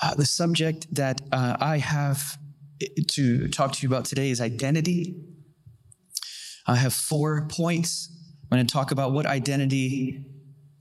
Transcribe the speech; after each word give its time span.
Uh, 0.00 0.14
the 0.14 0.26
subject 0.26 0.86
that 0.94 1.20
uh, 1.32 1.56
I 1.58 1.78
have 1.78 2.38
to 3.08 3.48
talk 3.48 3.72
to 3.72 3.82
you 3.82 3.88
about 3.88 4.04
today 4.04 4.30
is 4.30 4.40
identity. 4.40 5.16
I 6.66 6.76
have 6.76 6.92
four 6.92 7.46
points. 7.48 8.10
I'm 8.50 8.56
going 8.56 8.66
to 8.66 8.72
talk 8.72 8.90
about 8.90 9.12
what 9.12 9.26
identity 9.26 10.24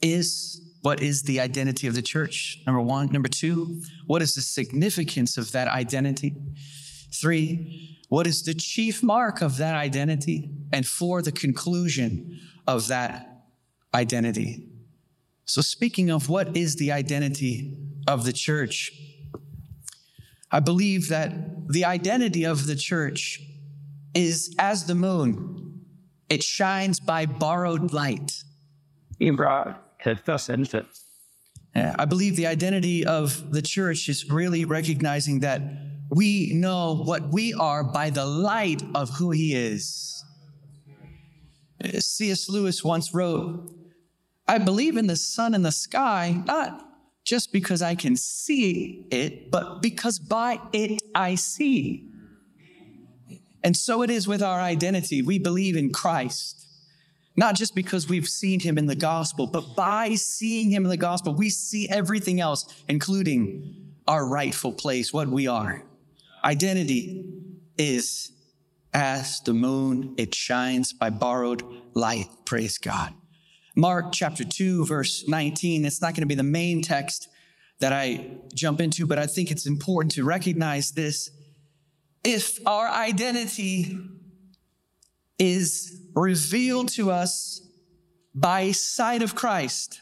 is. 0.01 0.61
What 0.81 1.01
is 1.01 1.23
the 1.23 1.39
identity 1.39 1.87
of 1.87 1.95
the 1.95 2.01
church? 2.01 2.61
Number 2.67 2.81
one. 2.81 3.07
Number 3.07 3.29
two, 3.29 3.81
what 4.05 4.21
is 4.21 4.35
the 4.35 4.41
significance 4.41 5.37
of 5.37 5.51
that 5.53 5.67
identity? 5.67 6.35
Three, 7.13 7.97
what 8.09 8.27
is 8.27 8.43
the 8.43 8.53
chief 8.53 9.01
mark 9.01 9.41
of 9.41 9.57
that 9.57 9.75
identity? 9.75 10.51
And 10.71 10.85
four, 10.85 11.21
the 11.21 11.31
conclusion 11.31 12.39
of 12.67 12.87
that 12.89 13.45
identity. 13.93 14.74
So, 15.45 15.61
speaking 15.61 16.09
of 16.09 16.27
what 16.27 16.57
is 16.57 16.75
the 16.75 16.91
identity 16.91 17.77
of 18.07 18.25
the 18.25 18.33
church, 18.33 18.91
I 20.51 20.59
believe 20.59 21.09
that 21.09 21.31
the 21.69 21.85
identity 21.85 22.45
of 22.45 22.65
the 22.65 22.75
church 22.75 23.41
is 24.15 24.55
as 24.57 24.85
the 24.85 24.95
moon, 24.95 25.85
it 26.29 26.41
shines 26.41 26.99
by 26.99 27.25
borrowed 27.27 27.93
light. 27.93 28.43
I 31.75 32.05
believe 32.05 32.37
the 32.37 32.47
identity 32.47 33.05
of 33.05 33.51
the 33.51 33.61
church 33.61 34.07
is 34.07 34.29
really 34.29 34.65
recognizing 34.65 35.41
that 35.41 35.61
we 36.09 36.53
know 36.53 36.95
what 36.95 37.33
we 37.33 37.53
are 37.53 37.83
by 37.83 38.09
the 38.09 38.25
light 38.25 38.81
of 38.93 39.09
who 39.09 39.31
he 39.31 39.53
is. 39.53 40.23
C.S. 41.99 42.49
Lewis 42.49 42.83
once 42.83 43.13
wrote, 43.13 43.69
I 44.47 44.59
believe 44.59 44.97
in 44.97 45.07
the 45.07 45.15
sun 45.15 45.55
and 45.55 45.65
the 45.65 45.71
sky, 45.71 46.41
not 46.45 46.85
just 47.23 47.51
because 47.51 47.81
I 47.81 47.95
can 47.95 48.15
see 48.15 49.07
it, 49.09 49.49
but 49.49 49.81
because 49.81 50.19
by 50.19 50.59
it 50.71 51.01
I 51.15 51.35
see. 51.35 52.07
And 53.63 53.75
so 53.75 54.03
it 54.03 54.11
is 54.11 54.27
with 54.27 54.43
our 54.43 54.59
identity. 54.59 55.23
We 55.23 55.39
believe 55.39 55.75
in 55.75 55.91
Christ, 55.91 56.67
not 57.35 57.55
just 57.55 57.73
because 57.73 58.07
we've 58.07 58.27
seen 58.27 58.59
him 58.59 58.77
in 58.77 58.85
the 58.85 58.95
gospel, 58.95 59.47
but 59.47 59.75
by 59.75 60.13
seeing 60.13 60.69
him 60.69 60.83
in 60.83 60.89
the 60.89 60.97
gospel, 60.97 61.33
we 61.33 61.49
see 61.49 61.89
everything 61.89 62.39
else, 62.39 62.71
including 62.87 63.93
our 64.07 64.27
rightful 64.27 64.71
place, 64.71 65.11
what 65.11 65.27
we 65.27 65.47
are. 65.47 65.83
Identity 66.43 67.25
is 67.75 68.31
as 68.93 69.41
the 69.41 69.53
moon, 69.53 70.13
it 70.17 70.35
shines 70.35 70.93
by 70.93 71.09
borrowed 71.09 71.63
light. 71.95 72.27
Praise 72.45 72.77
God. 72.77 73.15
Mark 73.75 74.13
chapter 74.13 74.45
2, 74.45 74.85
verse 74.85 75.27
19. 75.27 75.83
It's 75.83 76.01
not 76.01 76.13
going 76.13 76.21
to 76.21 76.27
be 76.27 76.35
the 76.35 76.43
main 76.43 76.81
text 76.81 77.27
that 77.79 77.91
I 77.91 78.37
jump 78.53 78.79
into, 78.79 79.05
but 79.05 79.19
I 79.19 79.27
think 79.27 79.51
it's 79.51 79.65
important 79.65 80.13
to 80.13 80.23
recognize 80.23 80.91
this. 80.91 81.29
If 82.23 82.65
our 82.65 82.87
identity 82.87 83.97
is 85.37 86.01
revealed 86.15 86.87
to 86.89 87.11
us 87.11 87.61
by 88.33 88.71
sight 88.71 89.21
of 89.21 89.35
Christ, 89.35 90.01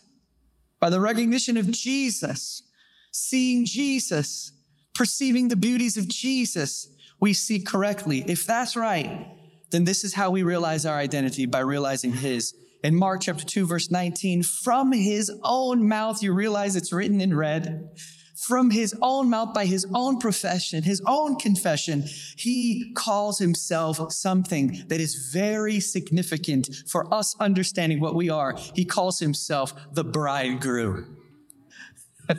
by 0.80 0.92
the 0.92 1.00
recognition 1.00 1.58
of 1.58 1.72
Jesus, 1.72 2.62
seeing 3.12 3.66
Jesus, 3.66 4.52
perceiving 4.94 5.48
the 5.48 5.56
beauties 5.56 5.98
of 5.98 6.08
Jesus, 6.08 6.90
we 7.20 7.34
see 7.34 7.60
correctly. 7.60 8.24
If 8.28 8.46
that's 8.46 8.76
right, 8.76 9.28
then 9.72 9.86
this 9.86 10.04
is 10.04 10.14
how 10.14 10.30
we 10.30 10.44
realize 10.44 10.86
our 10.86 10.98
identity 10.98 11.48
by 11.48 11.60
realizing 11.60 12.12
His 12.14 12.54
in 12.84 12.96
Mark 12.96 13.22
chapter 13.22 13.46
2, 13.46 13.66
verse 13.66 13.90
19, 13.90 14.44
from 14.44 14.92
his 14.92 15.32
own 15.44 15.88
mouth, 15.88 16.22
you 16.22 16.34
realize 16.34 16.76
it's 16.76 16.92
written 16.92 17.22
in 17.22 17.36
red. 17.36 17.90
From 18.36 18.72
his 18.72 18.94
own 19.02 19.30
mouth, 19.30 19.54
by 19.54 19.66
his 19.66 19.88
own 19.94 20.20
profession, 20.20 20.84
his 20.84 21.02
own 21.08 21.38
confession, 21.38 22.04
he 22.36 22.94
calls 22.94 23.40
himself 23.40 24.12
something 24.12 24.84
that 24.88 25.00
is 25.00 25.30
very 25.32 25.80
significant 25.80 26.68
for 26.90 27.12
us 27.14 27.38
understanding 27.40 28.02
what 28.02 28.16
we 28.16 28.30
are. 28.30 28.56
He 28.74 28.84
calls 28.84 29.20
himself 29.20 29.74
the 29.94 30.04
bridegroom. 30.04 31.18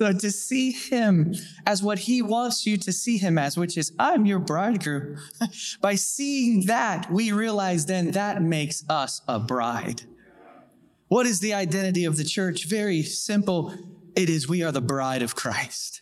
So 0.00 0.14
to 0.14 0.30
see 0.30 0.70
him 0.70 1.34
as 1.66 1.82
what 1.82 1.98
he 1.98 2.22
wants 2.22 2.64
you 2.64 2.78
to 2.78 2.90
see 2.90 3.18
him 3.18 3.36
as, 3.36 3.58
which 3.58 3.76
is, 3.76 3.92
I'm 3.98 4.24
your 4.24 4.38
bridegroom. 4.38 5.18
By 5.82 5.96
seeing 5.96 6.64
that, 6.68 7.12
we 7.12 7.32
realize 7.32 7.84
then 7.84 8.12
that 8.12 8.40
makes 8.40 8.82
us 8.88 9.20
a 9.28 9.38
bride. 9.38 10.04
What 11.08 11.26
is 11.26 11.40
the 11.40 11.52
identity 11.52 12.06
of 12.06 12.16
the 12.16 12.24
church? 12.24 12.64
Very 12.64 13.02
simple. 13.02 13.74
It 14.16 14.30
is 14.30 14.48
we 14.48 14.62
are 14.62 14.72
the 14.72 14.80
bride 14.80 15.20
of 15.20 15.34
Christ. 15.34 16.00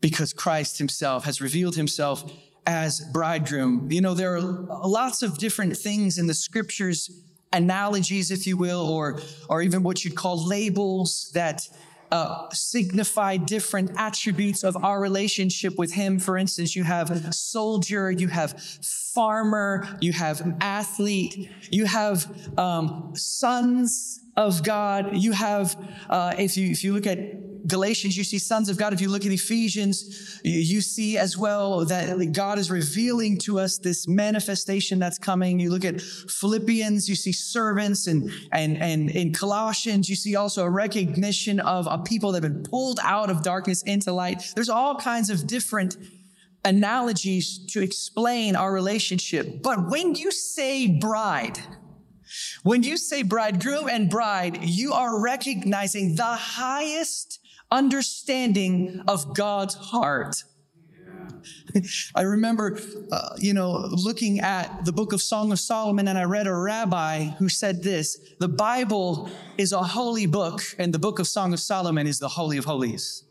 Because 0.00 0.32
Christ 0.32 0.78
himself 0.78 1.24
has 1.24 1.40
revealed 1.40 1.74
himself 1.74 2.30
as 2.68 3.00
bridegroom. 3.12 3.90
You 3.90 4.00
know, 4.00 4.14
there 4.14 4.36
are 4.36 4.40
lots 4.40 5.24
of 5.24 5.38
different 5.38 5.76
things 5.76 6.18
in 6.18 6.28
the 6.28 6.34
scriptures, 6.34 7.10
analogies, 7.52 8.30
if 8.30 8.46
you 8.46 8.56
will, 8.56 8.86
or, 8.88 9.18
or 9.48 9.60
even 9.60 9.82
what 9.82 10.04
you'd 10.04 10.14
call 10.14 10.46
labels 10.46 11.32
that 11.34 11.68
uh, 12.12 12.48
signify 12.50 13.36
different 13.36 13.90
attributes 13.96 14.64
of 14.64 14.76
our 14.82 15.00
relationship 15.00 15.78
with 15.78 15.92
Him. 15.92 16.18
For 16.18 16.36
instance, 16.36 16.76
you 16.76 16.84
have 16.84 17.34
soldier, 17.34 18.10
you 18.10 18.28
have 18.28 18.60
farmer, 19.14 19.86
you 20.00 20.12
have 20.12 20.56
athlete, 20.60 21.50
you 21.70 21.86
have 21.86 22.26
um, 22.58 23.12
sons 23.14 24.20
of 24.36 24.62
God. 24.62 25.16
You 25.16 25.32
have, 25.32 25.76
uh, 26.10 26.34
if 26.38 26.56
you 26.56 26.70
if 26.70 26.84
you 26.84 26.92
look 26.92 27.06
at 27.06 27.66
Galatians, 27.66 28.16
you 28.16 28.22
see 28.22 28.38
sons 28.38 28.68
of 28.68 28.76
God. 28.76 28.92
If 28.92 29.00
you 29.00 29.08
look 29.08 29.26
at 29.26 29.32
Ephesians, 29.32 30.40
you 30.44 30.80
see 30.80 31.18
as 31.18 31.36
well 31.36 31.84
that 31.86 32.32
God 32.32 32.58
is 32.58 32.70
revealing 32.70 33.38
to 33.38 33.58
us 33.58 33.78
this 33.78 34.06
manifestation 34.06 34.98
that's 34.98 35.18
coming. 35.18 35.58
You 35.58 35.70
look 35.70 35.84
at 35.84 36.00
Philippians, 36.00 37.08
you 37.08 37.16
see 37.16 37.32
servants, 37.32 38.06
and 38.06 38.30
and 38.52 38.76
and 38.76 39.10
in 39.10 39.32
Colossians, 39.32 40.08
you 40.08 40.16
see 40.16 40.36
also 40.36 40.64
a 40.64 40.70
recognition 40.70 41.58
of 41.60 41.88
a 41.90 41.98
people 41.98 42.32
that 42.32 42.42
have 42.42 42.52
been 42.52 42.62
pulled 42.62 43.00
out 43.02 43.30
of 43.30 43.42
darkness 43.42 43.82
into 43.82 44.12
light. 44.12 44.52
There's 44.54 44.68
all 44.68 44.96
kinds 44.96 45.30
of 45.30 45.46
different 45.46 45.96
analogies 46.64 47.64
to 47.68 47.80
explain 47.80 48.56
our 48.56 48.72
relationship. 48.72 49.62
But 49.62 49.88
when 49.88 50.14
you 50.14 50.30
say 50.30 50.86
bride, 50.86 51.58
when 52.66 52.82
you 52.82 52.96
say 52.96 53.22
bridegroom 53.22 53.88
and 53.88 54.10
bride, 54.10 54.58
you 54.64 54.92
are 54.92 55.22
recognizing 55.22 56.16
the 56.16 56.24
highest 56.24 57.38
understanding 57.70 59.04
of 59.06 59.36
God's 59.36 59.76
heart. 59.76 60.42
I 62.16 62.22
remember, 62.22 62.76
uh, 63.12 63.28
you 63.38 63.54
know, 63.54 63.70
looking 63.92 64.40
at 64.40 64.84
the 64.84 64.90
book 64.90 65.12
of 65.12 65.22
Song 65.22 65.52
of 65.52 65.60
Solomon, 65.60 66.08
and 66.08 66.18
I 66.18 66.24
read 66.24 66.48
a 66.48 66.54
rabbi 66.56 67.26
who 67.38 67.48
said 67.48 67.84
this 67.84 68.18
The 68.40 68.48
Bible 68.48 69.30
is 69.56 69.70
a 69.70 69.84
holy 69.84 70.26
book, 70.26 70.60
and 70.76 70.92
the 70.92 70.98
book 70.98 71.20
of 71.20 71.28
Song 71.28 71.52
of 71.52 71.60
Solomon 71.60 72.08
is 72.08 72.18
the 72.18 72.30
Holy 72.30 72.58
of 72.58 72.64
Holies. 72.64 73.25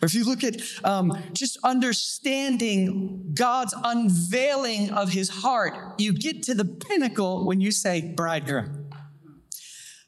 Or 0.00 0.06
if 0.06 0.14
you 0.14 0.24
look 0.24 0.44
at 0.44 0.60
um, 0.84 1.16
just 1.32 1.58
understanding 1.64 3.32
God's 3.34 3.74
unveiling 3.84 4.90
of 4.90 5.10
his 5.10 5.28
heart, 5.28 5.74
you 5.98 6.12
get 6.12 6.42
to 6.44 6.54
the 6.54 6.64
pinnacle 6.64 7.46
when 7.46 7.60
you 7.60 7.70
say 7.70 8.12
bridegroom. 8.14 8.90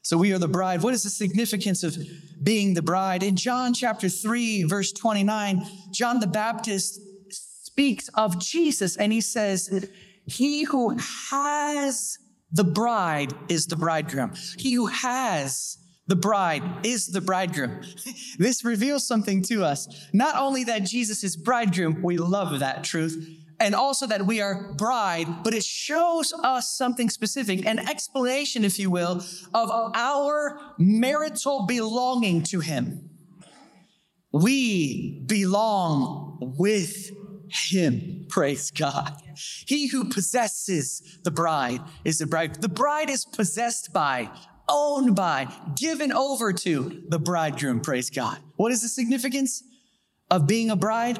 So 0.01 0.17
we 0.17 0.33
are 0.33 0.37
the 0.37 0.47
bride. 0.47 0.83
What 0.83 0.93
is 0.93 1.01
the 1.01 1.09
significance 1.09 1.83
of 1.83 1.97
being 2.43 2.75
the 2.75 2.83
bride? 2.83 3.23
In 3.23 3.35
John 3.35 3.73
chapter 3.73 4.07
3, 4.07 4.63
verse 4.65 4.91
29, 4.91 5.65
John 5.91 6.19
the 6.19 6.27
Baptist 6.27 7.01
speaks 7.31 8.07
of 8.09 8.39
Jesus 8.39 8.95
and 8.97 9.11
he 9.11 9.19
says, 9.19 9.89
He 10.27 10.63
who 10.63 10.95
has 11.31 12.19
the 12.51 12.63
bride 12.63 13.33
is 13.49 13.65
the 13.65 13.75
bridegroom. 13.75 14.33
He 14.57 14.73
who 14.73 14.85
has 14.85 15.77
the 16.07 16.15
bride 16.15 16.85
is 16.85 17.07
the 17.07 17.21
bridegroom. 17.21 17.81
this 18.37 18.63
reveals 18.63 19.07
something 19.07 19.41
to 19.43 19.63
us. 19.63 19.87
Not 20.13 20.35
only 20.37 20.63
that 20.65 20.79
Jesus 20.79 21.23
is 21.23 21.35
bridegroom, 21.35 22.01
we 22.03 22.17
love 22.17 22.59
that 22.59 22.83
truth, 22.83 23.41
and 23.59 23.73
also 23.73 24.05
that 24.07 24.25
we 24.25 24.41
are 24.41 24.73
bride, 24.73 25.43
but 25.43 25.53
it 25.53 25.63
shows 25.63 26.33
us 26.43 26.77
something 26.77 27.09
specific, 27.09 27.65
an 27.65 27.79
explanation, 27.79 28.65
if 28.65 28.77
you 28.77 28.91
will, 28.91 29.23
of 29.53 29.91
our 29.95 30.59
marital 30.77 31.65
belonging 31.65 32.43
to 32.43 32.59
him. 32.59 33.09
We 34.31 35.23
belong 35.25 36.53
with 36.57 37.09
him. 37.47 38.25
Praise 38.29 38.69
God. 38.71 39.21
He 39.65 39.87
who 39.87 40.09
possesses 40.09 41.19
the 41.23 41.31
bride 41.31 41.79
is 42.03 42.17
the 42.17 42.27
bride. 42.27 42.61
The 42.61 42.69
bride 42.69 43.09
is 43.09 43.23
possessed 43.23 43.93
by 43.93 44.29
owned 44.67 45.15
by, 45.15 45.47
given 45.75 46.11
over 46.11 46.53
to 46.53 47.03
the 47.09 47.19
bridegroom. 47.19 47.81
Praise 47.81 48.09
God. 48.09 48.37
What 48.55 48.71
is 48.71 48.81
the 48.81 48.87
significance 48.87 49.63
of 50.29 50.47
being 50.47 50.69
a 50.69 50.75
bride? 50.75 51.19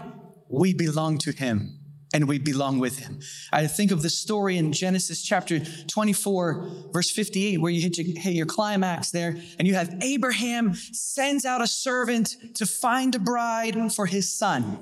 We 0.49 0.73
belong 0.73 1.17
to 1.19 1.31
him 1.31 1.79
and 2.13 2.29
we 2.29 2.39
belong 2.39 2.79
with 2.79 2.99
him. 2.99 3.19
I 3.51 3.67
think 3.67 3.91
of 3.91 4.01
the 4.01 4.09
story 4.09 4.57
in 4.57 4.71
Genesis 4.71 5.21
chapter 5.21 5.59
24, 5.59 6.89
verse 6.93 7.11
58, 7.11 7.59
where 7.59 7.71
you 7.71 7.81
hit 7.81 7.97
your, 7.97 8.17
hit 8.17 8.33
your 8.33 8.45
climax 8.45 9.11
there, 9.11 9.35
and 9.59 9.67
you 9.67 9.73
have 9.73 9.93
Abraham 10.01 10.75
sends 10.75 11.43
out 11.43 11.61
a 11.61 11.67
servant 11.67 12.35
to 12.55 12.65
find 12.65 13.15
a 13.15 13.19
bride 13.19 13.93
for 13.93 14.05
his 14.05 14.33
son. 14.33 14.79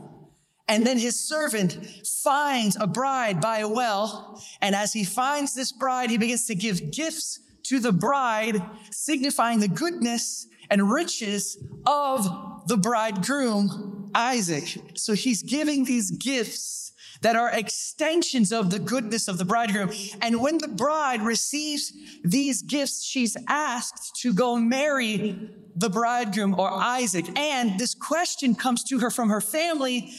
And 0.68 0.86
then 0.86 0.98
his 0.98 1.20
servant 1.20 1.78
finds 2.24 2.78
a 2.80 2.88
bride 2.88 3.42
by 3.42 3.60
a 3.60 3.68
well. 3.68 4.42
And 4.62 4.76
as 4.76 4.94
he 4.94 5.04
finds 5.04 5.56
this 5.56 5.72
bride, 5.72 6.10
he 6.10 6.18
begins 6.18 6.46
to 6.48 6.56
give 6.56 6.92
gifts 6.92 7.40
to 7.64 7.80
the 7.80 7.92
bride, 7.92 8.62
signifying 8.92 9.60
the 9.60 9.68
goodness 9.68 10.48
and 10.70 10.92
riches 10.92 11.58
of 11.86 12.68
the 12.68 12.78
bridegroom, 12.78 14.12
Isaac. 14.16 14.78
So 14.96 15.14
he's 15.14 15.44
giving 15.44 15.86
these 15.86 16.12
gifts 16.12 16.92
that 17.22 17.36
are 17.36 17.50
extensions 17.50 18.52
of 18.52 18.70
the 18.70 18.80
goodness 18.80 19.28
of 19.28 19.38
the 19.38 19.46
bridegroom. 19.46 19.92
And 20.22 20.42
when 20.42 20.58
the 20.58 20.68
bride 20.68 21.22
receives 21.22 21.94
these 22.24 22.62
gifts, 22.62 23.04
she's 23.04 23.38
asked 23.48 24.16
to 24.22 24.34
go 24.34 24.58
marry 24.58 25.50
the 25.76 25.90
bridegroom 25.90 26.60
or 26.60 26.70
Isaac. 26.70 27.26
And 27.38 27.80
this 27.80 27.96
question 27.96 28.56
comes 28.56 28.84
to 28.86 29.00
her 29.00 29.10
from 29.10 29.30
her 29.30 29.42
family 29.42 30.12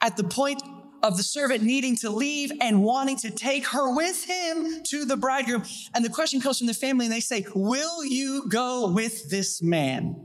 at 0.00 0.16
the 0.16 0.24
point 0.24 0.62
of 1.02 1.16
the 1.16 1.22
servant 1.22 1.62
needing 1.62 1.96
to 1.96 2.10
leave 2.10 2.52
and 2.60 2.82
wanting 2.82 3.16
to 3.18 3.30
take 3.30 3.66
her 3.68 3.94
with 3.94 4.24
him 4.24 4.82
to 4.84 5.04
the 5.04 5.16
bridegroom. 5.16 5.62
And 5.94 6.04
the 6.04 6.10
question 6.10 6.40
comes 6.40 6.58
from 6.58 6.66
the 6.66 6.74
family 6.74 7.06
and 7.06 7.14
they 7.14 7.20
say, 7.20 7.46
Will 7.54 8.04
you 8.04 8.48
go 8.48 8.90
with 8.90 9.30
this 9.30 9.62
man? 9.62 10.16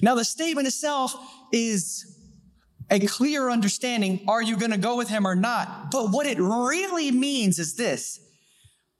Now, 0.00 0.14
the 0.14 0.24
statement 0.24 0.66
itself 0.66 1.14
is 1.52 2.18
a 2.90 3.00
clear 3.06 3.48
understanding 3.48 4.24
are 4.28 4.42
you 4.42 4.56
going 4.56 4.72
to 4.72 4.78
go 4.78 4.96
with 4.96 5.08
him 5.08 5.26
or 5.26 5.34
not? 5.34 5.90
But 5.90 6.10
what 6.10 6.26
it 6.26 6.38
really 6.38 7.10
means 7.10 7.58
is 7.58 7.76
this 7.76 8.20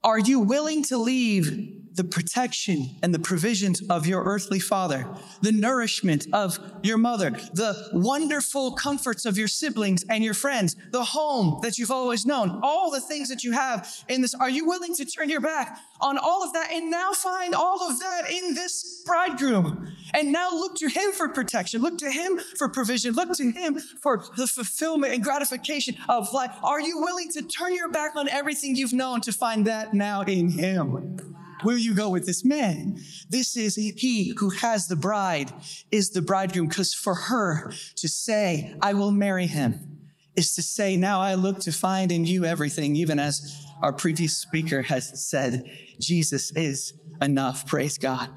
Are 0.05 0.19
you 0.19 0.41
willing 0.41 0.83
to 0.85 0.99
leave 0.99 1.82
the 1.95 2.05
protection 2.05 2.97
and 3.03 3.15
the 3.15 3.19
provisions 3.19 3.83
of 3.89 4.07
your 4.07 4.23
earthly 4.25 4.59
father, 4.59 5.07
the 5.41 5.53
nourishment 5.53 6.27
of 6.33 6.59
your 6.83 6.99
mother, 6.99 7.31
the 7.53 7.91
wonderful 7.93 8.73
comforts 8.73 9.27
of 9.27 9.37
your 9.37 9.49
siblings 9.49 10.05
and 10.09 10.25
your 10.25 10.35
friends, 10.35 10.77
the 10.91 11.05
home 11.05 11.61
that 11.63 11.79
you've 11.79 11.91
always 11.91 12.25
known, 12.25 12.61
all 12.63 12.91
the 12.91 13.01
things 13.01 13.29
that 13.29 13.45
you 13.45 13.53
have 13.53 13.89
in 14.09 14.23
this. 14.23 14.35
Are 14.35 14.51
you 14.51 14.67
willing 14.67 14.95
to 14.97 15.05
turn 15.05 15.29
your 15.29 15.41
back 15.41 15.79
on 16.01 16.19
all 16.19 16.43
of 16.43 16.53
that 16.55 16.71
and 16.73 16.91
now 16.91 17.13
find 17.13 17.55
all 17.55 17.89
of 17.89 17.99
that 18.01 18.31
in 18.31 18.55
this 18.55 19.03
bridegroom? 19.05 19.89
And 20.15 20.33
now 20.33 20.51
look 20.51 20.77
to 20.77 20.89
him 20.89 21.13
for 21.13 21.29
protection, 21.29 21.81
look 21.83 21.99
to 21.99 22.11
him 22.11 22.39
for 22.57 22.69
provision, 22.69 23.15
look 23.15 23.33
to 23.35 23.51
him 23.51 23.79
for 24.01 24.25
the 24.37 24.47
fulfillment 24.47 25.15
and 25.15 25.23
gratification 25.23 25.97
of 26.09 26.33
life. 26.33 26.53
Are 26.63 26.81
you 26.81 26.99
willing 27.01 27.31
to 27.33 27.43
turn 27.43 27.75
your 27.75 27.91
back 27.91 28.17
on 28.17 28.29
everything 28.29 28.77
you've 28.77 28.93
known 28.93 29.21
to 29.23 29.33
find 29.33 29.67
that 29.67 29.95
now 29.95 30.23
in 30.23 30.51
him? 30.51 31.19
Will 31.65 31.79
you 31.79 31.95
go 31.95 32.11
with 32.11 32.27
this 32.27 32.45
man? 32.45 32.99
This 33.29 33.57
is 33.57 33.77
he 33.77 34.35
who 34.39 34.51
has 34.51 34.89
the 34.89 34.97
bride, 34.97 35.53
is 35.91 36.11
the 36.11 36.23
bridegroom. 36.23 36.69
Because 36.69 36.95
for 36.95 37.15
her 37.15 37.73
to 37.97 38.09
say, 38.09 38.75
I 38.81 38.95
will 38.95 39.13
marry 39.13 39.47
him, 39.47 39.99
is 40.37 40.55
to 40.55 40.63
say, 40.63 40.97
Now 40.97 41.21
I 41.21 41.35
look 41.35 41.61
to 41.61 41.73
find 41.73 42.11
in 42.11 42.25
you 42.25 42.45
everything, 42.45 42.97
even 42.97 43.19
as 43.19 43.65
our 43.83 43.93
previous 43.93 44.37
speaker 44.37 44.83
has 44.83 45.29
said, 45.29 45.65
Jesus 46.01 46.53
is 46.57 46.95
enough. 47.21 47.67
Praise 47.67 47.99
God. 47.99 48.29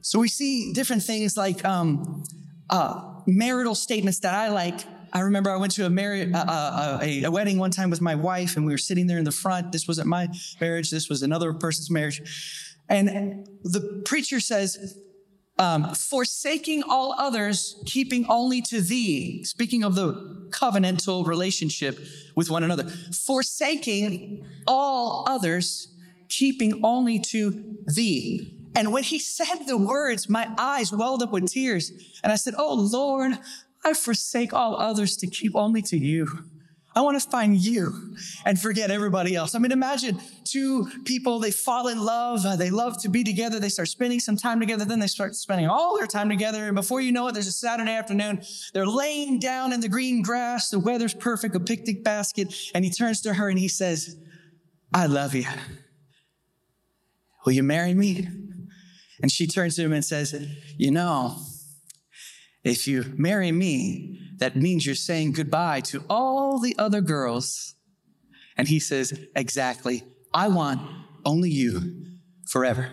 So 0.00 0.18
we 0.18 0.28
see 0.28 0.72
different 0.72 1.02
things 1.02 1.36
like 1.36 1.64
um, 1.64 2.22
uh, 2.70 3.02
marital 3.26 3.74
statements 3.74 4.20
that 4.20 4.34
I 4.34 4.48
like 4.48 4.80
I 5.16 5.20
remember 5.20 5.50
I 5.50 5.56
went 5.56 5.72
to 5.76 5.86
a, 5.86 5.90
marriage, 5.90 6.30
uh, 6.34 6.98
a, 7.00 7.22
a, 7.22 7.30
wedding 7.30 7.58
one 7.58 7.70
time 7.70 7.88
with 7.88 8.02
my 8.02 8.14
wife, 8.14 8.58
and 8.58 8.66
we 8.66 8.72
were 8.72 8.76
sitting 8.76 9.06
there 9.06 9.16
in 9.16 9.24
the 9.24 9.32
front. 9.32 9.72
This 9.72 9.88
wasn't 9.88 10.08
my 10.08 10.28
marriage, 10.60 10.90
this 10.90 11.08
was 11.08 11.22
another 11.22 11.54
person's 11.54 11.90
marriage. 11.90 12.20
And 12.90 13.48
the 13.62 14.02
preacher 14.04 14.40
says, 14.40 15.00
um, 15.58 15.94
forsaking 15.94 16.82
all 16.82 17.14
others, 17.16 17.82
keeping 17.86 18.26
only 18.28 18.60
to 18.60 18.82
thee. 18.82 19.42
Speaking 19.44 19.84
of 19.84 19.94
the 19.94 20.48
covenantal 20.50 21.26
relationship 21.26 21.98
with 22.34 22.50
one 22.50 22.62
another, 22.62 22.84
forsaking 22.84 24.44
all 24.66 25.24
others, 25.26 25.94
keeping 26.28 26.84
only 26.84 27.20
to 27.20 27.78
thee. 27.86 28.52
And 28.76 28.92
when 28.92 29.04
he 29.04 29.18
said 29.18 29.66
the 29.66 29.78
words, 29.78 30.28
my 30.28 30.46
eyes 30.58 30.92
welled 30.92 31.22
up 31.22 31.32
with 31.32 31.50
tears. 31.50 31.90
And 32.22 32.30
I 32.30 32.36
said, 32.36 32.52
Oh 32.58 32.74
Lord, 32.74 33.38
I 33.86 33.94
forsake 33.94 34.52
all 34.52 34.74
others 34.76 35.16
to 35.18 35.28
keep 35.28 35.54
only 35.54 35.80
to 35.82 35.96
you. 35.96 36.26
I 36.96 37.02
want 37.02 37.20
to 37.22 37.28
find 37.28 37.56
you 37.56 38.16
and 38.44 38.60
forget 38.60 38.90
everybody 38.90 39.36
else. 39.36 39.54
I 39.54 39.60
mean, 39.60 39.70
imagine 39.70 40.18
two 40.42 40.88
people, 41.04 41.38
they 41.38 41.52
fall 41.52 41.86
in 41.86 42.02
love, 42.02 42.44
uh, 42.44 42.56
they 42.56 42.70
love 42.70 43.00
to 43.02 43.08
be 43.08 43.22
together, 43.22 43.60
they 43.60 43.68
start 43.68 43.86
spending 43.86 44.18
some 44.18 44.36
time 44.36 44.58
together, 44.58 44.84
then 44.84 44.98
they 44.98 45.06
start 45.06 45.36
spending 45.36 45.68
all 45.68 45.96
their 45.96 46.08
time 46.08 46.28
together. 46.28 46.64
And 46.66 46.74
before 46.74 47.00
you 47.00 47.12
know 47.12 47.28
it, 47.28 47.34
there's 47.34 47.46
a 47.46 47.52
Saturday 47.52 47.92
afternoon, 47.92 48.42
they're 48.74 48.86
laying 48.86 49.38
down 49.38 49.72
in 49.72 49.80
the 49.80 49.88
green 49.88 50.20
grass, 50.20 50.68
the 50.68 50.80
weather's 50.80 51.14
perfect, 51.14 51.54
a 51.54 51.60
picnic 51.60 52.02
basket, 52.02 52.52
and 52.74 52.84
he 52.84 52.90
turns 52.90 53.20
to 53.20 53.34
her 53.34 53.48
and 53.48 53.58
he 53.58 53.68
says, 53.68 54.16
I 54.92 55.06
love 55.06 55.32
you. 55.32 55.44
Will 57.44 57.52
you 57.52 57.62
marry 57.62 57.94
me? 57.94 58.26
And 59.22 59.30
she 59.30 59.46
turns 59.46 59.76
to 59.76 59.82
him 59.82 59.92
and 59.92 60.04
says, 60.04 60.34
You 60.76 60.90
know, 60.90 61.36
if 62.66 62.88
you 62.88 63.04
marry 63.16 63.52
me, 63.52 64.18
that 64.38 64.56
means 64.56 64.84
you're 64.84 64.94
saying 64.94 65.32
goodbye 65.32 65.80
to 65.82 66.04
all 66.10 66.58
the 66.58 66.74
other 66.78 67.00
girls. 67.00 67.74
And 68.56 68.68
he 68.68 68.80
says, 68.80 69.18
Exactly. 69.34 70.02
I 70.34 70.48
want 70.48 70.80
only 71.24 71.50
you 71.50 72.02
forever. 72.48 72.92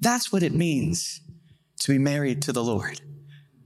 That's 0.00 0.30
what 0.30 0.42
it 0.42 0.52
means 0.52 1.20
to 1.80 1.92
be 1.92 1.98
married 1.98 2.42
to 2.42 2.52
the 2.52 2.62
Lord. 2.62 3.00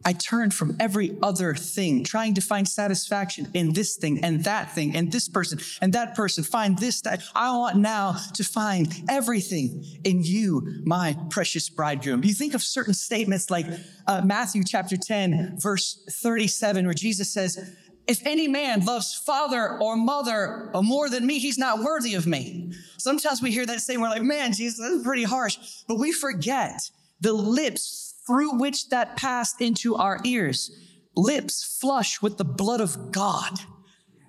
I 0.05 0.13
turned 0.13 0.55
from 0.55 0.77
every 0.81 1.17
other 1.23 1.55
thing, 1.55 2.05
trying 2.05 2.35
to 2.35 2.41
find 2.41 2.69
satisfaction 2.69 3.49
in 3.53 3.73
this 3.73 3.97
thing 3.97 4.25
and 4.25 4.45
that 4.45 4.75
thing 4.75 4.97
and 4.97 5.11
this 5.11 5.29
person 5.29 5.59
and 5.83 5.93
that 5.93 6.15
person. 6.15 6.45
Find 6.45 6.79
this, 6.79 7.01
that. 7.03 7.23
I 7.35 7.57
want 7.57 7.77
now 7.77 8.17
to 8.35 8.45
find 8.45 8.93
everything 9.09 9.85
in 10.05 10.23
you, 10.23 10.83
my 10.85 11.17
precious 11.31 11.69
bridegroom. 11.69 12.25
You 12.25 12.33
think 12.33 12.55
of 12.55 12.63
certain 12.63 12.95
statements 12.95 13.51
like 13.51 13.67
uh, 14.07 14.23
Matthew 14.25 14.63
chapter 14.65 14.97
10, 14.97 15.59
verse 15.61 16.03
37, 16.11 16.85
where 16.85 16.95
Jesus 16.95 17.33
says, 17.33 17.77
if 18.07 18.25
any 18.25 18.49
man 18.49 18.87
loves 18.87 19.15
father 19.15 19.79
or 19.79 19.95
mother 19.95 20.71
or 20.73 20.83
more 20.83 21.11
than 21.11 21.27
me, 21.27 21.39
he's 21.39 21.59
not 21.59 21.81
worthy 21.81 22.15
of 22.15 22.27
me. 22.27 22.73
Sometimes 22.97 23.43
we 23.43 23.51
hear 23.51 23.67
that 23.67 23.81
saying, 23.81 24.01
we're 24.01 24.09
like, 24.09 24.23
man, 24.23 24.55
Jesus, 24.55 24.81
that's 24.81 25.05
pretty 25.05 25.25
harsh. 25.25 25.59
But 25.87 25.97
we 25.97 26.13
forget 26.13 26.91
the 27.21 27.35
lips 27.35 28.08
through 28.29 28.59
which 28.59 28.91
that 28.91 29.17
passed 29.17 29.61
into 29.61 29.97
our 29.97 30.21
ears, 30.25 30.71
lips 31.17 31.79
flush 31.81 32.21
with 32.23 32.37
the 32.37 32.45
blood 32.45 32.81
of 32.81 33.11
God. 33.11 33.59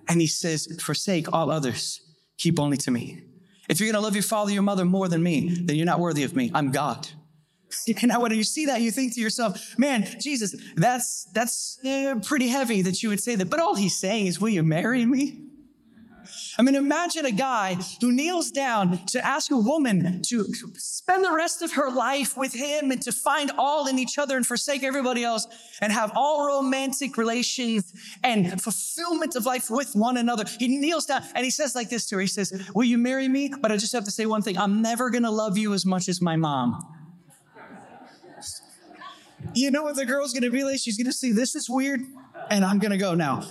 And 0.08 0.20
he 0.20 0.26
says, 0.26 0.66
Forsake 0.80 1.32
all 1.32 1.50
others, 1.50 2.00
keep 2.38 2.58
only 2.58 2.78
to 2.78 2.90
me. 2.90 3.22
If 3.68 3.78
you're 3.78 3.92
gonna 3.92 4.02
love 4.02 4.16
your 4.16 4.24
father, 4.24 4.50
your 4.50 4.62
mother 4.62 4.84
more 4.84 5.06
than 5.06 5.22
me, 5.22 5.50
then 5.62 5.76
you're 5.76 5.86
not 5.86 6.00
worthy 6.00 6.24
of 6.24 6.34
me. 6.34 6.50
I'm 6.52 6.72
God. 6.72 7.08
And 7.86 8.08
now 8.08 8.20
when 8.20 8.32
you 8.32 8.42
see 8.42 8.66
that, 8.66 8.80
you 8.80 8.90
think 8.90 9.14
to 9.14 9.20
yourself, 9.20 9.78
man, 9.78 10.04
Jesus, 10.18 10.56
that's 10.74 11.28
that's 11.32 11.78
uh, 11.84 12.16
pretty 12.20 12.48
heavy 12.48 12.82
that 12.82 13.00
you 13.00 13.10
would 13.10 13.20
say 13.20 13.36
that. 13.36 13.48
But 13.48 13.60
all 13.60 13.76
he's 13.76 13.96
saying 13.96 14.26
is, 14.26 14.40
will 14.40 14.48
you 14.48 14.64
marry 14.64 15.06
me? 15.06 15.49
I 16.60 16.62
mean, 16.62 16.74
imagine 16.74 17.24
a 17.24 17.30
guy 17.30 17.78
who 18.02 18.12
kneels 18.12 18.50
down 18.50 19.06
to 19.06 19.26
ask 19.26 19.50
a 19.50 19.56
woman 19.56 20.20
to 20.26 20.44
spend 20.76 21.24
the 21.24 21.32
rest 21.32 21.62
of 21.62 21.72
her 21.72 21.90
life 21.90 22.36
with 22.36 22.52
him 22.52 22.90
and 22.90 23.00
to 23.00 23.12
find 23.12 23.50
all 23.56 23.86
in 23.86 23.98
each 23.98 24.18
other 24.18 24.36
and 24.36 24.46
forsake 24.46 24.82
everybody 24.82 25.24
else 25.24 25.46
and 25.80 25.90
have 25.90 26.12
all 26.14 26.46
romantic 26.46 27.16
relations 27.16 27.94
and 28.22 28.60
fulfillment 28.60 29.36
of 29.36 29.46
life 29.46 29.70
with 29.70 29.92
one 29.94 30.18
another. 30.18 30.44
He 30.58 30.68
kneels 30.68 31.06
down 31.06 31.22
and 31.34 31.46
he 31.46 31.50
says 31.50 31.74
like 31.74 31.88
this 31.88 32.06
to 32.08 32.16
her. 32.16 32.20
He 32.20 32.26
says, 32.26 32.52
will 32.74 32.84
you 32.84 32.98
marry 32.98 33.26
me? 33.26 33.50
But 33.58 33.72
I 33.72 33.78
just 33.78 33.94
have 33.94 34.04
to 34.04 34.10
say 34.10 34.26
one 34.26 34.42
thing. 34.42 34.58
I'm 34.58 34.82
never 34.82 35.08
going 35.08 35.22
to 35.22 35.30
love 35.30 35.56
you 35.56 35.72
as 35.72 35.86
much 35.86 36.10
as 36.10 36.20
my 36.20 36.36
mom. 36.36 36.86
You 39.54 39.70
know 39.70 39.84
what 39.84 39.96
the 39.96 40.04
girl's 40.04 40.34
going 40.34 40.42
to 40.42 40.50
be 40.50 40.62
like? 40.62 40.78
She's 40.78 40.98
going 40.98 41.06
to 41.06 41.12
see 41.14 41.32
this 41.32 41.54
is 41.54 41.70
weird 41.70 42.02
and 42.50 42.66
I'm 42.66 42.80
going 42.80 42.92
to 42.92 42.98
go 42.98 43.14
now. 43.14 43.44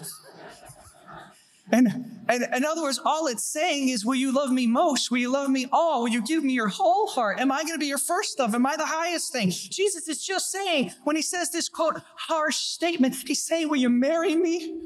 And, 1.72 1.88
and 2.28 2.44
in 2.56 2.66
other 2.66 2.82
words, 2.82 3.00
all 3.04 3.28
it's 3.28 3.44
saying 3.44 3.90
is, 3.90 4.06
will 4.06 4.16
you 4.16 4.32
love 4.32 4.52
me 4.52 4.66
most? 4.66 5.12
Will 5.12 5.20
you 5.20 5.32
love 5.32 5.50
me 5.50 5.68
all? 5.72 6.02
Will 6.04 6.10
you 6.10 6.22
give 6.22 6.44
me 6.44 6.54
your 6.54 6.68
whole 6.68 7.08
heart? 7.08 7.40
Am 7.40 7.52
I 7.52 7.62
going 7.64 7.74
to 7.74 7.80
be 7.80 7.86
your 7.86 7.98
first 7.98 8.40
love? 8.40 8.56
Am 8.56 8.66
I 8.66 8.76
the 8.76 8.86
highest 8.86 9.32
thing? 9.32 9.50
Jesus 9.50 10.08
is 10.08 10.26
just 10.26 10.52
saying, 10.52 10.92
when 11.04 11.16
he 11.16 11.22
says 11.22 11.52
this 11.52 11.70
quote, 11.70 12.02
harsh 12.16 12.58
statement, 12.58 13.16
he's 13.28 13.46
saying, 13.46 13.70
will 13.70 13.78
you 13.78 13.90
marry 13.90 14.36
me? 14.36 14.80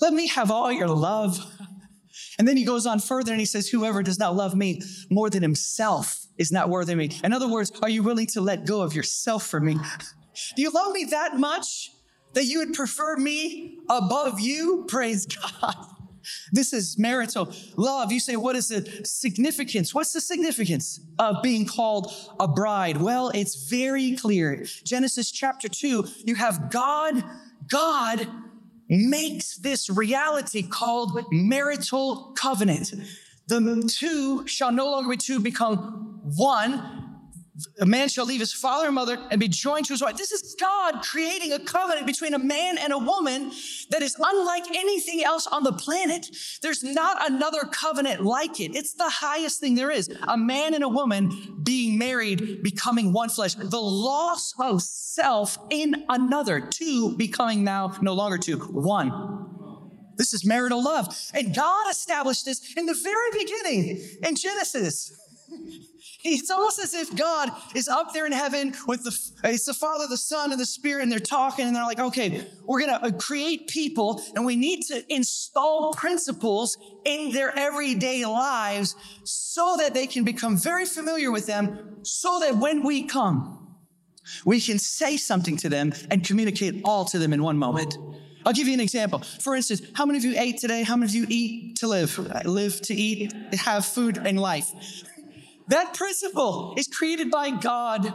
Let 0.00 0.12
me 0.12 0.28
have 0.28 0.50
all 0.50 0.70
your 0.70 0.88
love. 0.88 1.38
And 2.38 2.46
then 2.46 2.56
he 2.56 2.64
goes 2.64 2.86
on 2.86 2.98
further 3.00 3.32
and 3.32 3.40
he 3.40 3.46
says, 3.46 3.68
whoever 3.68 4.02
does 4.02 4.18
not 4.18 4.36
love 4.36 4.54
me 4.54 4.82
more 5.10 5.30
than 5.30 5.42
himself 5.42 6.26
is 6.38 6.52
not 6.52 6.68
worthy 6.68 6.92
of 6.92 6.98
me. 6.98 7.10
In 7.24 7.32
other 7.32 7.48
words, 7.48 7.72
are 7.82 7.88
you 7.88 8.02
willing 8.02 8.26
to 8.28 8.40
let 8.40 8.66
go 8.66 8.82
of 8.82 8.94
yourself 8.94 9.46
for 9.46 9.60
me? 9.60 9.78
Do 10.56 10.62
you 10.62 10.70
love 10.70 10.92
me 10.92 11.04
that 11.10 11.38
much? 11.38 11.90
That 12.36 12.44
you 12.44 12.58
would 12.58 12.74
prefer 12.74 13.16
me 13.16 13.78
above 13.88 14.38
you? 14.38 14.84
Praise 14.88 15.24
God. 15.24 15.74
This 16.52 16.74
is 16.74 16.98
marital 16.98 17.50
love. 17.76 18.12
You 18.12 18.20
say, 18.20 18.36
what 18.36 18.56
is 18.56 18.68
the 18.68 18.82
significance? 19.04 19.94
What's 19.94 20.12
the 20.12 20.20
significance 20.20 21.00
of 21.18 21.42
being 21.42 21.66
called 21.66 22.12
a 22.38 22.46
bride? 22.46 22.98
Well, 22.98 23.30
it's 23.30 23.68
very 23.70 24.16
clear. 24.16 24.66
Genesis 24.84 25.30
chapter 25.30 25.66
2, 25.66 26.06
you 26.26 26.34
have 26.34 26.70
God, 26.70 27.24
God 27.68 28.28
makes 28.90 29.56
this 29.56 29.88
reality 29.88 30.62
called 30.62 31.18
marital 31.32 32.34
covenant. 32.36 32.92
The 33.46 33.90
two 33.96 34.46
shall 34.46 34.72
no 34.72 34.90
longer 34.90 35.08
be 35.08 35.16
two, 35.16 35.40
become 35.40 36.20
one 36.36 36.95
a 37.80 37.86
man 37.86 38.08
shall 38.08 38.26
leave 38.26 38.40
his 38.40 38.52
father 38.52 38.86
and 38.86 38.94
mother 38.94 39.18
and 39.30 39.40
be 39.40 39.48
joined 39.48 39.86
to 39.86 39.94
his 39.94 40.02
wife. 40.02 40.16
This 40.16 40.30
is 40.30 40.54
God 40.60 41.02
creating 41.02 41.52
a 41.52 41.58
covenant 41.58 42.06
between 42.06 42.34
a 42.34 42.38
man 42.38 42.76
and 42.76 42.92
a 42.92 42.98
woman 42.98 43.50
that 43.90 44.02
is 44.02 44.16
unlike 44.18 44.64
anything 44.74 45.24
else 45.24 45.46
on 45.46 45.62
the 45.62 45.72
planet. 45.72 46.28
There's 46.60 46.82
not 46.82 47.30
another 47.30 47.60
covenant 47.60 48.22
like 48.22 48.60
it. 48.60 48.76
It's 48.76 48.92
the 48.92 49.08
highest 49.08 49.60
thing 49.60 49.74
there 49.74 49.90
is. 49.90 50.10
A 50.28 50.36
man 50.36 50.74
and 50.74 50.84
a 50.84 50.88
woman 50.88 51.60
being 51.62 51.98
married, 51.98 52.62
becoming 52.62 53.12
one 53.12 53.30
flesh. 53.30 53.54
The 53.54 53.80
loss 53.80 54.52
of 54.60 54.82
self 54.82 55.58
in 55.70 56.04
another, 56.08 56.60
two 56.60 57.16
becoming 57.16 57.64
now 57.64 57.96
no 58.02 58.12
longer 58.12 58.36
two, 58.36 58.58
one. 58.58 59.44
This 60.16 60.34
is 60.34 60.44
marital 60.44 60.82
love. 60.82 61.14
And 61.32 61.54
God 61.54 61.90
established 61.90 62.44
this 62.44 62.74
in 62.76 62.86
the 62.86 62.94
very 62.94 63.44
beginning 63.44 64.02
in 64.22 64.34
Genesis. 64.34 65.12
It's 66.28 66.50
almost 66.50 66.80
as 66.80 66.92
if 66.92 67.14
God 67.14 67.50
is 67.74 67.86
up 67.86 68.12
there 68.12 68.26
in 68.26 68.32
heaven 68.32 68.74
with 68.88 69.04
the, 69.04 69.48
it's 69.48 69.64
the 69.64 69.74
Father, 69.74 70.06
the 70.08 70.16
Son, 70.16 70.50
and 70.50 70.60
the 70.60 70.66
Spirit, 70.66 71.02
and 71.04 71.12
they're 71.12 71.20
talking, 71.20 71.66
and 71.66 71.76
they're 71.76 71.84
like, 71.84 72.00
okay, 72.00 72.44
we're 72.64 72.80
to 72.80 73.04
uh, 73.04 73.10
create 73.12 73.68
people, 73.68 74.20
and 74.34 74.44
we 74.44 74.56
need 74.56 74.82
to 74.86 75.04
install 75.08 75.94
principles 75.94 76.78
in 77.04 77.30
their 77.30 77.56
everyday 77.56 78.26
lives 78.26 78.96
so 79.22 79.76
that 79.78 79.94
they 79.94 80.08
can 80.08 80.24
become 80.24 80.56
very 80.56 80.84
familiar 80.84 81.30
with 81.30 81.46
them, 81.46 81.98
so 82.02 82.40
that 82.40 82.56
when 82.56 82.82
we 82.82 83.04
come, 83.04 83.76
we 84.44 84.60
can 84.60 84.80
say 84.80 85.16
something 85.16 85.56
to 85.58 85.68
them 85.68 85.92
and 86.10 86.24
communicate 86.24 86.82
all 86.84 87.04
to 87.04 87.20
them 87.20 87.32
in 87.32 87.40
one 87.40 87.56
moment. 87.56 87.96
I'll 88.44 88.52
give 88.52 88.66
you 88.66 88.74
an 88.74 88.80
example. 88.80 89.20
For 89.20 89.54
instance, 89.54 89.82
how 89.94 90.06
many 90.06 90.18
of 90.18 90.24
you 90.24 90.34
ate 90.36 90.58
today? 90.58 90.82
How 90.82 90.96
many 90.96 91.08
of 91.08 91.14
you 91.14 91.26
eat 91.28 91.76
to 91.76 91.86
live? 91.86 92.18
Live 92.44 92.80
to 92.82 92.94
eat, 92.94 93.32
have 93.54 93.86
food 93.86 94.18
and 94.18 94.40
life. 94.40 94.72
That 95.68 95.94
principle 95.94 96.74
is 96.76 96.86
created 96.86 97.30
by 97.30 97.50
God. 97.50 98.14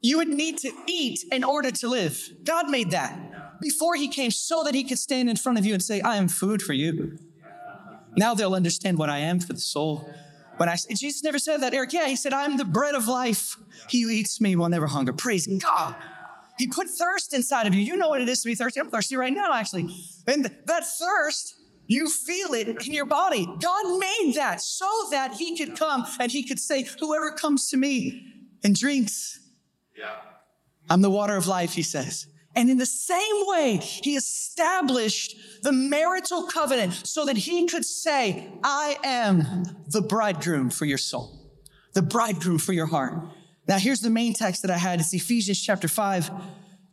You 0.00 0.18
would 0.18 0.28
need 0.28 0.58
to 0.58 0.70
eat 0.86 1.24
in 1.32 1.44
order 1.44 1.70
to 1.70 1.88
live. 1.88 2.30
God 2.44 2.68
made 2.68 2.90
that 2.90 3.60
before 3.60 3.94
He 3.94 4.08
came 4.08 4.30
so 4.30 4.62
that 4.64 4.74
He 4.74 4.84
could 4.84 4.98
stand 4.98 5.30
in 5.30 5.36
front 5.36 5.58
of 5.58 5.64
you 5.64 5.72
and 5.72 5.82
say, 5.82 6.00
I 6.00 6.16
am 6.16 6.28
food 6.28 6.60
for 6.60 6.74
you. 6.74 7.18
Now 8.16 8.34
they'll 8.34 8.54
understand 8.54 8.98
what 8.98 9.10
I 9.10 9.18
am 9.18 9.40
for 9.40 9.52
the 9.52 9.60
soul. 9.60 10.08
When 10.56 10.68
I 10.68 10.76
Jesus 10.76 11.24
never 11.24 11.38
said 11.38 11.62
that, 11.62 11.74
Eric. 11.74 11.92
Yeah, 11.92 12.06
he 12.06 12.16
said, 12.16 12.32
I'm 12.32 12.56
the 12.56 12.64
bread 12.64 12.94
of 12.94 13.08
life. 13.08 13.56
He 13.88 14.02
who 14.02 14.10
eats 14.10 14.40
me 14.40 14.54
will 14.54 14.68
never 14.68 14.86
hunger. 14.86 15.12
Praise 15.12 15.46
God. 15.46 15.96
He 16.58 16.68
put 16.68 16.88
thirst 16.88 17.34
inside 17.34 17.66
of 17.66 17.74
you. 17.74 17.80
You 17.80 17.96
know 17.96 18.08
what 18.08 18.20
it 18.20 18.28
is 18.28 18.42
to 18.42 18.48
be 18.48 18.54
thirsty. 18.54 18.78
I'm 18.78 18.88
thirsty 18.88 19.16
right 19.16 19.32
now, 19.32 19.52
actually. 19.52 19.88
And 20.28 20.44
that 20.44 20.86
thirst 20.86 21.56
you 21.86 22.08
feel 22.08 22.54
it 22.54 22.68
in 22.68 22.92
your 22.92 23.04
body. 23.04 23.46
God 23.46 23.98
made 23.98 24.32
that 24.36 24.60
so 24.60 24.88
that 25.10 25.34
He 25.34 25.56
could 25.56 25.76
come 25.76 26.06
and 26.18 26.30
He 26.30 26.42
could 26.46 26.60
say, 26.60 26.86
Whoever 27.00 27.32
comes 27.32 27.68
to 27.70 27.76
me 27.76 28.26
and 28.62 28.74
drinks, 28.74 29.40
yeah. 29.96 30.16
I'm 30.88 31.02
the 31.02 31.10
water 31.10 31.36
of 31.36 31.46
life, 31.46 31.74
He 31.74 31.82
says. 31.82 32.26
And 32.56 32.70
in 32.70 32.78
the 32.78 32.86
same 32.86 33.46
way, 33.46 33.76
He 33.76 34.16
established 34.16 35.36
the 35.62 35.72
marital 35.72 36.44
covenant 36.44 37.06
so 37.06 37.24
that 37.26 37.36
He 37.36 37.66
could 37.66 37.84
say, 37.84 38.48
I 38.62 38.96
am 39.04 39.64
the 39.88 40.02
bridegroom 40.02 40.70
for 40.70 40.84
your 40.84 40.98
soul, 40.98 41.50
the 41.92 42.02
bridegroom 42.02 42.58
for 42.58 42.72
your 42.72 42.86
heart. 42.86 43.14
Now, 43.66 43.78
here's 43.78 44.00
the 44.00 44.10
main 44.10 44.34
text 44.34 44.62
that 44.62 44.70
I 44.70 44.76
had. 44.76 45.00
It's 45.00 45.14
Ephesians 45.14 45.60
chapter 45.60 45.88
5. 45.88 46.30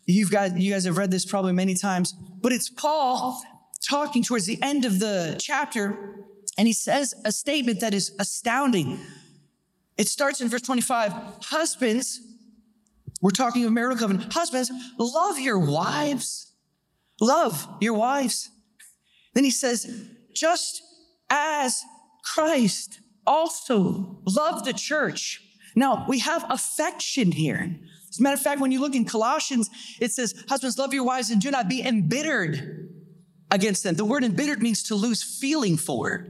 You've 0.06 0.32
got, 0.32 0.58
you 0.58 0.72
guys 0.72 0.86
have 0.86 0.98
read 0.98 1.12
this 1.12 1.26
probably 1.26 1.54
many 1.54 1.76
times, 1.76 2.14
but 2.14 2.52
it's 2.52 2.70
Paul 2.70 3.42
talking 3.88 4.24
towards 4.24 4.46
the 4.46 4.62
end 4.62 4.86
of 4.86 5.00
the 5.00 5.38
chapter, 5.40 6.26
and 6.58 6.68
he 6.68 6.74
says 6.74 7.14
a 7.26 7.32
statement 7.32 7.80
that 7.80 7.94
is 7.94 8.14
astounding. 8.20 9.00
It 9.98 10.08
starts 10.08 10.42
in 10.42 10.50
verse 10.50 10.62
25 10.62 11.14
Husbands, 11.44 12.22
we're 13.22 13.32
talking 13.32 13.66
of 13.66 13.72
marital 13.72 13.98
covenant. 13.98 14.34
Husbands, 14.34 14.72
love 14.98 15.40
your 15.40 15.60
wives. 15.60 16.54
Love 17.20 17.68
your 17.80 17.94
wives. 17.94 18.50
Then 19.34 19.44
he 19.44 19.52
says, 19.52 20.10
just 20.34 20.82
as 21.30 21.84
Christ 22.24 23.00
also 23.26 24.22
loved 24.26 24.66
the 24.66 24.74
church. 24.74 25.42
Now, 25.76 26.06
we 26.08 26.20
have 26.20 26.46
affection 26.50 27.32
here. 27.32 27.80
As 28.10 28.20
a 28.20 28.24
matter 28.24 28.34
of 28.34 28.42
fact, 28.42 28.60
when 28.60 28.72
you 28.72 28.82
look 28.82 28.96
in 28.96 29.06
Colossians, 29.06 29.70
it 30.02 30.12
says, 30.12 30.34
Husbands, 30.50 30.78
love 30.78 30.94
your 30.94 31.06
wives 31.06 31.30
and 31.30 31.40
do 31.40 31.50
not 31.52 31.70
be 31.70 31.82
embittered 31.82 32.81
against 33.52 33.84
them. 33.84 33.96
The 33.96 34.06
word 34.06 34.24
embittered 34.24 34.64
means 34.64 34.84
to 34.84 34.96
lose 34.96 35.22
feeling 35.22 35.78
for. 35.78 36.28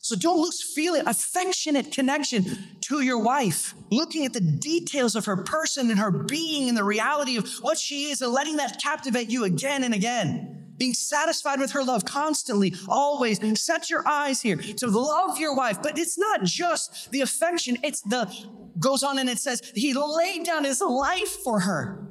So 0.00 0.14
don't 0.14 0.40
lose 0.40 0.62
feeling, 0.62 1.02
affectionate 1.06 1.90
connection 1.90 2.44
to 2.82 3.00
your 3.00 3.18
wife, 3.18 3.74
looking 3.90 4.24
at 4.24 4.32
the 4.32 4.40
details 4.40 5.16
of 5.16 5.24
her 5.24 5.38
person 5.38 5.90
and 5.90 5.98
her 5.98 6.10
being 6.10 6.68
and 6.68 6.78
the 6.78 6.84
reality 6.84 7.36
of 7.36 7.48
what 7.62 7.78
she 7.78 8.10
is 8.10 8.22
and 8.22 8.32
letting 8.32 8.56
that 8.56 8.80
captivate 8.80 9.28
you 9.28 9.44
again 9.44 9.82
and 9.82 9.92
again. 9.92 10.54
Being 10.78 10.94
satisfied 10.94 11.58
with 11.58 11.72
her 11.72 11.82
love 11.82 12.04
constantly, 12.04 12.74
always. 12.88 13.40
Set 13.60 13.90
your 13.90 14.06
eyes 14.06 14.40
here 14.40 14.56
to 14.56 14.86
love 14.86 15.38
your 15.38 15.56
wife. 15.56 15.82
But 15.82 15.98
it's 15.98 16.16
not 16.16 16.44
just 16.44 17.10
the 17.10 17.22
affection, 17.22 17.76
it's 17.82 18.00
the, 18.02 18.32
goes 18.78 19.02
on 19.02 19.18
and 19.18 19.28
it 19.28 19.40
says, 19.40 19.72
he 19.74 19.92
laid 19.92 20.44
down 20.44 20.62
his 20.62 20.80
life 20.80 21.42
for 21.42 21.58
her. 21.60 22.08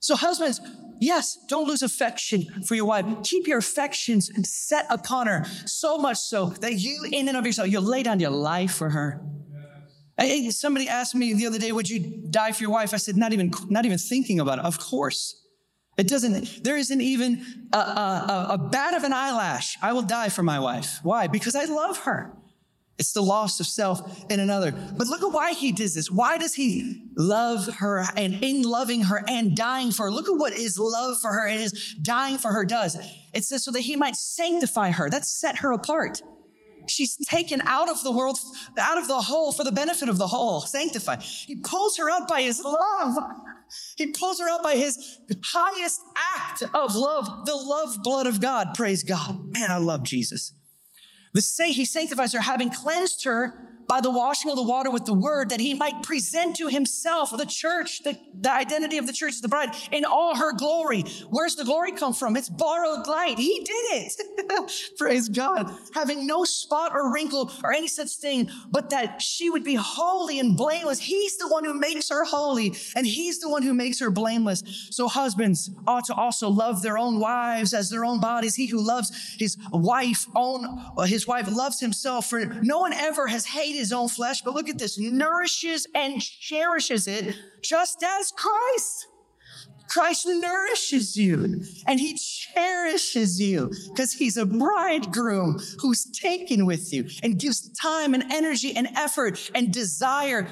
So, 0.00 0.16
husbands, 0.16 0.60
Yes, 1.00 1.38
don't 1.48 1.66
lose 1.66 1.82
affection 1.82 2.62
for 2.64 2.74
your 2.74 2.84
wife. 2.84 3.06
Keep 3.22 3.46
your 3.46 3.58
affections 3.58 4.30
set 4.46 4.84
upon 4.90 5.28
her, 5.28 5.46
so 5.64 5.96
much 5.96 6.18
so 6.18 6.50
that 6.60 6.74
you, 6.74 7.06
in 7.10 7.26
and 7.26 7.38
of 7.38 7.46
yourself, 7.46 7.68
you'll 7.68 7.82
lay 7.82 8.02
down 8.02 8.20
your 8.20 8.30
life 8.30 8.72
for 8.72 8.90
her. 8.90 9.22
Hey, 10.18 10.50
somebody 10.50 10.86
asked 10.88 11.14
me 11.14 11.32
the 11.32 11.46
other 11.46 11.58
day, 11.58 11.72
"Would 11.72 11.88
you 11.88 12.28
die 12.28 12.52
for 12.52 12.62
your 12.62 12.70
wife?" 12.70 12.92
I 12.92 12.98
said, 12.98 13.16
"Not 13.16 13.32
even, 13.32 13.50
not 13.70 13.86
even 13.86 13.96
thinking 13.96 14.38
about 14.40 14.58
it. 14.58 14.66
Of 14.66 14.78
course." 14.78 15.36
It 15.96 16.06
doesn't. 16.06 16.64
There 16.64 16.76
isn't 16.76 17.00
even 17.00 17.44
a, 17.72 17.78
a, 17.78 18.46
a 18.50 18.58
bat 18.58 18.92
of 18.94 19.04
an 19.04 19.14
eyelash. 19.14 19.78
I 19.80 19.94
will 19.94 20.02
die 20.02 20.28
for 20.28 20.42
my 20.42 20.58
wife. 20.60 21.00
Why? 21.02 21.26
Because 21.26 21.54
I 21.54 21.64
love 21.64 21.98
her. 21.98 22.36
It's 23.00 23.12
the 23.12 23.22
loss 23.22 23.60
of 23.60 23.66
self 23.66 24.26
in 24.30 24.40
another. 24.40 24.72
But 24.72 25.06
look 25.06 25.22
at 25.22 25.32
why 25.32 25.54
he 25.54 25.72
does 25.72 25.94
this. 25.94 26.10
Why 26.10 26.36
does 26.36 26.52
he 26.52 27.02
love 27.16 27.66
her 27.76 28.04
and 28.14 28.44
in 28.44 28.60
loving 28.60 29.04
her 29.04 29.24
and 29.26 29.56
dying 29.56 29.90
for 29.90 30.04
her? 30.04 30.10
Look 30.10 30.28
at 30.28 30.36
what 30.36 30.52
his 30.52 30.78
love 30.78 31.18
for 31.18 31.32
her 31.32 31.46
and 31.46 31.60
his 31.60 31.94
dying 32.02 32.36
for 32.36 32.52
her 32.52 32.62
does. 32.62 32.98
It 33.32 33.44
says 33.44 33.64
so 33.64 33.70
that 33.70 33.80
he 33.80 33.96
might 33.96 34.16
sanctify 34.16 34.90
her. 34.90 35.08
That's 35.08 35.30
set 35.30 35.60
her 35.60 35.72
apart. 35.72 36.20
She's 36.88 37.16
taken 37.26 37.62
out 37.62 37.88
of 37.88 38.02
the 38.02 38.12
world, 38.12 38.38
out 38.78 38.98
of 38.98 39.08
the 39.08 39.22
whole 39.22 39.52
for 39.52 39.64
the 39.64 39.72
benefit 39.72 40.10
of 40.10 40.18
the 40.18 40.26
whole. 40.26 40.60
Sanctify. 40.60 41.20
He 41.20 41.56
pulls 41.56 41.96
her 41.96 42.10
out 42.10 42.28
by 42.28 42.42
his 42.42 42.62
love. 42.62 43.16
He 43.96 44.08
pulls 44.08 44.40
her 44.40 44.48
out 44.50 44.62
by 44.62 44.76
his 44.76 45.18
highest 45.42 46.02
act 46.36 46.64
of 46.74 46.94
love, 46.94 47.46
the 47.46 47.56
love 47.56 48.02
blood 48.02 48.26
of 48.26 48.42
God. 48.42 48.74
Praise 48.74 49.02
God. 49.04 49.52
Man, 49.54 49.70
I 49.70 49.78
love 49.78 50.02
Jesus. 50.02 50.52
The 51.32 51.42
say 51.42 51.72
he 51.72 51.84
sanctifies 51.84 52.32
her, 52.32 52.40
having 52.40 52.70
cleansed 52.70 53.24
her 53.24 53.69
by 53.90 54.00
the 54.00 54.10
washing 54.10 54.48
of 54.52 54.56
the 54.56 54.62
water 54.62 54.88
with 54.88 55.04
the 55.04 55.12
word, 55.12 55.50
that 55.50 55.58
he 55.58 55.74
might 55.74 56.00
present 56.04 56.54
to 56.54 56.68
himself 56.68 57.36
the 57.36 57.44
church, 57.44 58.04
the, 58.04 58.16
the 58.40 58.52
identity 58.52 58.98
of 58.98 59.06
the 59.08 59.12
church 59.12 59.32
is 59.32 59.40
the 59.40 59.48
bride, 59.48 59.74
in 59.90 60.04
all 60.04 60.36
her 60.36 60.52
glory. 60.52 61.02
Where's 61.28 61.56
the 61.56 61.64
glory 61.64 61.90
come 61.90 62.14
from? 62.14 62.36
It's 62.36 62.48
borrowed 62.48 63.08
light. 63.08 63.36
He 63.36 63.58
did 63.64 63.84
it. 63.90 64.92
Praise 64.96 65.28
God. 65.28 65.74
Having 65.92 66.24
no 66.24 66.44
spot 66.44 66.92
or 66.94 67.12
wrinkle 67.12 67.50
or 67.64 67.72
any 67.72 67.88
such 67.88 68.10
thing, 68.10 68.48
but 68.70 68.90
that 68.90 69.20
she 69.20 69.50
would 69.50 69.64
be 69.64 69.74
holy 69.74 70.38
and 70.38 70.56
blameless. 70.56 71.00
He's 71.00 71.36
the 71.38 71.48
one 71.48 71.64
who 71.64 71.74
makes 71.74 72.10
her 72.10 72.24
holy, 72.24 72.76
and 72.94 73.04
he's 73.04 73.40
the 73.40 73.48
one 73.48 73.64
who 73.64 73.74
makes 73.74 73.98
her 73.98 74.10
blameless. 74.12 74.62
So 74.92 75.08
husbands 75.08 75.68
ought 75.88 76.04
to 76.04 76.14
also 76.14 76.48
love 76.48 76.82
their 76.82 76.96
own 76.96 77.18
wives 77.18 77.74
as 77.74 77.90
their 77.90 78.04
own 78.04 78.20
bodies. 78.20 78.54
He 78.54 78.66
who 78.66 78.80
loves 78.80 79.10
his 79.36 79.56
wife, 79.72 80.26
own 80.36 80.80
his 81.06 81.26
wife 81.26 81.50
loves 81.50 81.80
himself. 81.80 82.30
For 82.30 82.44
no 82.44 82.78
one 82.78 82.92
ever 82.92 83.26
has 83.26 83.46
hated 83.46 83.79
his 83.80 83.92
own 83.92 84.08
flesh, 84.08 84.42
but 84.42 84.54
look 84.54 84.68
at 84.68 84.78
this 84.78 84.98
nourishes 84.98 85.86
and 85.94 86.22
cherishes 86.22 87.08
it 87.08 87.34
just 87.62 88.02
as 88.02 88.32
Christ. 88.36 89.08
Christ 89.88 90.24
nourishes 90.26 91.16
you 91.16 91.64
and 91.86 91.98
he 91.98 92.16
cherishes 92.16 93.40
you 93.40 93.72
because 93.88 94.12
he's 94.12 94.36
a 94.36 94.46
bridegroom 94.46 95.58
who's 95.80 96.04
taken 96.04 96.64
with 96.64 96.92
you 96.92 97.08
and 97.24 97.40
gives 97.40 97.68
time 97.70 98.14
and 98.14 98.30
energy 98.30 98.76
and 98.76 98.86
effort 98.96 99.50
and 99.52 99.72
desire 99.72 100.46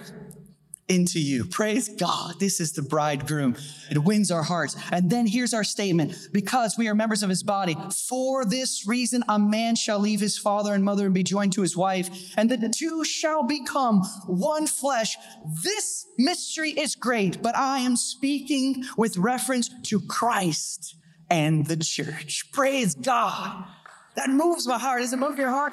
into 0.88 1.21
you. 1.21 1.45
Praise 1.45 1.88
God. 1.88 2.40
This 2.40 2.61
is 2.61 2.73
the 2.73 2.83
bridegroom. 2.83 3.57
It 3.90 3.99
wins 3.99 4.30
our 4.30 4.42
hearts. 4.42 4.76
And 4.90 5.11
then 5.11 5.26
here's 5.26 5.54
our 5.54 5.64
statement 5.64 6.16
because 6.33 6.76
we 6.78 6.88
are 6.88 6.95
members 6.95 7.23
of 7.23 7.28
his 7.28 7.42
body. 7.42 7.76
For 8.09 8.45
this 8.45 8.87
reason, 8.87 9.23
a 9.28 9.38
man 9.38 9.76
shall 9.76 9.99
leave 9.99 10.21
his 10.21 10.38
father 10.38 10.73
and 10.73 10.85
mother 10.85 11.07
and 11.07 11.14
be 11.14 11.23
joined 11.23 11.52
to 11.54 11.62
his 11.62 11.76
wife, 11.76 12.09
and 12.37 12.50
the 12.50 12.68
two 12.68 13.04
shall 13.04 13.42
become 13.42 14.02
one 14.26 14.66
flesh. 14.66 15.16
This 15.62 16.07
mystery 16.18 16.71
is 16.71 16.95
great, 16.95 17.42
but 17.42 17.57
I 17.57 17.80
am 17.80 17.97
speaking 17.97 18.85
with 18.97 19.18
reference 19.18 19.71
to 19.85 20.00
Christ 20.00 20.97
and 21.30 21.66
the 21.66 21.76
church. 21.76 22.50
Praise 22.52 22.95
God. 22.95 23.64
That 24.16 24.30
moves 24.30 24.66
my 24.66 24.78
heart. 24.78 25.02
Does 25.02 25.12
it 25.12 25.18
move 25.18 25.38
your 25.38 25.50
heart? 25.50 25.73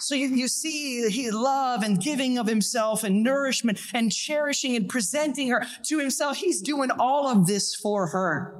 So 0.00 0.14
you, 0.14 0.28
you 0.28 0.48
see 0.48 1.08
he 1.10 1.30
love 1.30 1.82
and 1.82 2.00
giving 2.00 2.38
of 2.38 2.46
himself 2.46 3.04
and 3.04 3.22
nourishment 3.22 3.78
and 3.92 4.12
cherishing 4.12 4.74
and 4.76 4.88
presenting 4.88 5.48
her 5.48 5.66
to 5.84 5.98
himself. 5.98 6.36
He's 6.36 6.62
doing 6.62 6.90
all 6.98 7.28
of 7.28 7.46
this 7.46 7.74
for 7.74 8.08
her. 8.08 8.56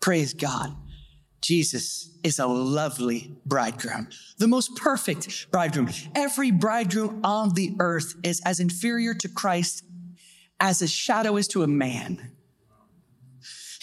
Praise 0.00 0.34
God. 0.34 0.76
Jesus 1.40 2.18
is 2.22 2.38
a 2.38 2.46
lovely 2.46 3.34
bridegroom, 3.46 4.08
the 4.38 4.46
most 4.46 4.76
perfect 4.76 5.50
bridegroom. 5.50 5.88
Every 6.14 6.50
bridegroom 6.50 7.20
on 7.24 7.54
the 7.54 7.74
earth 7.80 8.14
is 8.22 8.42
as 8.44 8.60
inferior 8.60 9.14
to 9.14 9.28
Christ 9.28 9.84
as 10.60 10.82
a 10.82 10.86
shadow 10.86 11.36
is 11.36 11.48
to 11.48 11.62
a 11.62 11.66
man. 11.66 12.32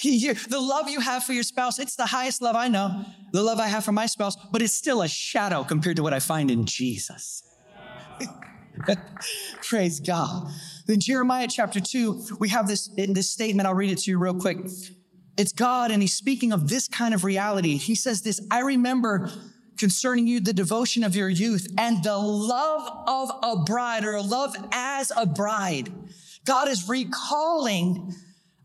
The 0.04 0.60
love 0.60 0.90
you 0.90 1.00
have 1.00 1.24
for 1.24 1.34
your 1.34 1.44
spouse, 1.44 1.80
it's 1.80 1.96
the 1.96 2.06
highest 2.06 2.42
love 2.42 2.56
I 2.56 2.68
know, 2.68 3.04
the 3.32 3.42
love 3.42 3.60
I 3.60 3.68
have 3.68 3.84
for 3.84 3.92
my 3.92 4.06
spouse, 4.06 4.36
but 4.52 4.62
it's 4.62 4.74
still 4.74 5.02
a 5.02 5.08
shadow 5.08 5.64
compared 5.64 5.96
to 5.98 6.04
what 6.04 6.14
I 6.14 6.20
find 6.20 6.52
in 6.52 6.66
Jesus. 6.66 7.44
Praise 9.64 10.00
God. 10.00 10.52
In 10.88 11.00
Jeremiah 11.00 11.48
chapter 11.50 11.80
2, 11.80 12.38
we 12.40 12.50
have 12.50 12.68
this, 12.68 12.90
in 12.96 13.14
this 13.14 13.30
statement. 13.30 13.68
I'll 13.68 13.74
read 13.74 13.92
it 13.92 13.98
to 14.00 14.12
you 14.12 14.20
real 14.20 14.36
quick. 14.36 14.60
It's 15.36 15.52
God, 15.52 15.92
and 15.92 16.02
He's 16.02 16.16
speaking 16.16 16.52
of 16.52 16.70
this 16.70 16.88
kind 16.88 17.14
of 17.14 17.24
reality. 17.24 17.78
He 17.78 17.96
says 17.96 18.22
this 18.22 18.40
I 18.52 18.60
remember 18.60 19.32
concerning 19.78 20.28
you 20.28 20.40
the 20.40 20.54
devotion 20.54 21.04
of 21.04 21.16
your 21.16 21.30
youth 21.30 21.68
and 21.78 22.04
the 22.04 22.18
love 22.18 23.04
of 23.08 23.32
a 23.44 23.64
bride 23.64 24.06
or 24.06 24.14
a 24.14 24.22
love 24.22 24.56
as 24.72 25.12
a 25.16 25.26
bride. 25.26 25.92
God 26.46 26.68
is 26.68 26.88
recalling 26.88 28.14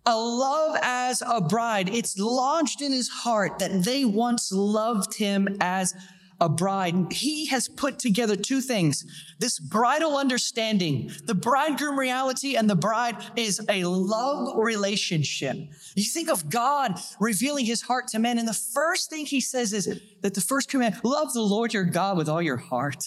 a 0.04 0.16
love 0.16 0.76
as 0.82 1.22
a 1.26 1.40
bride. 1.40 1.88
It's 1.88 2.18
lodged 2.18 2.82
in 2.82 2.92
his 2.92 3.08
heart 3.08 3.58
that 3.58 3.84
they 3.84 4.04
once 4.04 4.50
loved 4.52 5.14
him 5.14 5.56
as 5.60 5.94
a 6.40 6.48
bride. 6.48 7.12
He 7.12 7.46
has 7.46 7.68
put 7.68 8.00
together 8.00 8.34
two 8.34 8.60
things 8.60 9.04
this 9.38 9.60
bridal 9.60 10.16
understanding, 10.16 11.10
the 11.24 11.34
bridegroom 11.34 11.98
reality, 11.98 12.56
and 12.56 12.68
the 12.68 12.76
bride 12.76 13.16
is 13.36 13.60
a 13.68 13.84
love 13.84 14.56
relationship. 14.56 15.56
You 15.94 16.04
think 16.04 16.28
of 16.28 16.50
God 16.50 16.98
revealing 17.20 17.64
his 17.64 17.82
heart 17.82 18.08
to 18.08 18.18
men, 18.18 18.38
and 18.38 18.48
the 18.48 18.52
first 18.52 19.08
thing 19.08 19.26
he 19.26 19.40
says 19.40 19.72
is 19.72 20.00
that 20.22 20.34
the 20.34 20.40
first 20.40 20.68
command 20.68 21.00
love 21.04 21.32
the 21.32 21.42
Lord 21.42 21.72
your 21.72 21.84
God 21.84 22.16
with 22.16 22.28
all 22.28 22.42
your 22.42 22.56
heart. 22.56 23.04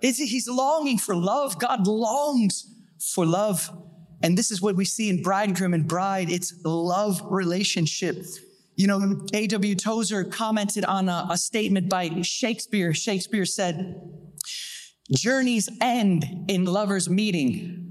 It's, 0.00 0.18
he's 0.18 0.48
longing 0.48 0.98
for 0.98 1.14
love. 1.14 1.58
God 1.58 1.86
longs 1.86 2.72
for 2.98 3.26
love. 3.26 3.70
And 4.22 4.36
this 4.36 4.50
is 4.50 4.60
what 4.60 4.76
we 4.76 4.84
see 4.84 5.08
in 5.08 5.22
bridegroom 5.22 5.74
and 5.74 5.86
bride. 5.86 6.30
It's 6.30 6.54
love 6.64 7.20
relationship. 7.24 8.24
You 8.76 8.86
know, 8.86 9.26
A.W. 9.32 9.74
Tozer 9.74 10.24
commented 10.24 10.84
on 10.84 11.08
a, 11.08 11.26
a 11.30 11.36
statement 11.36 11.88
by 11.88 12.22
Shakespeare. 12.22 12.94
Shakespeare 12.94 13.44
said, 13.44 14.00
journeys 15.10 15.68
end 15.80 16.24
in 16.48 16.64
lovers 16.64 17.08
meeting. 17.08 17.84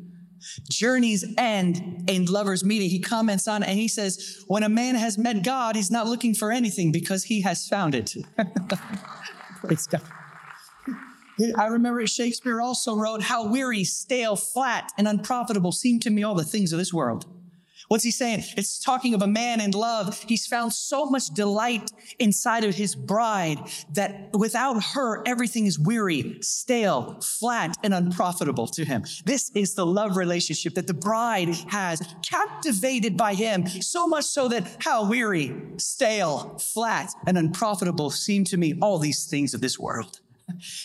Journeys 0.69 1.25
end 1.37 2.09
in 2.09 2.25
lovers 2.25 2.63
meeting. 2.63 2.89
He 2.89 2.99
comments 2.99 3.47
on 3.47 3.63
it 3.63 3.69
and 3.69 3.77
he 3.77 3.87
says, 3.87 4.43
when 4.47 4.63
a 4.63 4.69
man 4.69 4.95
has 4.95 5.17
met 5.17 5.43
God, 5.43 5.75
he's 5.75 5.91
not 5.91 6.07
looking 6.07 6.33
for 6.33 6.51
anything 6.51 6.91
because 6.91 7.25
he 7.25 7.41
has 7.41 7.67
found 7.67 7.95
it. 7.95 8.13
Praise 9.61 9.87
God. 9.87 10.01
I 11.57 11.67
remember 11.67 12.05
Shakespeare 12.07 12.61
also 12.61 12.95
wrote, 12.95 13.21
How 13.21 13.47
weary, 13.47 13.83
stale, 13.83 14.35
flat, 14.35 14.91
and 14.97 15.07
unprofitable 15.07 15.71
seem 15.71 15.99
to 16.01 16.09
me 16.09 16.23
all 16.23 16.35
the 16.35 16.43
things 16.43 16.73
of 16.73 16.79
this 16.79 16.93
world. 16.93 17.25
What's 17.89 18.03
he 18.03 18.11
saying? 18.11 18.43
It's 18.57 18.79
talking 18.79 19.13
of 19.13 19.21
a 19.21 19.27
man 19.27 19.61
in 19.61 19.71
love. 19.71 20.21
He's 20.27 20.45
found 20.45 20.73
so 20.73 21.05
much 21.05 21.27
delight 21.27 21.89
inside 22.19 22.65
of 22.65 22.75
his 22.75 22.95
bride 22.95 23.59
that 23.93 24.33
without 24.33 24.83
her, 24.93 25.25
everything 25.25 25.65
is 25.65 25.79
weary, 25.79 26.37
stale, 26.41 27.21
flat, 27.21 27.77
and 27.83 27.93
unprofitable 27.93 28.67
to 28.67 28.83
him. 28.83 29.05
This 29.23 29.51
is 29.55 29.73
the 29.75 29.85
love 29.85 30.17
relationship 30.17 30.73
that 30.73 30.87
the 30.87 30.93
bride 30.93 31.55
has, 31.69 32.01
captivated 32.23 33.15
by 33.15 33.35
him, 33.35 33.65
so 33.67 34.05
much 34.05 34.25
so 34.25 34.49
that 34.49 34.77
how 34.79 35.09
weary, 35.09 35.55
stale, 35.77 36.57
flat, 36.59 37.13
and 37.25 37.37
unprofitable 37.37 38.09
seem 38.09 38.43
to 38.45 38.57
me 38.57 38.73
all 38.81 38.99
these 38.99 39.25
things 39.27 39.53
of 39.53 39.61
this 39.61 39.79
world. 39.79 40.19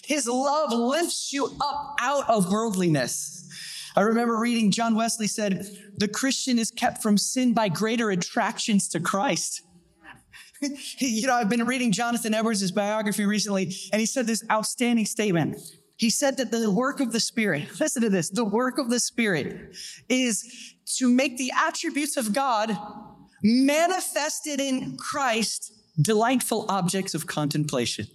His 0.05 0.27
love 0.27 0.72
lifts 0.72 1.33
you 1.33 1.57
up 1.61 1.96
out 2.01 2.29
of 2.29 2.51
worldliness. 2.51 3.48
I 3.94 4.01
remember 4.01 4.38
reading 4.38 4.70
John 4.70 4.94
Wesley 4.94 5.27
said, 5.27 5.66
the 5.96 6.09
Christian 6.09 6.59
is 6.59 6.70
kept 6.70 7.03
from 7.03 7.18
sin 7.18 7.53
by 7.53 7.68
greater 7.68 8.11
attractions 8.11 8.88
to 8.88 9.01
Christ. 9.01 9.62
you 10.98 11.27
know, 11.27 11.35
I've 11.35 11.48
been 11.48 11.66
reading 11.66 11.92
Jonathan 11.92 12.35
Edwards' 12.35 12.70
biography 12.72 13.25
recently, 13.25 13.75
and 13.92 14.01
he 14.01 14.07
said 14.07 14.27
this 14.27 14.44
outstanding 14.51 15.07
statement. 15.07 15.59
He 15.96 16.11
said 16.11 16.37
that 16.38 16.51
the 16.51 16.70
work 16.70 17.01
of 17.01 17.12
the 17.12 17.20
Spirit, 17.20 17.79
listen 17.79 18.03
to 18.03 18.11
this, 18.11 18.31
the 18.31 18.44
work 18.44 18.79
of 18.79 18.88
the 18.88 18.98
Spirit 18.98 19.77
is 20.09 20.75
to 20.96 21.09
make 21.09 21.37
the 21.37 21.53
attributes 21.57 22.16
of 22.16 22.33
God 22.33 22.77
manifested 23.42 24.61
in 24.61 24.96
Christ 24.96 25.72
delightful 26.01 26.66
objects 26.68 27.14
of 27.14 27.27
contemplation. 27.27 28.07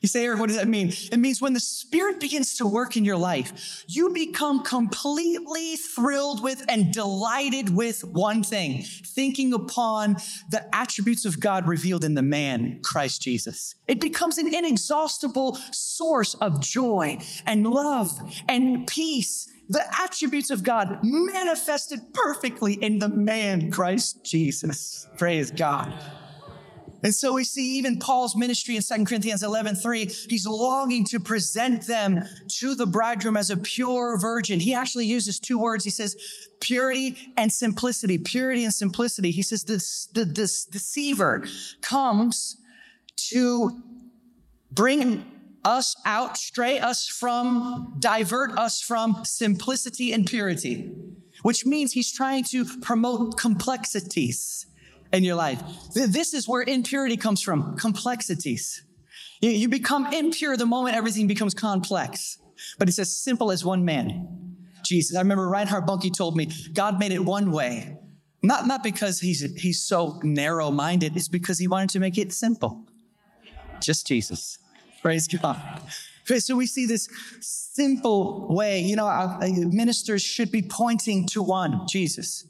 You 0.00 0.08
say, 0.08 0.24
Eric, 0.24 0.40
what 0.40 0.46
does 0.46 0.56
that 0.56 0.68
mean? 0.68 0.92
It 1.12 1.18
means 1.18 1.42
when 1.42 1.52
the 1.52 1.60
Spirit 1.60 2.20
begins 2.20 2.56
to 2.56 2.66
work 2.66 2.96
in 2.96 3.04
your 3.04 3.18
life, 3.18 3.84
you 3.86 4.10
become 4.14 4.62
completely 4.62 5.76
thrilled 5.76 6.42
with 6.42 6.64
and 6.68 6.90
delighted 6.92 7.74
with 7.74 8.02
one 8.02 8.42
thing, 8.42 8.82
thinking 8.82 9.52
upon 9.52 10.16
the 10.50 10.64
attributes 10.74 11.26
of 11.26 11.38
God 11.38 11.68
revealed 11.68 12.02
in 12.02 12.14
the 12.14 12.22
man, 12.22 12.80
Christ 12.82 13.20
Jesus. 13.20 13.74
It 13.86 14.00
becomes 14.00 14.38
an 14.38 14.52
inexhaustible 14.52 15.56
source 15.70 16.34
of 16.34 16.60
joy 16.60 17.18
and 17.46 17.66
love 17.66 18.18
and 18.48 18.86
peace 18.86 19.48
the 19.68 19.84
attributes 20.02 20.50
of 20.50 20.64
God 20.64 20.98
manifested 21.04 22.00
perfectly 22.12 22.74
in 22.74 22.98
the 22.98 23.08
man, 23.08 23.70
Christ 23.70 24.24
Jesus. 24.24 25.06
Praise 25.16 25.52
God. 25.52 25.94
And 27.02 27.14
so 27.14 27.32
we 27.32 27.44
see 27.44 27.78
even 27.78 27.98
Paul's 27.98 28.36
ministry 28.36 28.76
in 28.76 28.82
2 28.82 29.04
Corinthians 29.04 29.42
11, 29.42 29.76
3, 29.76 30.04
he's 30.28 30.46
longing 30.46 31.04
to 31.06 31.18
present 31.20 31.86
them 31.86 32.24
to 32.58 32.74
the 32.74 32.86
bridegroom 32.86 33.36
as 33.36 33.50
a 33.50 33.56
pure 33.56 34.18
virgin. 34.18 34.60
He 34.60 34.74
actually 34.74 35.06
uses 35.06 35.40
two 35.40 35.58
words. 35.58 35.84
He 35.84 35.90
says 35.90 36.16
purity 36.60 37.16
and 37.36 37.52
simplicity, 37.52 38.18
purity 38.18 38.64
and 38.64 38.74
simplicity. 38.74 39.30
He 39.30 39.42
says 39.42 39.64
this, 39.64 40.06
the, 40.12 40.24
this 40.24 40.64
deceiver 40.64 41.44
comes 41.80 42.56
to 43.30 43.82
bring 44.70 45.24
us 45.64 45.96
out, 46.04 46.36
stray 46.36 46.78
us 46.78 47.06
from, 47.06 47.96
divert 47.98 48.56
us 48.58 48.80
from 48.80 49.24
simplicity 49.24 50.12
and 50.12 50.26
purity, 50.26 50.90
which 51.42 51.66
means 51.66 51.92
he's 51.92 52.12
trying 52.12 52.44
to 52.44 52.64
promote 52.80 53.38
complexities 53.38 54.66
in 55.12 55.24
your 55.24 55.34
life. 55.34 55.62
This 55.94 56.34
is 56.34 56.48
where 56.48 56.62
impurity 56.62 57.16
comes 57.16 57.42
from 57.42 57.76
complexities. 57.76 58.82
You 59.40 59.68
become 59.68 60.12
impure 60.12 60.56
the 60.56 60.66
moment 60.66 60.96
everything 60.96 61.26
becomes 61.26 61.54
complex. 61.54 62.38
But 62.78 62.88
it's 62.88 62.98
as 62.98 63.14
simple 63.14 63.50
as 63.50 63.64
one 63.64 63.84
man, 63.84 64.56
Jesus. 64.84 65.16
I 65.16 65.20
remember 65.20 65.48
Reinhard 65.48 65.86
Bonnke 65.86 66.14
told 66.14 66.36
me 66.36 66.50
God 66.74 66.98
made 66.98 67.12
it 67.12 67.24
one 67.24 67.52
way. 67.52 67.96
Not, 68.42 68.66
not 68.66 68.82
because 68.82 69.20
he's, 69.20 69.40
he's 69.60 69.82
so 69.82 70.18
narrow 70.22 70.70
minded, 70.70 71.16
it's 71.16 71.28
because 71.28 71.58
he 71.58 71.68
wanted 71.68 71.90
to 71.90 72.00
make 72.00 72.16
it 72.18 72.32
simple. 72.32 72.86
Just 73.80 74.06
Jesus. 74.06 74.58
Praise 75.02 75.26
God. 75.26 75.60
So 76.38 76.56
we 76.56 76.66
see 76.66 76.86
this 76.86 77.08
simple 77.40 78.46
way. 78.54 78.80
You 78.80 78.94
know, 78.94 79.06
our 79.06 79.40
ministers 79.48 80.22
should 80.22 80.52
be 80.52 80.62
pointing 80.62 81.26
to 81.28 81.42
one, 81.42 81.86
Jesus. 81.88 82.46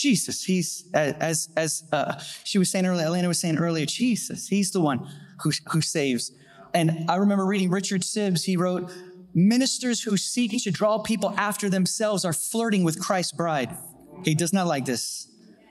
Jesus. 0.00 0.44
He's 0.44 0.88
as 0.94 1.48
as 1.56 1.84
uh, 1.92 2.18
she 2.44 2.58
was 2.58 2.70
saying 2.70 2.86
earlier. 2.86 3.06
Elena 3.06 3.28
was 3.28 3.38
saying 3.38 3.58
earlier. 3.58 3.86
Jesus. 3.86 4.48
He's 4.48 4.70
the 4.70 4.80
one 4.80 5.06
who 5.42 5.52
who 5.70 5.80
saves. 5.80 6.32
And 6.72 7.10
I 7.10 7.16
remember 7.16 7.44
reading 7.44 7.70
Richard 7.70 8.02
Sibbes. 8.02 8.44
He 8.44 8.56
wrote, 8.56 8.90
"Ministers 9.34 10.02
who 10.02 10.16
seek 10.16 10.62
to 10.62 10.70
draw 10.70 10.98
people 10.98 11.34
after 11.36 11.68
themselves 11.68 12.24
are 12.24 12.32
flirting 12.32 12.84
with 12.84 13.00
Christ's 13.00 13.32
bride." 13.32 13.76
He 14.24 14.34
does 14.34 14.52
not 14.52 14.66
like 14.66 14.84
this. 14.84 15.28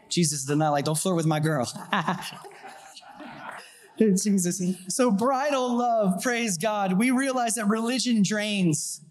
Jesus 0.10 0.46
does 0.46 0.58
not 0.58 0.72
like. 0.72 0.86
Don't 0.86 0.98
flirt 0.98 1.16
with 1.16 1.26
my 1.26 1.40
girl. 1.40 1.72
Jesus. 3.98 4.62
So 4.88 5.12
bridal 5.12 5.78
love. 5.78 6.22
Praise 6.22 6.58
God. 6.58 6.94
We 6.94 7.12
realize 7.12 7.56
that 7.56 7.68
religion 7.68 8.22
drains 8.24 9.02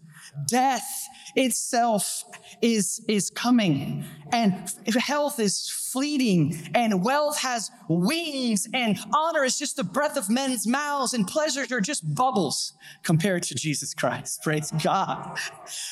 Death 0.47 1.07
itself 1.35 2.23
is, 2.61 3.03
is 3.07 3.29
coming 3.29 4.03
and 4.31 4.71
health 4.97 5.39
is 5.39 5.69
fleeting 5.69 6.69
and 6.75 7.03
wealth 7.03 7.39
has 7.39 7.71
wings 7.87 8.67
and 8.73 8.99
honor 9.13 9.43
is 9.43 9.57
just 9.57 9.75
the 9.75 9.83
breath 9.83 10.17
of 10.17 10.29
men's 10.29 10.67
mouths 10.67 11.13
and 11.13 11.27
pleasures 11.27 11.71
are 11.71 11.81
just 11.81 12.15
bubbles 12.15 12.73
compared 13.03 13.43
to 13.43 13.55
Jesus 13.55 13.93
Christ. 13.93 14.41
Praise 14.43 14.71
God. 14.83 15.37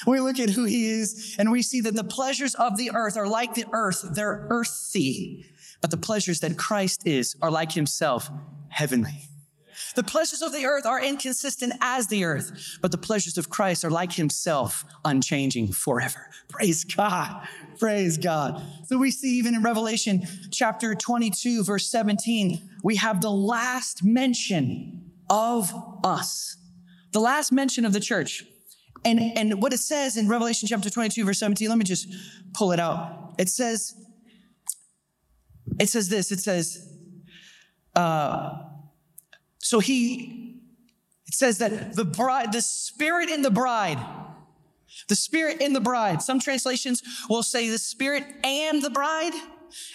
We 0.05 0.19
look 0.19 0.39
at 0.39 0.49
who 0.49 0.65
he 0.65 0.87
is 0.87 1.35
and 1.39 1.51
we 1.51 1.61
see 1.61 1.81
that 1.81 1.95
the 1.95 2.03
pleasures 2.03 2.55
of 2.55 2.77
the 2.77 2.91
earth 2.93 3.17
are 3.17 3.27
like 3.27 3.55
the 3.55 3.65
earth. 3.71 4.05
They're 4.13 4.47
earthy, 4.49 5.45
but 5.81 5.91
the 5.91 5.97
pleasures 5.97 6.39
that 6.41 6.57
Christ 6.57 7.07
is 7.07 7.35
are 7.41 7.51
like 7.51 7.71
himself, 7.71 8.29
heavenly. 8.69 9.29
The 9.95 10.03
pleasures 10.03 10.41
of 10.41 10.51
the 10.51 10.65
earth 10.65 10.85
are 10.85 11.01
inconsistent 11.01 11.73
as 11.81 12.07
the 12.07 12.23
earth, 12.23 12.77
but 12.81 12.91
the 12.91 12.97
pleasures 12.97 13.37
of 13.37 13.49
Christ 13.49 13.83
are 13.83 13.89
like 13.89 14.13
himself, 14.13 14.85
unchanging 15.05 15.73
forever. 15.73 16.29
Praise 16.49 16.83
God. 16.83 17.47
Praise 17.79 18.17
God. 18.17 18.61
So 18.85 18.97
we 18.97 19.11
see 19.11 19.37
even 19.37 19.55
in 19.55 19.63
Revelation 19.63 20.27
chapter 20.51 20.95
22, 20.95 21.63
verse 21.63 21.89
17, 21.89 22.69
we 22.83 22.95
have 22.95 23.21
the 23.21 23.31
last 23.31 24.03
mention 24.03 25.11
of 25.29 25.73
us, 26.03 26.57
the 27.11 27.19
last 27.19 27.51
mention 27.51 27.85
of 27.85 27.93
the 27.93 27.99
church. 27.99 28.43
And, 29.05 29.19
and 29.19 29.61
what 29.61 29.73
it 29.73 29.79
says 29.79 30.17
in 30.17 30.27
Revelation 30.27 30.67
chapter 30.67 30.89
22, 30.89 31.23
verse 31.23 31.39
17, 31.39 31.69
let 31.69 31.77
me 31.77 31.85
just 31.85 32.07
pull 32.53 32.71
it 32.71 32.79
out. 32.79 33.35
It 33.37 33.49
says, 33.49 33.93
it 35.79 35.89
says 35.89 36.09
this, 36.09 36.31
it 36.31 36.39
says, 36.39 36.93
uh, 37.95 38.63
so 39.67 39.79
he, 39.79 40.61
it 41.27 41.33
says 41.33 41.57
that 41.57 41.93
the 41.93 42.05
bride, 42.05 42.53
the 42.53 42.61
spirit 42.61 43.29
in 43.29 43.41
the 43.41 43.51
bride, 43.51 43.99
the 45.09 45.15
spirit 45.15 45.61
in 45.61 45.73
the 45.73 45.81
bride. 45.81 46.21
Some 46.21 46.39
translations 46.39 47.03
will 47.29 47.43
say 47.43 47.69
the 47.69 47.77
spirit 47.77 48.23
and 48.45 48.81
the 48.81 48.89
bride. 48.89 49.33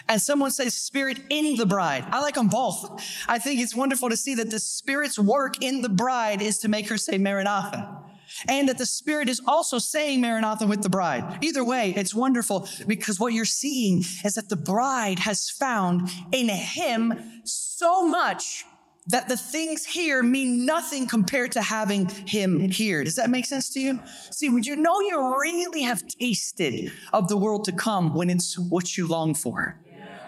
And 0.07 0.21
someone 0.21 0.51
says 0.51 0.75
spirit 0.75 1.19
in 1.31 1.57
the 1.57 1.65
bride. 1.65 2.05
I 2.11 2.21
like 2.21 2.35
them 2.35 2.49
both. 2.49 3.03
I 3.27 3.39
think 3.39 3.61
it's 3.61 3.75
wonderful 3.75 4.11
to 4.11 4.17
see 4.19 4.35
that 4.35 4.51
the 4.51 4.59
spirit's 4.59 5.19
work 5.19 5.63
in 5.65 5.81
the 5.81 5.89
bride 5.89 6.43
is 6.43 6.59
to 6.59 6.69
make 6.69 6.91
her 6.91 6.99
say 6.99 7.17
Maranatha. 7.17 7.99
And 8.47 8.69
that 8.69 8.77
the 8.77 8.85
spirit 8.85 9.31
is 9.31 9.41
also 9.47 9.79
saying 9.79 10.21
Maranatha 10.21 10.67
with 10.67 10.83
the 10.83 10.91
bride. 10.91 11.39
Either 11.43 11.65
way, 11.65 11.95
it's 11.97 12.15
wonderful 12.15 12.69
because 12.87 13.19
what 13.19 13.33
you're 13.33 13.47
seeing 13.47 14.05
is 14.23 14.35
that 14.35 14.51
the 14.51 14.57
bride 14.57 15.21
has 15.21 15.49
found 15.49 16.11
in 16.31 16.51
him 16.51 17.43
so 17.45 18.07
much 18.07 18.67
that 19.07 19.29
the 19.29 19.37
things 19.37 19.85
here 19.85 20.23
mean 20.23 20.65
nothing 20.65 21.07
compared 21.07 21.53
to 21.53 21.63
having 21.63 22.09
him 22.09 22.61
here. 22.71 23.03
Does 23.03 23.17
that 23.17 23.31
make 23.31 23.47
sense 23.47 23.69
to 23.71 23.81
you? 23.81 23.99
See, 24.31 24.49
would 24.49 24.67
you 24.67 24.77
know 24.77 25.01
you 25.01 25.37
really 25.41 25.83
have 25.83 26.07
tasted 26.07 26.93
of 27.13 27.29
the 27.29 27.37
world 27.37 27.65
to 27.65 27.73
come 27.73 28.15
when 28.15 28.31
it's 28.31 28.59
what 28.59 28.97
you 28.97 29.07
long 29.07 29.35
for? 29.35 29.82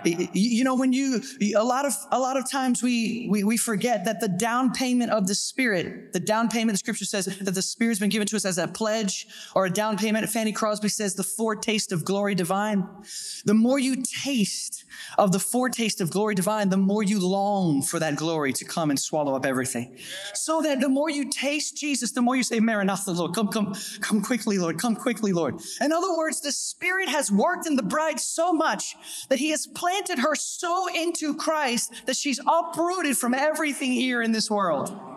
You 0.04 0.64
know, 0.64 0.74
when 0.74 0.92
you, 0.92 1.22
a 1.56 1.64
lot 1.64 1.84
of, 1.84 1.92
a 2.10 2.18
lot 2.18 2.36
of 2.36 2.50
times 2.50 2.82
we, 2.82 3.28
we, 3.30 3.44
we 3.44 3.56
forget 3.56 4.04
that 4.04 4.20
the 4.20 4.28
down 4.28 4.72
payment 4.72 5.10
of 5.10 5.26
the 5.26 5.34
Spirit, 5.34 6.12
the 6.12 6.20
down 6.20 6.48
payment, 6.48 6.72
the 6.72 6.78
scripture 6.78 7.04
says 7.04 7.26
that 7.26 7.54
the 7.54 7.62
Spirit's 7.62 8.00
been 8.00 8.10
given 8.10 8.26
to 8.28 8.36
us 8.36 8.44
as 8.44 8.58
a 8.58 8.68
pledge 8.68 9.26
or 9.54 9.66
a 9.66 9.70
down 9.70 9.96
payment. 9.96 10.28
Fanny 10.28 10.52
Crosby 10.52 10.88
says 10.88 11.14
the 11.14 11.22
foretaste 11.22 11.92
of 11.92 12.04
glory 12.04 12.34
divine. 12.34 12.86
The 13.44 13.54
more 13.54 13.78
you 13.78 14.02
taste 14.02 14.84
of 15.18 15.32
the 15.32 15.38
foretaste 15.38 16.00
of 16.00 16.10
glory 16.10 16.34
divine, 16.34 16.68
the 16.68 16.76
more 16.76 17.02
you 17.02 17.26
long 17.26 17.82
for 17.82 17.98
that 17.98 18.16
glory 18.16 18.52
to 18.52 18.64
come 18.64 18.90
and 18.90 18.98
swallow 18.98 19.34
up 19.34 19.46
everything. 19.46 19.98
So 20.34 20.62
that 20.62 20.80
the 20.80 20.88
more 20.88 21.10
you 21.10 21.30
taste 21.30 21.76
Jesus, 21.76 22.12
the 22.12 22.22
more 22.22 22.36
you 22.36 22.42
say, 22.42 22.60
Maranatha, 22.60 23.12
Lord, 23.12 23.34
come, 23.34 23.48
come, 23.48 23.74
come 24.00 24.22
quickly, 24.22 24.58
Lord, 24.58 24.78
come 24.78 24.96
quickly, 24.96 25.32
Lord. 25.32 25.60
In 25.80 25.92
other 25.92 26.16
words, 26.16 26.40
the 26.40 26.52
Spirit 26.52 27.08
has 27.08 27.30
worked 27.30 27.66
in 27.66 27.76
the 27.76 27.82
bride 27.82 28.20
so 28.20 28.52
much 28.52 28.96
that 29.28 29.38
He 29.38 29.50
has 29.50 29.66
planted 29.66 29.93
planted 29.94 30.18
her 30.20 30.34
so 30.34 30.88
into 30.92 31.34
Christ 31.34 31.92
that 32.06 32.16
she's 32.16 32.40
uprooted 32.46 33.16
from 33.16 33.32
everything 33.32 33.92
here 33.92 34.22
in 34.22 34.32
this 34.32 34.50
world. 34.50 35.13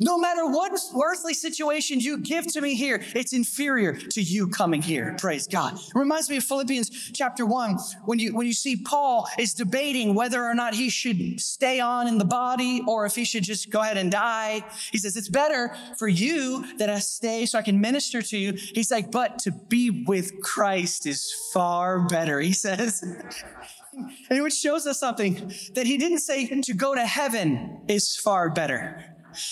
No 0.00 0.18
matter 0.18 0.46
what 0.46 0.72
earthly 1.04 1.34
situation 1.34 2.00
you 2.00 2.18
give 2.18 2.46
to 2.54 2.62
me 2.62 2.74
here, 2.74 3.02
it's 3.14 3.34
inferior 3.34 3.92
to 3.94 4.22
you 4.22 4.48
coming 4.48 4.80
here. 4.80 5.14
Praise 5.18 5.46
God. 5.46 5.74
It 5.74 5.94
reminds 5.94 6.30
me 6.30 6.38
of 6.38 6.44
Philippians 6.44 7.12
chapter 7.12 7.44
one, 7.44 7.76
when 8.06 8.18
you, 8.18 8.34
when 8.34 8.46
you 8.46 8.54
see 8.54 8.76
Paul 8.76 9.28
is 9.38 9.52
debating 9.52 10.14
whether 10.14 10.42
or 10.42 10.54
not 10.54 10.74
he 10.74 10.88
should 10.88 11.38
stay 11.38 11.80
on 11.80 12.06
in 12.06 12.16
the 12.16 12.24
body 12.24 12.82
or 12.88 13.04
if 13.04 13.14
he 13.14 13.24
should 13.24 13.44
just 13.44 13.68
go 13.68 13.82
ahead 13.82 13.98
and 13.98 14.10
die. 14.10 14.64
He 14.90 14.96
says, 14.96 15.18
it's 15.18 15.28
better 15.28 15.76
for 15.98 16.08
you 16.08 16.64
that 16.78 16.88
I 16.88 16.98
stay 17.00 17.44
so 17.44 17.58
I 17.58 17.62
can 17.62 17.78
minister 17.78 18.22
to 18.22 18.38
you. 18.38 18.54
He's 18.54 18.90
like, 18.90 19.10
but 19.10 19.38
to 19.40 19.52
be 19.52 19.90
with 19.90 20.40
Christ 20.40 21.06
is 21.06 21.30
far 21.52 22.06
better. 22.06 22.40
He 22.40 22.52
says, 22.52 23.02
and 24.30 24.42
which 24.42 24.54
shows 24.54 24.86
us 24.86 24.98
something 24.98 25.52
that 25.74 25.86
he 25.86 25.98
didn't 25.98 26.20
say 26.20 26.46
to 26.60 26.72
go 26.72 26.94
to 26.94 27.04
heaven 27.04 27.82
is 27.88 28.16
far 28.16 28.48
better. 28.48 29.04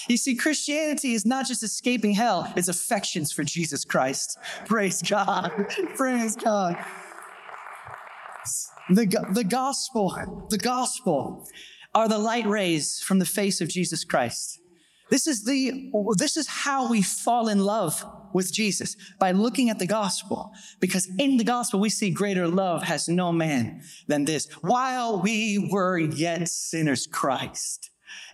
You 0.09 0.17
see, 0.17 0.35
Christianity 0.35 1.15
is 1.15 1.25
not 1.25 1.47
just 1.47 1.63
escaping 1.63 2.13
hell, 2.13 2.53
it's 2.57 2.69
affections 2.69 3.33
for 3.33 3.45
Jesus 3.45 3.85
Christ. 3.85 4.39
Praise 4.67 5.03
God. 5.03 5.53
Praise 5.97 6.37
God. 6.37 6.77
The, 8.91 9.07
the 9.33 9.45
gospel, 9.45 10.47
the 10.51 10.59
gospel 10.59 11.47
are 11.95 12.09
the 12.09 12.19
light 12.19 12.47
rays 12.47 13.01
from 13.01 13.19
the 13.19 13.27
face 13.27 13.61
of 13.61 13.69
Jesus 13.69 14.05
Christ. 14.05 14.61
This 15.11 15.27
is 15.27 15.45
the, 15.45 15.91
this 16.17 16.37
is 16.37 16.47
how 16.47 16.91
we 16.91 17.03
fall 17.03 17.49
in 17.49 17.61
love 17.61 18.05
with 18.35 18.53
Jesus 18.53 18.95
by 19.19 19.31
looking 19.33 19.71
at 19.71 19.79
the 19.79 19.87
gospel. 19.87 20.53
Because 20.81 21.11
in 21.19 21.39
the 21.39 21.45
gospel, 21.45 21.81
we 21.81 21.89
see 21.89 22.11
greater 22.11 22.47
love 22.47 22.83
has 22.83 23.09
no 23.09 23.33
man 23.33 23.83
than 24.07 24.27
this. 24.27 24.47
While 24.61 25.23
we 25.23 25.71
were 25.73 25.99
yet 25.99 26.49
sinners, 26.49 27.07
Christ 27.07 27.91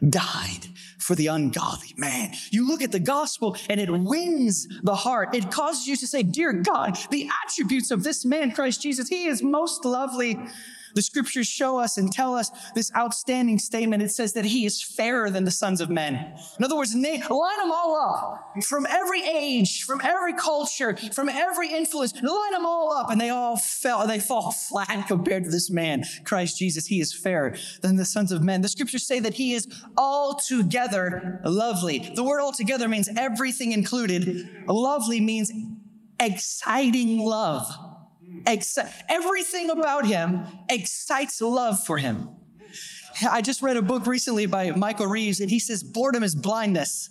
died 0.09 0.69
for 0.99 1.15
the 1.15 1.27
ungodly 1.27 1.95
man. 1.97 2.33
You 2.51 2.67
look 2.67 2.83
at 2.83 2.93
the 2.93 3.01
gospel 3.01 3.57
and 3.69 3.81
it 3.81 3.91
wins 3.91 4.67
the 4.83 4.95
heart. 4.95 5.35
It 5.35 5.51
causes 5.51 5.87
you 5.87 5.97
to 5.97 6.07
say, 6.07 6.23
Dear 6.23 6.53
God, 6.53 6.99
the 7.11 7.29
attributes 7.45 7.91
of 7.91 8.03
this 8.03 8.25
man, 8.25 8.53
Christ 8.53 8.83
Jesus, 8.83 9.09
he 9.09 9.27
is 9.27 9.43
most 9.43 9.85
lovely 9.85 10.39
the 10.95 11.03
scriptures 11.03 11.47
show 11.47 11.79
us 11.79 11.99
and 11.99 12.13
tell 12.13 12.35
us 12.35 12.51
this 12.75 12.93
outstanding 12.97 13.59
statement. 13.59 14.03
It 14.03 14.11
says 14.11 14.33
that 14.35 14.45
he 14.45 14.65
is 14.65 14.83
fairer 14.83 15.31
than 15.31 15.45
the 15.45 15.51
sons 15.51 15.81
of 15.81 15.91
men. 15.91 16.15
In 16.59 16.65
other 16.65 16.77
words, 16.77 16.95
line 16.95 17.21
them 17.21 17.73
all 17.73 17.97
up 17.97 18.65
from 18.65 18.87
every 18.89 19.23
age, 19.23 19.85
from 19.85 20.01
every 20.03 20.33
culture, 20.35 20.97
from 21.13 21.29
every 21.29 21.69
influence. 21.73 22.15
Line 22.15 22.53
them 22.53 22.65
all 22.65 22.93
up, 22.93 23.11
and 23.11 23.21
they 23.21 23.31
all 23.31 23.57
fell. 23.57 24.07
They 24.07 24.21
fall 24.21 24.53
flat 24.53 25.07
compared 25.09 25.45
to 25.45 25.51
this 25.51 25.71
man, 25.71 26.05
Christ 26.25 26.59
Jesus. 26.59 26.87
He 26.87 27.01
is 27.01 27.13
fairer 27.13 27.57
than 27.83 27.97
the 27.97 28.05
sons 28.05 28.33
of 28.33 28.43
men. 28.43 28.63
The 28.63 28.69
scriptures 28.69 29.07
say 29.07 29.21
that 29.21 29.35
he 29.35 29.55
is 29.55 29.69
altogether 29.97 31.41
lovely. 31.45 32.13
The 32.15 32.25
word 32.25 32.41
altogether 32.41 32.89
means 32.89 33.09
everything 33.17 33.73
included. 33.73 34.65
Lovely 34.67 35.21
means 35.21 35.53
exciting 36.21 37.19
love 37.19 37.67
everything 39.09 39.71
about 39.71 40.07
him 40.07 40.47
excites 40.69 41.41
love 41.41 41.85
for 41.85 41.99
him. 41.99 42.29
I 43.31 43.43
just 43.43 43.63
read 43.63 43.77
a 43.77 43.83
book 43.83 44.07
recently 44.07 44.47
by 44.47 44.73
Michael 44.73 45.07
Reeves, 45.07 45.41
and 45.41 45.51
he 45.51 45.59
says 45.59 45.83
boredom 45.83 46.23
is 46.23 46.35
blindness. 46.35 47.11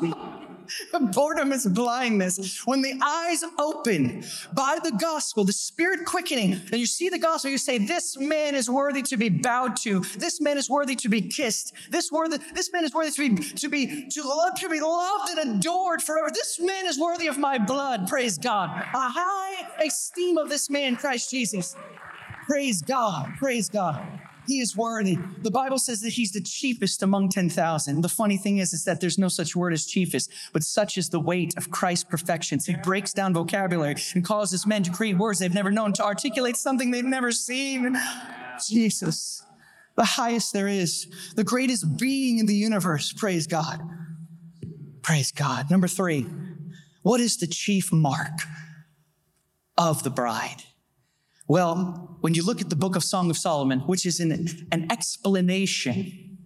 Boredom 1.12 1.52
is 1.52 1.66
blindness. 1.66 2.66
When 2.66 2.82
the 2.82 2.98
eyes 3.02 3.44
open 3.58 4.24
by 4.54 4.78
the 4.82 4.92
gospel, 4.92 5.44
the 5.44 5.52
spirit 5.52 6.04
quickening, 6.04 6.52
and 6.52 6.80
you 6.80 6.86
see 6.86 7.08
the 7.08 7.18
gospel, 7.18 7.50
you 7.50 7.58
say, 7.58 7.78
This 7.78 8.16
man 8.16 8.54
is 8.54 8.68
worthy 8.68 9.02
to 9.02 9.16
be 9.16 9.28
bowed 9.28 9.76
to. 9.78 10.00
This 10.18 10.40
man 10.40 10.58
is 10.58 10.68
worthy 10.68 10.96
to 10.96 11.08
be 11.08 11.22
kissed. 11.22 11.72
This 11.90 12.10
worthy, 12.10 12.38
this 12.54 12.72
man 12.72 12.84
is 12.84 12.94
worthy 12.94 13.10
to 13.10 13.28
be 13.28 13.42
to 13.42 13.68
be 13.68 14.08
to 14.08 14.22
love, 14.22 14.54
to 14.60 14.68
be 14.68 14.80
loved 14.80 15.38
and 15.38 15.56
adored 15.56 16.02
forever. 16.02 16.30
This 16.32 16.60
man 16.60 16.86
is 16.86 16.98
worthy 16.98 17.26
of 17.26 17.38
my 17.38 17.58
blood. 17.58 18.08
Praise 18.08 18.38
God. 18.38 18.70
A 18.70 19.08
high 19.08 19.66
esteem 19.84 20.38
of 20.38 20.48
this 20.48 20.70
man, 20.70 20.96
Christ 20.96 21.30
Jesus. 21.30 21.76
Praise 22.46 22.82
God. 22.82 23.32
Praise 23.38 23.68
God. 23.68 24.04
He 24.46 24.60
is 24.60 24.76
worthy. 24.76 25.16
The 25.42 25.50
Bible 25.50 25.78
says 25.78 26.00
that 26.00 26.14
he's 26.14 26.32
the 26.32 26.40
chiefest 26.40 27.02
among 27.02 27.28
10,000. 27.28 28.00
The 28.00 28.08
funny 28.08 28.36
thing 28.36 28.58
is, 28.58 28.72
is 28.72 28.84
that 28.84 29.00
there's 29.00 29.18
no 29.18 29.28
such 29.28 29.54
word 29.54 29.72
as 29.72 29.86
chiefest, 29.86 30.30
but 30.52 30.64
such 30.64 30.98
is 30.98 31.10
the 31.10 31.20
weight 31.20 31.54
of 31.56 31.70
Christ's 31.70 32.04
perfections. 32.04 32.66
He 32.66 32.74
breaks 32.82 33.12
down 33.12 33.34
vocabulary 33.34 33.96
and 34.14 34.24
causes 34.24 34.66
men 34.66 34.82
to 34.82 34.90
create 34.90 35.16
words 35.16 35.38
they've 35.38 35.54
never 35.54 35.70
known, 35.70 35.92
to 35.94 36.04
articulate 36.04 36.56
something 36.56 36.90
they've 36.90 37.04
never 37.04 37.30
seen. 37.30 37.96
Jesus, 38.68 39.44
the 39.96 40.04
highest 40.04 40.52
there 40.52 40.68
is, 40.68 41.06
the 41.36 41.44
greatest 41.44 41.98
being 41.98 42.38
in 42.38 42.46
the 42.46 42.54
universe. 42.54 43.12
Praise 43.12 43.46
God. 43.46 43.80
Praise 45.02 45.32
God. 45.32 45.70
Number 45.70 45.88
three, 45.88 46.26
what 47.02 47.20
is 47.20 47.36
the 47.36 47.46
chief 47.46 47.92
mark 47.92 48.40
of 49.76 50.02
the 50.02 50.10
bride? 50.10 50.62
Well, 51.52 52.16
when 52.22 52.32
you 52.32 52.42
look 52.42 52.62
at 52.62 52.70
the 52.70 52.76
book 52.76 52.96
of 52.96 53.04
Song 53.04 53.28
of 53.28 53.36
Solomon, 53.36 53.80
which 53.80 54.06
is 54.06 54.20
an, 54.20 54.48
an 54.72 54.90
explanation 54.90 56.38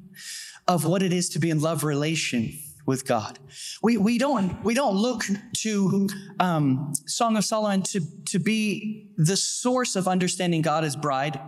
of 0.66 0.84
what 0.84 1.00
it 1.00 1.12
is 1.12 1.28
to 1.28 1.38
be 1.38 1.48
in 1.48 1.60
love 1.60 1.84
relation 1.84 2.52
with 2.86 3.06
God. 3.06 3.38
We, 3.84 3.98
we, 3.98 4.18
don't, 4.18 4.64
we 4.64 4.74
don't 4.74 4.96
look 4.96 5.22
to 5.58 6.08
um, 6.40 6.92
Song 7.06 7.36
of 7.36 7.44
Solomon 7.44 7.82
to, 7.82 8.00
to 8.24 8.40
be 8.40 9.12
the 9.16 9.36
source 9.36 9.94
of 9.94 10.08
understanding 10.08 10.60
God 10.60 10.82
as 10.82 10.96
bride. 10.96 11.38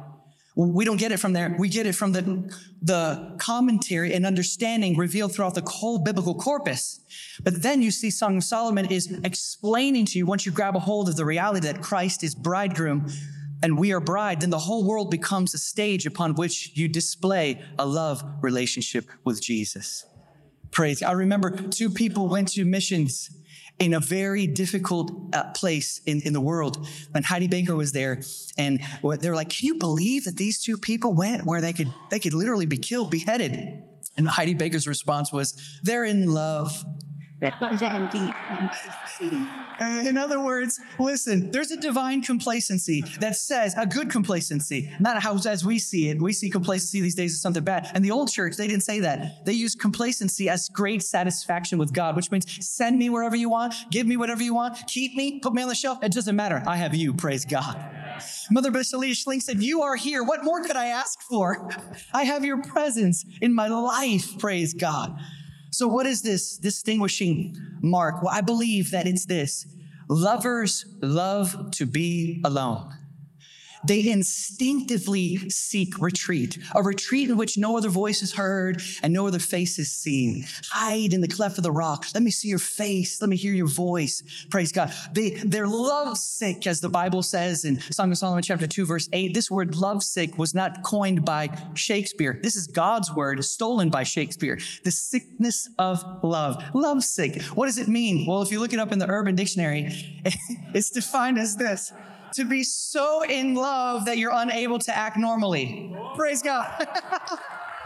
We 0.54 0.84
don't 0.84 0.96
get 0.96 1.10
it 1.10 1.18
from 1.18 1.32
there. 1.32 1.56
We 1.58 1.68
get 1.68 1.84
it 1.84 1.96
from 1.96 2.12
the, 2.12 2.54
the 2.80 3.34
commentary 3.40 4.14
and 4.14 4.24
understanding 4.24 4.96
revealed 4.96 5.34
throughout 5.34 5.56
the 5.56 5.68
whole 5.68 5.98
biblical 5.98 6.36
corpus. 6.36 7.00
But 7.42 7.60
then 7.60 7.82
you 7.82 7.90
see 7.90 8.10
Song 8.10 8.36
of 8.36 8.44
Solomon 8.44 8.86
is 8.86 9.18
explaining 9.24 10.04
to 10.06 10.18
you, 10.18 10.26
once 10.26 10.46
you 10.46 10.52
grab 10.52 10.76
a 10.76 10.78
hold 10.78 11.08
of 11.08 11.16
the 11.16 11.24
reality 11.24 11.66
that 11.66 11.82
Christ 11.82 12.22
is 12.22 12.36
bridegroom 12.36 13.10
and 13.62 13.78
we 13.78 13.92
are 13.92 14.00
bride, 14.00 14.40
then 14.40 14.50
the 14.50 14.58
whole 14.58 14.84
world 14.84 15.10
becomes 15.10 15.54
a 15.54 15.58
stage 15.58 16.06
upon 16.06 16.34
which 16.34 16.72
you 16.74 16.88
display 16.88 17.62
a 17.78 17.86
love 17.86 18.22
relationship 18.40 19.08
with 19.24 19.42
Jesus. 19.42 20.06
Praise. 20.70 21.02
I 21.02 21.12
remember 21.12 21.50
two 21.50 21.90
people 21.90 22.28
went 22.28 22.48
to 22.48 22.64
missions 22.64 23.30
in 23.78 23.94
a 23.94 24.00
very 24.00 24.46
difficult 24.46 25.12
uh, 25.32 25.44
place 25.52 26.00
in, 26.04 26.20
in 26.22 26.32
the 26.32 26.40
world. 26.40 26.86
And 27.14 27.24
Heidi 27.24 27.46
Baker 27.46 27.74
was 27.74 27.92
there, 27.92 28.22
and 28.56 28.80
they 29.02 29.30
were 29.30 29.36
like, 29.36 29.50
"Can 29.50 29.66
you 29.66 29.74
believe 29.76 30.24
that 30.24 30.36
these 30.36 30.60
two 30.60 30.76
people 30.76 31.14
went 31.14 31.46
where 31.46 31.60
they 31.60 31.72
could 31.72 31.92
they 32.10 32.18
could 32.18 32.34
literally 32.34 32.66
be 32.66 32.76
killed, 32.76 33.10
beheaded?" 33.10 33.82
And 34.16 34.28
Heidi 34.28 34.54
Baker's 34.54 34.88
response 34.88 35.32
was, 35.32 35.54
"They're 35.82 36.04
in 36.04 36.30
love." 36.32 36.84
Uh, 39.80 40.02
in 40.04 40.18
other 40.18 40.42
words, 40.42 40.80
listen, 40.98 41.50
there's 41.52 41.70
a 41.70 41.76
divine 41.76 42.20
complacency 42.20 43.04
that 43.20 43.36
says, 43.36 43.74
a 43.76 43.86
good 43.86 44.10
complacency, 44.10 44.90
not 44.98 45.22
how 45.22 45.38
as 45.46 45.64
we 45.64 45.78
see 45.78 46.08
it. 46.08 46.20
We 46.20 46.32
see 46.32 46.50
complacency 46.50 47.00
these 47.00 47.14
days 47.14 47.32
as 47.32 47.40
something 47.40 47.62
bad. 47.62 47.90
And 47.94 48.04
the 48.04 48.10
old 48.10 48.28
church, 48.30 48.56
they 48.56 48.66
didn't 48.66 48.82
say 48.82 49.00
that. 49.00 49.44
They 49.46 49.52
used 49.52 49.78
complacency 49.78 50.48
as 50.48 50.68
great 50.68 51.02
satisfaction 51.02 51.78
with 51.78 51.92
God, 51.92 52.16
which 52.16 52.30
means 52.32 52.66
send 52.66 52.98
me 52.98 53.08
wherever 53.08 53.36
you 53.36 53.48
want, 53.48 53.74
give 53.90 54.06
me 54.06 54.16
whatever 54.16 54.42
you 54.42 54.54
want, 54.54 54.78
keep 54.88 55.14
me, 55.14 55.38
put 55.38 55.54
me 55.54 55.62
on 55.62 55.68
the 55.68 55.74
shelf. 55.76 56.02
It 56.02 56.12
doesn't 56.12 56.34
matter. 56.34 56.62
I 56.66 56.76
have 56.76 56.94
you, 56.94 57.14
praise 57.14 57.44
God. 57.44 57.76
Mother 58.50 58.72
Basilea 58.72 59.12
Schlink 59.12 59.42
said, 59.42 59.62
You 59.62 59.82
are 59.82 59.94
here. 59.94 60.24
What 60.24 60.44
more 60.44 60.62
could 60.62 60.76
I 60.76 60.86
ask 60.86 61.20
for? 61.22 61.70
I 62.12 62.24
have 62.24 62.44
your 62.44 62.62
presence 62.62 63.24
in 63.40 63.54
my 63.54 63.68
life, 63.68 64.38
praise 64.38 64.74
God. 64.74 65.16
So, 65.70 65.86
what 65.86 66.06
is 66.06 66.22
this 66.22 66.56
distinguishing 66.56 67.56
mark? 67.82 68.22
Well, 68.22 68.34
I 68.34 68.40
believe 68.40 68.90
that 68.90 69.06
it's 69.06 69.26
this 69.26 69.66
lovers 70.08 70.86
love 71.00 71.70
to 71.72 71.86
be 71.86 72.40
alone. 72.44 72.92
They 73.84 74.08
instinctively 74.10 75.48
seek 75.50 75.98
retreat, 76.00 76.58
a 76.74 76.82
retreat 76.82 77.30
in 77.30 77.36
which 77.36 77.58
no 77.58 77.76
other 77.76 77.88
voice 77.88 78.22
is 78.22 78.34
heard 78.34 78.82
and 79.02 79.12
no 79.12 79.26
other 79.26 79.38
face 79.38 79.78
is 79.78 79.92
seen. 79.92 80.44
Hide 80.70 81.12
in 81.12 81.20
the 81.20 81.28
cleft 81.28 81.58
of 81.58 81.64
the 81.64 81.72
rock. 81.72 82.06
Let 82.14 82.22
me 82.22 82.30
see 82.30 82.48
your 82.48 82.58
face. 82.58 83.20
Let 83.20 83.30
me 83.30 83.36
hear 83.36 83.52
your 83.52 83.68
voice. 83.68 84.22
Praise 84.50 84.72
God. 84.72 84.92
They, 85.12 85.30
they're 85.30 85.66
lovesick, 85.66 86.66
as 86.66 86.80
the 86.80 86.88
Bible 86.88 87.22
says 87.22 87.64
in 87.64 87.80
Song 87.80 88.10
of 88.10 88.18
Solomon, 88.18 88.42
chapter 88.42 88.66
2, 88.66 88.86
verse 88.86 89.08
8. 89.12 89.34
This 89.34 89.50
word 89.50 89.76
lovesick 89.76 90.38
was 90.38 90.54
not 90.54 90.82
coined 90.82 91.24
by 91.24 91.50
Shakespeare. 91.74 92.38
This 92.42 92.56
is 92.56 92.66
God's 92.66 93.12
word, 93.12 93.44
stolen 93.44 93.90
by 93.90 94.02
Shakespeare. 94.02 94.58
The 94.84 94.90
sickness 94.90 95.68
of 95.78 96.04
love. 96.22 96.62
Lovesick. 96.74 97.42
What 97.54 97.66
does 97.66 97.78
it 97.78 97.88
mean? 97.88 98.26
Well, 98.26 98.42
if 98.42 98.50
you 98.50 98.60
look 98.60 98.72
it 98.72 98.78
up 98.78 98.92
in 98.92 98.98
the 98.98 99.08
Urban 99.08 99.34
Dictionary, 99.34 100.22
it's 100.74 100.90
defined 100.90 101.38
as 101.38 101.56
this 101.56 101.92
to 102.34 102.44
be 102.44 102.62
so 102.62 103.22
in 103.22 103.54
love 103.54 104.04
that 104.06 104.18
you're 104.18 104.32
unable 104.34 104.78
to 104.80 104.96
act 104.96 105.16
normally. 105.16 105.94
Praise 106.14 106.42
God. 106.42 106.86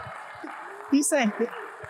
He's 0.91 1.09
saying, 1.09 1.33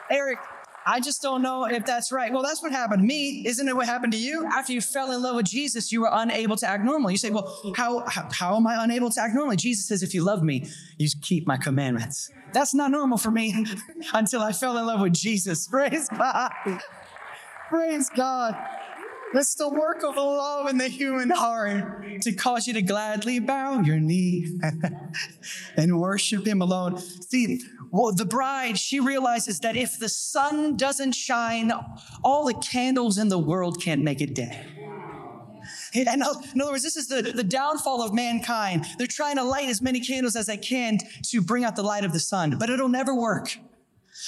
Eric, 0.10 0.40
I 0.86 1.00
just 1.00 1.22
don't 1.22 1.42
know 1.42 1.66
if 1.66 1.86
that's 1.86 2.12
right. 2.12 2.32
Well, 2.32 2.44
that's 2.44 2.62
what 2.62 2.72
happened 2.72 3.02
to 3.02 3.08
me. 3.08 3.44
Isn't 3.46 3.68
it 3.68 3.76
what 3.76 3.86
happened 3.86 4.14
to 4.14 4.20
you? 4.20 4.46
After 4.46 4.74
you 4.74 4.82
fell 4.82 5.12
in 5.12 5.22
love 5.22 5.36
with 5.36 5.46
Jesus, 5.46 5.92
you 5.92 6.02
were 6.02 6.10
unable 6.12 6.58
to 6.58 6.68
act 6.68 6.84
normally. 6.84 7.14
You 7.14 7.18
say, 7.18 7.30
well, 7.30 7.74
how, 7.76 8.04
how, 8.08 8.28
how 8.32 8.56
am 8.58 8.68
I 8.68 8.84
unable 8.84 9.10
to 9.12 9.22
act 9.22 9.34
normally? 9.34 9.56
Jesus 9.56 9.88
says, 9.88 10.04
if 10.04 10.14
you 10.14 10.24
love 10.24 10.44
me, 10.44 10.68
you 10.98 11.08
keep 11.22 11.48
my 11.48 11.58
commandments. 11.58 12.30
That's 12.52 12.74
not 12.74 12.92
normal 12.92 13.18
for 13.18 13.32
me 13.32 13.66
until 14.14 14.42
I 14.42 14.52
fell 14.52 14.78
in 14.78 14.86
love 14.86 15.02
with 15.02 15.14
Jesus. 15.14 15.68
Praise 15.68 16.10
God. 16.10 16.52
Praise 17.70 18.10
God. 18.10 18.56
That's 19.34 19.56
the 19.56 19.68
work 19.68 20.04
of 20.04 20.16
love 20.16 20.70
in 20.70 20.78
the 20.78 20.88
human 20.88 21.32
heart 21.32 22.22
to 22.22 22.34
cause 22.34 22.68
you 22.68 22.74
to 22.74 22.82
gladly 22.84 23.40
bow 23.40 23.82
your 23.82 24.00
knee 24.00 24.60
and 25.76 26.00
worship 26.00 26.46
Him 26.46 26.62
alone. 26.62 27.00
See, 27.00 27.62
well, 27.92 28.14
the 28.14 28.26
bride, 28.26 28.78
she 28.78 29.00
realizes 29.00 29.60
that 29.62 29.76
if 29.76 29.98
the 29.98 30.10
sun 30.10 30.78
doesn't 30.78 31.14
shine, 31.14 31.72
all 32.24 32.46
the 32.46 32.54
candles 32.54 33.18
in 33.18 33.30
the 33.30 33.40
world 33.40 33.82
can't 33.82 34.04
make 34.04 34.22
it 34.22 34.36
day. 34.36 34.66
In 35.94 36.22
other 36.22 36.72
words, 36.72 36.84
this 36.84 36.96
is 36.96 37.08
the, 37.08 37.22
the 37.22 37.44
downfall 37.44 38.02
of 38.02 38.14
mankind. 38.14 38.86
They're 38.98 39.08
trying 39.08 39.38
to 39.38 39.44
light 39.44 39.70
as 39.70 39.82
many 39.82 40.00
candles 40.00 40.36
as 40.36 40.48
they 40.48 40.58
can 40.58 40.98
to 41.24 41.42
bring 41.42 41.64
out 41.64 41.76
the 41.76 41.84
light 41.84 42.04
of 42.04 42.14
the 42.14 42.20
sun, 42.20 42.58
but 42.60 42.70
it'll 42.70 42.90
never 42.90 43.14
work. 43.16 43.58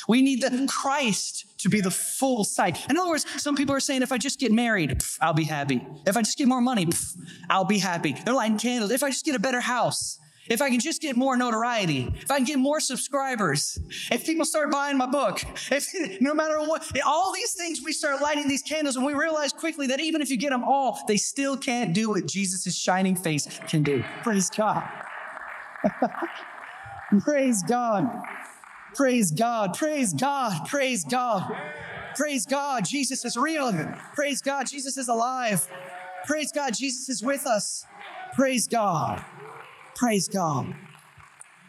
We 0.07 0.21
need 0.21 0.41
the 0.41 0.67
Christ 0.67 1.45
to 1.59 1.69
be 1.69 1.81
the 1.81 1.91
full 1.91 2.43
sight. 2.43 2.89
In 2.89 2.97
other 2.97 3.09
words, 3.09 3.25
some 3.41 3.55
people 3.55 3.75
are 3.75 3.79
saying, 3.79 4.01
if 4.01 4.11
I 4.11 4.17
just 4.17 4.39
get 4.39 4.51
married, 4.51 4.91
pff, 4.91 5.17
I'll 5.21 5.33
be 5.33 5.43
happy. 5.43 5.85
If 6.05 6.17
I 6.17 6.21
just 6.21 6.37
get 6.37 6.47
more 6.47 6.61
money, 6.61 6.85
pff, 6.85 7.17
I'll 7.49 7.65
be 7.65 7.79
happy. 7.79 8.13
They're 8.13 8.33
lighting 8.33 8.57
candles. 8.57 8.91
If 8.91 9.03
I 9.03 9.09
just 9.09 9.25
get 9.25 9.35
a 9.35 9.39
better 9.39 9.61
house, 9.61 10.19
if 10.47 10.61
I 10.61 10.69
can 10.69 10.79
just 10.79 11.01
get 11.01 11.17
more 11.17 11.35
notoriety, 11.35 12.13
if 12.21 12.29
I 12.29 12.37
can 12.37 12.45
get 12.45 12.59
more 12.59 12.79
subscribers, 12.79 13.79
if 14.11 14.25
people 14.25 14.45
start 14.45 14.71
buying 14.71 14.97
my 14.97 15.07
book, 15.07 15.41
if 15.71 15.87
no 16.21 16.33
matter 16.33 16.59
what, 16.59 16.85
all 17.05 17.33
these 17.33 17.53
things, 17.53 17.81
we 17.83 17.91
start 17.91 18.21
lighting 18.21 18.47
these 18.47 18.61
candles 18.61 18.95
and 18.95 19.05
we 19.05 19.13
realize 19.13 19.51
quickly 19.53 19.87
that 19.87 19.99
even 19.99 20.21
if 20.21 20.29
you 20.29 20.37
get 20.37 20.51
them 20.51 20.63
all, 20.63 20.99
they 21.07 21.17
still 21.17 21.57
can't 21.57 21.93
do 21.93 22.09
what 22.09 22.27
Jesus' 22.27 22.75
shining 22.75 23.15
face 23.15 23.59
can 23.67 23.81
do. 23.81 24.03
Praise 24.23 24.49
God. 24.49 24.87
Praise 27.21 27.63
God. 27.63 28.07
Praise 28.95 29.29
God. 29.29 29.73
Praise 29.73 30.13
God. 30.13 30.67
Praise 30.67 31.03
God. 31.03 31.53
Praise 32.15 32.45
God. 32.45 32.85
Jesus 32.85 33.25
is 33.25 33.35
real. 33.35 33.73
Praise 34.13 34.41
God. 34.41 34.67
Jesus 34.67 34.97
is 34.97 35.09
alive. 35.09 35.67
Praise 36.25 36.51
God. 36.53 36.73
Jesus 36.73 37.09
is 37.09 37.21
with 37.21 37.45
us. 37.45 37.85
Praise 38.35 38.67
God. 38.67 39.23
Praise 39.95 40.29
God. 40.29 40.73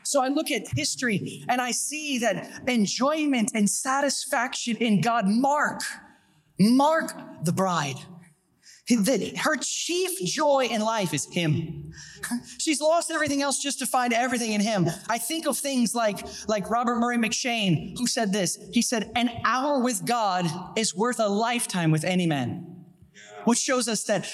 So 0.04 0.22
I 0.22 0.28
look 0.28 0.52
at 0.52 0.68
history 0.76 1.44
and 1.48 1.60
I 1.60 1.72
see 1.72 2.18
that 2.18 2.62
enjoyment 2.68 3.50
and 3.54 3.68
satisfaction 3.68 4.76
in 4.76 5.00
God 5.00 5.24
mark, 5.26 5.80
mark 6.60 7.12
the 7.42 7.52
bride 7.52 7.98
that 8.88 9.38
her 9.38 9.56
chief 9.56 10.20
joy 10.24 10.68
in 10.70 10.80
life 10.80 11.12
is 11.12 11.26
him. 11.26 11.92
She's 12.58 12.80
lost 12.80 13.10
everything 13.10 13.42
else 13.42 13.60
just 13.60 13.80
to 13.80 13.86
find 13.86 14.12
everything 14.12 14.52
in 14.52 14.60
him. 14.60 14.86
I 15.08 15.18
think 15.18 15.46
of 15.46 15.58
things 15.58 15.94
like, 15.94 16.24
like 16.46 16.70
Robert 16.70 16.96
Murray 16.96 17.16
M'Cheyne, 17.16 17.98
who 17.98 18.06
said 18.06 18.32
this. 18.32 18.56
He 18.72 18.82
said, 18.82 19.10
An 19.16 19.30
hour 19.44 19.80
with 19.80 20.04
God 20.06 20.46
is 20.78 20.94
worth 20.94 21.18
a 21.18 21.28
lifetime 21.28 21.90
with 21.90 22.04
any 22.04 22.26
man, 22.26 22.84
which 23.44 23.58
shows 23.58 23.88
us 23.88 24.04
that 24.04 24.28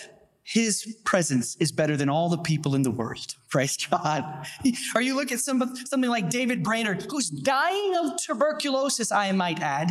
his 0.44 0.98
presence 1.04 1.56
is 1.56 1.72
better 1.72 1.96
than 1.96 2.10
all 2.10 2.28
the 2.28 2.38
people 2.38 2.74
in 2.74 2.82
the 2.82 2.90
world. 2.90 3.34
Praise 3.48 3.76
God. 3.76 4.46
Or 4.94 5.00
you 5.00 5.16
look 5.16 5.32
at 5.32 5.40
some, 5.40 5.76
something 5.86 6.10
like 6.10 6.28
David 6.28 6.62
Brainerd, 6.62 7.06
who's 7.08 7.30
dying 7.30 7.94
of 7.96 8.16
tuberculosis, 8.18 9.12
I 9.12 9.32
might 9.32 9.60
add. 9.60 9.90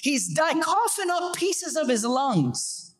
He's 0.00 0.32
dying, 0.32 0.62
coughing 0.62 1.10
up 1.10 1.34
pieces 1.34 1.76
of 1.76 1.88
his 1.88 2.04
lungs. 2.04 2.91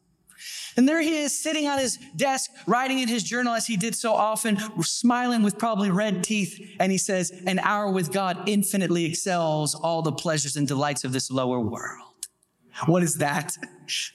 And 0.76 0.88
there 0.88 1.00
he 1.00 1.18
is 1.18 1.38
sitting 1.38 1.66
on 1.66 1.78
his 1.78 1.98
desk, 2.16 2.50
writing 2.66 2.98
in 2.98 3.08
his 3.08 3.22
journal 3.22 3.54
as 3.54 3.66
he 3.66 3.76
did 3.76 3.94
so 3.94 4.12
often, 4.12 4.58
smiling 4.82 5.42
with 5.42 5.58
probably 5.58 5.90
red 5.90 6.24
teeth. 6.24 6.58
And 6.80 6.90
he 6.90 6.98
says, 6.98 7.30
An 7.46 7.58
hour 7.58 7.90
with 7.90 8.12
God 8.12 8.48
infinitely 8.48 9.04
excels 9.04 9.74
all 9.74 10.02
the 10.02 10.12
pleasures 10.12 10.56
and 10.56 10.66
delights 10.66 11.04
of 11.04 11.12
this 11.12 11.30
lower 11.30 11.61
world. 11.61 12.08
What 12.87 13.02
is 13.02 13.16
that? 13.16 13.56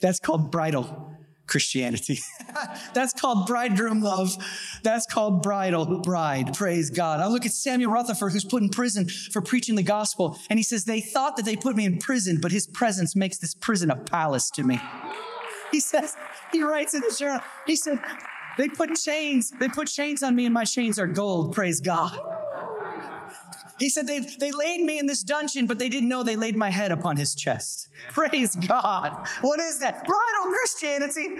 That's 0.00 0.18
called 0.18 0.50
bridal 0.50 1.12
Christianity. 1.46 2.18
That's 2.94 3.12
called 3.12 3.46
bridegroom 3.46 4.02
love. 4.02 4.36
That's 4.82 5.06
called 5.06 5.42
bridal 5.42 6.00
bride. 6.00 6.54
Praise 6.54 6.90
God. 6.90 7.20
I 7.20 7.28
look 7.28 7.46
at 7.46 7.52
Samuel 7.52 7.90
Rutherford, 7.90 8.32
who's 8.32 8.44
put 8.44 8.62
in 8.62 8.68
prison 8.68 9.08
for 9.08 9.40
preaching 9.40 9.74
the 9.74 9.82
gospel. 9.82 10.38
And 10.50 10.58
he 10.58 10.62
says, 10.62 10.84
They 10.84 11.00
thought 11.00 11.36
that 11.36 11.44
they 11.44 11.56
put 11.56 11.74
me 11.74 11.84
in 11.84 11.98
prison, 11.98 12.38
but 12.40 12.52
his 12.52 12.66
presence 12.66 13.16
makes 13.16 13.38
this 13.38 13.54
prison 13.54 13.90
a 13.90 13.96
palace 13.96 14.50
to 14.50 14.62
me. 14.62 14.80
He 15.70 15.80
says, 15.80 16.16
he 16.52 16.62
writes 16.62 16.94
in 16.94 17.02
his 17.02 17.18
journal, 17.18 17.40
he 17.66 17.76
said, 17.76 18.00
they 18.56 18.68
put 18.68 18.94
chains, 18.96 19.50
they 19.50 19.68
put 19.68 19.88
chains 19.88 20.22
on 20.22 20.34
me 20.34 20.44
and 20.44 20.54
my 20.54 20.64
chains 20.64 20.98
are 20.98 21.06
gold, 21.06 21.54
praise 21.54 21.80
God. 21.80 22.18
He 23.78 23.88
said 23.88 24.06
they, 24.06 24.18
they 24.20 24.50
laid 24.50 24.82
me 24.82 24.98
in 24.98 25.06
this 25.06 25.22
dungeon, 25.22 25.66
but 25.66 25.78
they 25.78 25.88
didn't 25.88 26.08
know 26.08 26.22
they 26.22 26.36
laid 26.36 26.56
my 26.56 26.70
head 26.70 26.90
upon 26.90 27.16
his 27.16 27.34
chest. 27.34 27.88
Praise 28.08 28.56
God. 28.56 29.26
What 29.40 29.60
is 29.60 29.78
that? 29.78 30.04
Bridal 30.04 30.52
Christianity. 30.52 31.36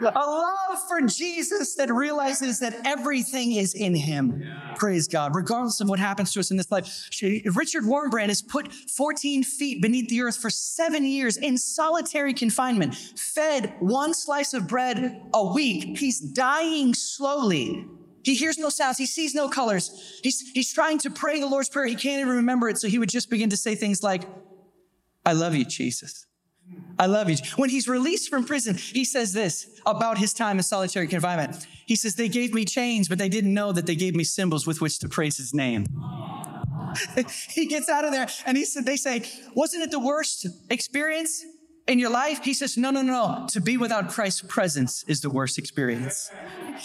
A 0.00 0.04
love 0.04 0.88
for 0.88 1.00
Jesus 1.02 1.74
that 1.76 1.92
realizes 1.92 2.58
that 2.60 2.74
everything 2.84 3.52
is 3.52 3.74
in 3.74 3.94
him. 3.94 4.44
Praise 4.76 5.06
God. 5.06 5.34
Regardless 5.34 5.80
of 5.80 5.88
what 5.88 5.98
happens 5.98 6.32
to 6.32 6.40
us 6.40 6.50
in 6.50 6.56
this 6.56 6.70
life. 6.70 7.08
Richard 7.54 7.84
Wurmbrand 7.84 8.28
has 8.28 8.42
put 8.42 8.72
14 8.72 9.44
feet 9.44 9.80
beneath 9.80 10.08
the 10.08 10.22
earth 10.22 10.36
for 10.36 10.50
seven 10.50 11.04
years 11.04 11.36
in 11.36 11.56
solitary 11.56 12.34
confinement, 12.34 12.94
fed 12.94 13.74
one 13.78 14.14
slice 14.14 14.52
of 14.52 14.66
bread 14.66 15.22
a 15.32 15.52
week. 15.52 15.98
He's 15.98 16.20
dying 16.20 16.94
slowly. 16.94 17.86
He 18.24 18.34
hears 18.34 18.58
no 18.58 18.70
sounds. 18.70 18.96
He 18.96 19.06
sees 19.06 19.34
no 19.34 19.48
colors. 19.48 20.18
He's, 20.22 20.40
he's 20.54 20.72
trying 20.72 20.98
to 20.98 21.10
pray 21.10 21.40
the 21.40 21.46
Lord's 21.46 21.68
Prayer. 21.68 21.86
He 21.86 21.94
can't 21.94 22.20
even 22.20 22.36
remember 22.36 22.68
it. 22.68 22.78
So 22.78 22.88
he 22.88 22.98
would 22.98 23.10
just 23.10 23.28
begin 23.28 23.50
to 23.50 23.56
say 23.56 23.74
things 23.74 24.02
like, 24.02 24.24
I 25.26 25.34
love 25.34 25.54
you, 25.54 25.64
Jesus. 25.64 26.26
I 26.98 27.06
love 27.06 27.28
you. 27.28 27.36
When 27.56 27.70
he's 27.70 27.88
released 27.88 28.30
from 28.30 28.44
prison, 28.44 28.76
he 28.76 29.04
says 29.04 29.32
this 29.32 29.80
about 29.84 30.18
his 30.18 30.32
time 30.32 30.58
in 30.58 30.62
solitary 30.62 31.08
confinement. 31.08 31.66
He 31.86 31.96
says, 31.96 32.14
They 32.14 32.28
gave 32.28 32.54
me 32.54 32.64
chains, 32.64 33.08
but 33.08 33.18
they 33.18 33.28
didn't 33.28 33.52
know 33.52 33.72
that 33.72 33.86
they 33.86 33.96
gave 33.96 34.14
me 34.14 34.24
cymbals 34.24 34.66
with 34.66 34.80
which 34.80 34.98
to 35.00 35.08
praise 35.08 35.36
his 35.36 35.52
name. 35.52 35.86
he 37.50 37.66
gets 37.66 37.88
out 37.88 38.04
of 38.04 38.12
there 38.12 38.28
and 38.46 38.56
he 38.56 38.64
said, 38.64 38.86
They 38.86 38.96
say, 38.96 39.24
Wasn't 39.54 39.82
it 39.82 39.90
the 39.90 39.98
worst 39.98 40.46
experience 40.70 41.44
in 41.88 41.98
your 41.98 42.10
life? 42.10 42.44
He 42.44 42.54
says, 42.54 42.76
No, 42.76 42.90
no, 42.90 43.02
no. 43.02 43.46
To 43.50 43.60
be 43.60 43.76
without 43.76 44.10
Christ's 44.10 44.42
presence 44.42 45.04
is 45.08 45.20
the 45.20 45.30
worst 45.30 45.58
experience. 45.58 46.30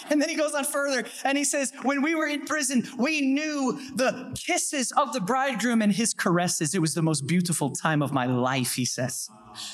And 0.10 0.22
then 0.22 0.30
he 0.30 0.36
goes 0.36 0.54
on 0.54 0.64
further 0.64 1.06
and 1.24 1.38
he 1.38 1.44
says, 1.44 1.72
When 1.84 2.02
we 2.02 2.16
were 2.16 2.28
in 2.28 2.46
prison, 2.46 2.88
we 2.98 3.22
knew 3.22 3.80
the 3.96 4.36
kisses 4.36 4.92
of 4.94 5.14
the 5.14 5.22
bridegroom 5.22 5.82
and 5.82 5.92
his 5.92 6.14
caresses. 6.14 6.74
It 6.74 6.82
was 6.82 6.94
the 6.94 7.02
most 7.02 7.28
beautiful 7.28 7.70
time 7.72 8.02
of 8.02 8.12
my 8.12 8.26
life, 8.26 8.76
he 8.76 8.86
says. 8.86 9.30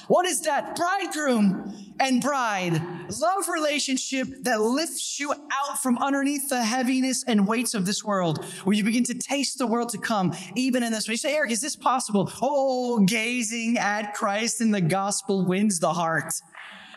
What 0.07 0.25
is 0.25 0.41
that? 0.41 0.75
Bridegroom 0.75 1.93
and 1.99 2.21
bride, 2.21 2.81
love 3.19 3.47
relationship 3.47 4.27
that 4.43 4.61
lifts 4.61 5.19
you 5.19 5.33
out 5.33 5.81
from 5.81 5.97
underneath 5.97 6.49
the 6.49 6.63
heaviness 6.63 7.23
and 7.27 7.47
weights 7.47 7.73
of 7.73 7.85
this 7.85 8.03
world, 8.03 8.43
where 8.63 8.75
you 8.75 8.83
begin 8.83 9.03
to 9.05 9.13
taste 9.13 9.57
the 9.57 9.67
world 9.67 9.89
to 9.89 9.97
come, 9.97 10.33
even 10.55 10.83
in 10.83 10.91
this. 10.91 11.07
When 11.07 11.13
you 11.13 11.17
say, 11.17 11.35
Eric, 11.35 11.51
is 11.51 11.61
this 11.61 11.75
possible? 11.75 12.31
Oh, 12.41 12.99
gazing 12.99 13.77
at 13.77 14.13
Christ 14.13 14.61
in 14.61 14.71
the 14.71 14.81
gospel 14.81 15.45
wins 15.45 15.79
the 15.79 15.93
heart. 15.93 16.33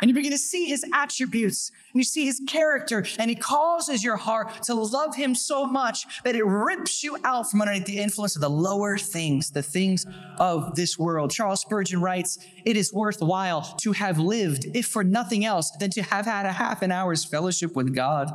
And 0.00 0.08
you 0.08 0.14
begin 0.14 0.32
to 0.32 0.38
see 0.38 0.66
his 0.66 0.84
attributes 0.92 1.70
and 1.92 2.00
you 2.00 2.04
see 2.04 2.26
his 2.26 2.40
character, 2.46 3.04
and 3.18 3.30
he 3.30 3.37
causes 3.37 4.04
your 4.04 4.16
heart 4.16 4.62
to 4.64 4.74
love 4.74 5.16
him 5.16 5.34
so 5.34 5.66
much 5.66 6.22
that 6.22 6.37
it 6.37 6.44
rips 6.44 7.02
you 7.02 7.16
out 7.24 7.50
from 7.50 7.62
underneath 7.62 7.87
the 7.87 7.98
influence 7.98 8.37
of 8.37 8.42
the 8.42 8.50
lower 8.50 8.98
things, 8.98 9.50
the 9.50 9.62
things 9.62 10.06
of 10.38 10.74
this 10.74 10.98
world. 10.98 11.30
Charles 11.30 11.61
Spurgeon 11.61 12.00
writes, 12.00 12.38
It 12.64 12.76
is 12.76 12.92
worthwhile 12.92 13.62
to 13.80 13.92
have 13.92 14.18
lived, 14.18 14.66
if 14.74 14.87
for 14.87 15.02
nothing 15.02 15.44
else, 15.44 15.70
than 15.78 15.90
to 15.90 16.02
have 16.02 16.26
had 16.26 16.46
a 16.46 16.52
half 16.52 16.82
an 16.82 16.92
hour's 16.92 17.24
fellowship 17.24 17.74
with 17.74 17.94
God. 17.94 18.30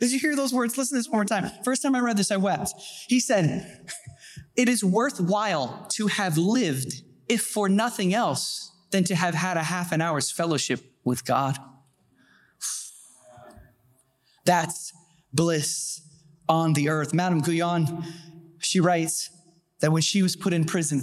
Did 0.00 0.12
you 0.12 0.18
hear 0.18 0.34
those 0.34 0.52
words? 0.52 0.76
Listen 0.76 0.96
to 0.96 1.00
this 1.00 1.08
one 1.08 1.18
more 1.18 1.24
time. 1.24 1.50
First 1.64 1.82
time 1.82 1.94
I 1.94 2.00
read 2.00 2.16
this, 2.16 2.30
I 2.30 2.36
wept. 2.36 2.72
He 3.08 3.20
said, 3.20 3.88
It 4.56 4.68
is 4.68 4.82
worthwhile 4.82 5.86
to 5.90 6.08
have 6.08 6.38
lived, 6.38 7.02
if 7.28 7.42
for 7.42 7.68
nothing 7.68 8.14
else, 8.14 8.72
than 8.90 9.04
to 9.04 9.14
have 9.14 9.34
had 9.34 9.56
a 9.56 9.64
half 9.64 9.92
an 9.92 10.00
hour's 10.00 10.30
fellowship 10.30 10.80
with 11.04 11.24
God. 11.24 11.58
That's 14.44 14.92
bliss 15.32 16.00
on 16.48 16.72
the 16.74 16.88
earth. 16.88 17.12
Madame 17.12 17.40
Guyon, 17.40 18.04
she 18.58 18.80
writes 18.80 19.30
that 19.80 19.92
when 19.92 20.02
she 20.02 20.22
was 20.22 20.36
put 20.36 20.52
in 20.52 20.64
prison, 20.64 21.02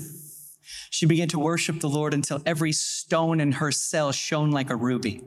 she 0.90 1.06
began 1.06 1.28
to 1.30 1.40
worship 1.40 1.80
the 1.80 1.90
Lord 1.90 2.14
until 2.14 2.42
every 2.46 2.72
stone 2.72 3.40
in 3.40 3.54
her 3.54 3.72
cell 3.72 4.12
shone 4.12 4.52
like 4.52 4.70
a 4.70 4.76
ruby. 4.76 5.22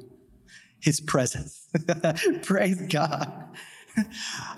His 0.80 1.00
presence. 1.00 1.68
Praise 2.42 2.80
God. 2.82 3.32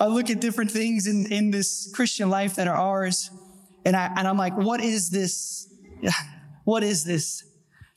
I 0.01 0.07
look 0.07 0.31
at 0.31 0.41
different 0.41 0.71
things 0.71 1.07
in, 1.07 1.31
in 1.33 1.51
this 1.51 1.91
Christian 1.95 2.29
life 2.29 2.57
that 2.57 2.67
are 2.67 2.77
ours, 2.77 3.31
and, 3.85 3.97
I, 3.97 4.13
and 4.17 4.27
I'm 4.27 4.37
like, 4.37 4.57
what 4.57 4.81
is 4.81 5.11
this? 5.11 5.73
What 6.65 6.85
is 6.85 7.03
this? 7.03 7.48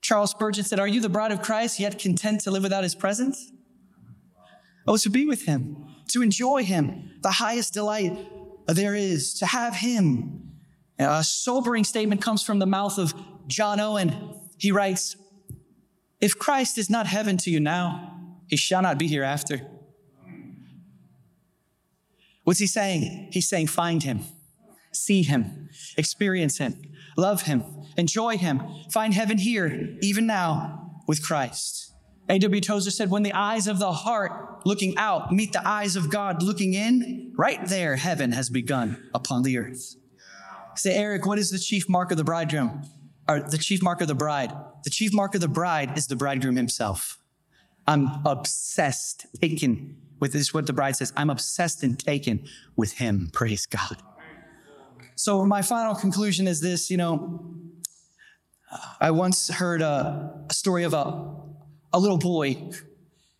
Charles 0.02 0.32
Spurgeon 0.32 0.64
said, 0.64 0.80
Are 0.80 0.88
you 0.88 1.00
the 1.00 1.10
bride 1.10 1.32
of 1.32 1.42
Christ, 1.42 1.80
yet 1.80 2.00
content 2.00 2.42
to 2.42 2.52
live 2.52 2.64
without 2.64 2.84
his 2.84 2.96
presence? 2.96 3.52
Oh, 4.88 4.98
to 4.98 5.10
be 5.10 5.26
with 5.26 5.44
him, 5.46 5.86
to 6.10 6.22
enjoy 6.24 6.64
him, 6.64 7.12
the 7.22 7.32
highest 7.32 7.74
delight 7.74 8.18
there 8.68 8.96
is, 8.96 9.36
to 9.36 9.46
have 9.46 9.76
him. 9.76 10.54
A 10.98 11.24
sobering 11.24 11.84
statement 11.84 12.22
comes 12.22 12.44
from 12.44 12.60
the 12.60 12.66
mouth 12.66 12.98
of 12.98 13.14
John 13.48 13.80
Owen. 13.80 14.40
He 14.58 14.72
writes, 14.72 15.16
If 16.20 16.38
Christ 16.38 16.78
is 16.78 16.90
not 16.90 17.06
heaven 17.08 17.38
to 17.38 17.52
you 17.52 17.60
now, 17.60 18.38
he 18.48 18.58
shall 18.58 18.82
not 18.82 18.98
be 18.98 19.08
hereafter. 19.08 19.68
What's 22.44 22.60
he 22.60 22.68
saying? 22.68 23.30
He's 23.32 23.48
saying, 23.48 23.68
Find 23.68 24.02
him, 24.02 24.22
see 24.92 25.22
him, 25.22 25.70
experience 25.96 26.58
him, 26.58 26.82
love 27.16 27.44
him, 27.44 27.64
enjoy 27.98 28.38
him, 28.38 28.62
find 28.92 29.14
heaven 29.14 29.38
here, 29.38 29.98
even 30.02 30.26
now, 30.26 31.02
with 31.08 31.24
Christ. 31.26 31.94
A.W. 32.30 32.62
Tozer 32.62 32.92
said, 32.92 33.10
when 33.10 33.24
the 33.24 33.34
eyes 33.34 33.68
of 33.68 33.80
the 33.80 33.92
heart 33.92 34.66
looking 34.66 34.96
out 34.98 35.32
meet 35.32 35.52
the 35.52 35.68
eyes 35.68 35.96
of 35.96 36.10
God 36.10 36.44
looking 36.44 36.74
in, 36.74 37.34
right 37.36 37.66
there, 37.66 37.96
heaven 37.96 38.32
has 38.32 38.50
begun 38.50 39.10
upon 39.14 39.44
the 39.44 39.58
earth. 39.58 39.96
Say, 40.76 40.96
Eric, 40.96 41.26
what 41.26 41.40
is 41.40 41.52
the 41.52 41.60
chief 41.60 41.90
mark 41.90 42.12
of 42.12 42.18
the 42.18 42.24
bridegroom? 42.24 42.84
Or 43.28 43.42
the 43.42 43.58
chief 43.58 43.82
mark 43.82 44.02
of 44.02 44.08
the 44.08 44.16
bride? 44.16 44.54
The 44.84 44.90
chief 44.90 45.14
mark 45.14 45.36
of 45.36 45.42
the 45.42 45.48
bride 45.48 45.98
is 45.98 46.08
the 46.08 46.16
bridegroom 46.16 46.56
himself. 46.56 47.18
I'm 47.88 48.22
obsessed, 48.26 49.26
taken 49.42 49.98
with 50.20 50.34
this, 50.34 50.54
what 50.54 50.68
the 50.68 50.74
bride 50.74 50.96
says. 50.96 51.12
I'm 51.18 51.30
obsessed 51.30 51.84
and 51.84 52.00
taken 52.00 52.48
with 52.76 52.94
him. 52.94 53.30
Praise 53.34 53.66
God. 53.66 53.98
So, 55.16 55.46
my 55.46 55.62
final 55.62 55.96
conclusion 55.96 56.48
is 56.48 56.62
this 56.62 56.90
you 56.90 56.98
know, 56.98 57.44
I 59.00 59.12
once 59.12 59.50
heard 59.50 59.82
a, 59.82 60.46
a 60.50 60.54
story 60.54 60.84
of 60.84 60.94
a, 60.94 61.34
a 61.94 62.00
little 62.00 62.18
boy, 62.18 62.72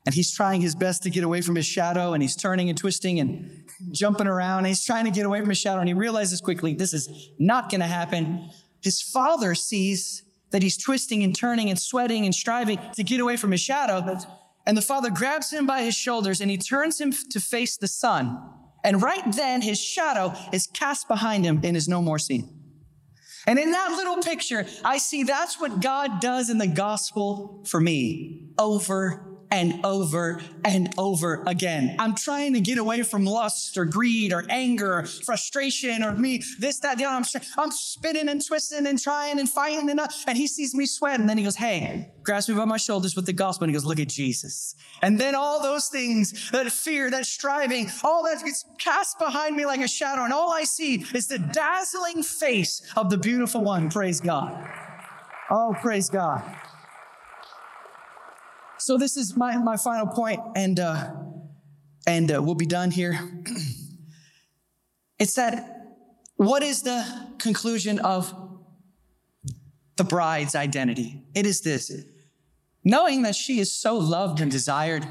and 0.06 0.16
he's 0.16 0.34
trying 0.34 0.62
his 0.62 0.76
best 0.76 1.04
to 1.04 1.10
get 1.10 1.24
away 1.24 1.42
from 1.42 1.56
his 1.56 1.66
shadow, 1.66 2.14
and 2.14 2.22
he's 2.22 2.36
turning 2.36 2.70
and 2.70 2.78
twisting 2.78 3.20
and 3.20 3.64
jumping 3.92 4.28
around. 4.28 4.60
And 4.60 4.68
he's 4.68 4.84
trying 4.84 5.06
to 5.06 5.12
get 5.12 5.26
away 5.26 5.40
from 5.40 5.50
his 5.50 5.58
shadow, 5.58 5.80
and 5.80 5.88
he 5.88 5.94
realizes 5.94 6.42
quickly 6.42 6.74
this 6.74 6.94
is 6.94 7.32
not 7.40 7.70
going 7.70 7.82
to 7.82 7.88
happen. 7.88 8.50
His 8.82 9.02
father 9.02 9.56
sees 9.56 10.24
that 10.52 10.64
he's 10.64 10.78
twisting 10.78 11.24
and 11.24 11.36
turning 11.36 11.70
and 11.70 11.80
sweating 11.80 12.26
and 12.26 12.36
striving 12.36 12.80
to 12.96 13.04
get 13.04 13.20
away 13.20 13.38
from 13.38 13.52
his 13.52 13.62
shadow. 13.62 14.18
And 14.66 14.78
the 14.78 14.82
father 14.82 15.10
grabs 15.10 15.52
him 15.52 15.66
by 15.66 15.82
his 15.82 15.96
shoulders 15.96 16.42
and 16.42 16.52
he 16.52 16.58
turns 16.58 17.00
him 17.00 17.12
to 17.32 17.40
face 17.40 17.78
the 17.78 17.88
sun. 17.88 18.38
And 18.84 19.02
right 19.02 19.32
then, 19.34 19.62
his 19.62 19.80
shadow 19.80 20.34
is 20.52 20.68
cast 20.68 21.08
behind 21.08 21.46
him 21.46 21.62
and 21.64 21.78
is 21.78 21.88
no 21.88 22.02
more 22.02 22.20
seen. 22.20 22.61
And 23.48 23.58
in 23.58 23.72
that 23.72 23.92
little 23.92 24.18
picture, 24.18 24.66
I 24.84 24.98
see 24.98 25.24
that's 25.24 25.60
what 25.60 25.82
God 25.82 26.20
does 26.22 26.50
in 26.50 26.58
the 26.58 26.68
gospel 26.68 27.64
for 27.66 27.80
me 27.80 28.50
over 28.58 29.31
and 29.52 29.86
over 29.86 30.42
and 30.64 30.94
over 30.98 31.44
again. 31.46 31.96
I'm 32.00 32.16
trying 32.16 32.54
to 32.54 32.62
get 32.62 32.78
away 32.78 33.04
from 33.04 33.26
lust 33.26 33.78
or 33.78 33.86
greed 33.86 34.32
or 34.32 34.46
anger 34.50 35.00
or 35.00 35.06
frustration 35.06 36.04
or 36.04 36.14
me, 36.14 36.42
this, 36.58 36.80
that, 36.80 36.98
the 36.98 37.06
other. 37.06 37.16
I'm, 37.16 37.42
I'm 37.58 37.72
spinning 37.72 38.30
and 38.30 38.44
twisting 38.46 38.88
and 38.88 38.98
trying 38.98 39.40
and 39.40 39.50
fighting 39.50 39.90
and, 39.90 40.00
and 40.26 40.38
he 40.38 40.48
sees 40.48 40.74
me 40.74 40.86
sweat 40.86 41.20
and 41.20 41.30
then 41.30 41.38
he 41.38 41.44
goes, 41.44 41.58
Hey, 41.58 42.12
grabs 42.24 42.48
me 42.48 42.56
by 42.56 42.66
my 42.66 42.78
shoulders 42.78 43.16
with 43.16 43.26
the 43.26 43.34
gospel 43.34 43.66
and 43.66 43.72
he 43.72 43.74
goes, 43.74 43.86
Look 43.86 44.00
at 44.00 44.08
Jesus. 44.08 44.76
And 45.02 45.20
then 45.20 45.36
all 45.36 45.62
those 45.62 45.90
things, 45.90 46.50
that 46.52 46.72
fear, 46.72 47.12
that 47.12 47.26
striving, 47.26 47.90
all 48.04 48.24
that 48.24 48.44
gets 48.44 48.66
cast 48.80 49.20
behind 49.20 49.56
me 49.56 49.66
like 49.66 49.82
a 49.82 49.88
shadow. 49.88 50.24
And 50.24 50.34
all 50.34 50.54
I 50.54 50.64
see 50.64 51.06
is 51.14 51.28
the 51.28 51.40
dazzling 51.40 52.24
face 52.24 52.82
of 52.96 53.10
the 53.10 53.18
beautiful 53.18 53.62
one. 53.62 53.90
Praise 53.90 54.22
God. 54.22 54.68
Oh, 55.50 55.76
praise 55.82 56.10
God. 56.10 56.44
So 58.82 58.98
this 58.98 59.16
is 59.16 59.38
my, 59.38 59.58
my 59.58 59.78
final 59.78 60.08
point, 60.08 60.42
and 60.56 60.80
uh, 60.80 61.12
and 62.08 62.32
uh, 62.32 62.42
we'll 62.42 62.56
be 62.56 62.66
done 62.66 62.90
here. 62.90 63.20
it's 65.20 65.36
that 65.36 66.00
what 66.36 66.64
is 66.64 66.82
the 66.82 67.06
conclusion 67.38 68.00
of 68.00 68.34
the 69.98 70.04
bride's 70.04 70.56
identity? 70.56 71.22
It 71.36 71.46
is 71.46 71.62
this: 71.62 71.92
knowing 72.84 73.22
that 73.22 73.36
she 73.36 73.60
is 73.60 73.72
so 73.72 73.96
loved 74.00 74.42
and 74.42 74.50
desired, 74.50 75.06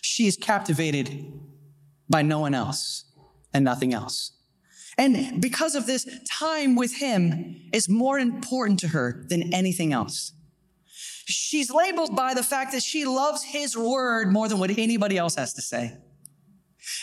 she 0.00 0.28
is 0.28 0.36
captivated 0.36 1.32
by 2.08 2.22
no 2.22 2.38
one 2.38 2.54
else 2.54 3.04
and 3.52 3.64
nothing 3.64 3.92
else. 3.92 4.30
And 4.96 5.42
because 5.42 5.74
of 5.74 5.86
this, 5.86 6.06
time 6.30 6.76
with 6.76 6.98
him 6.98 7.68
is 7.72 7.88
more 7.88 8.16
important 8.16 8.78
to 8.80 8.88
her 8.88 9.26
than 9.28 9.52
anything 9.52 9.92
else. 9.92 10.30
She's 11.26 11.70
labeled 11.70 12.14
by 12.14 12.34
the 12.34 12.42
fact 12.42 12.72
that 12.72 12.82
she 12.82 13.04
loves 13.04 13.42
his 13.42 13.76
word 13.76 14.32
more 14.32 14.48
than 14.48 14.58
what 14.58 14.70
anybody 14.70 15.16
else 15.16 15.36
has 15.36 15.54
to 15.54 15.62
say. 15.62 15.96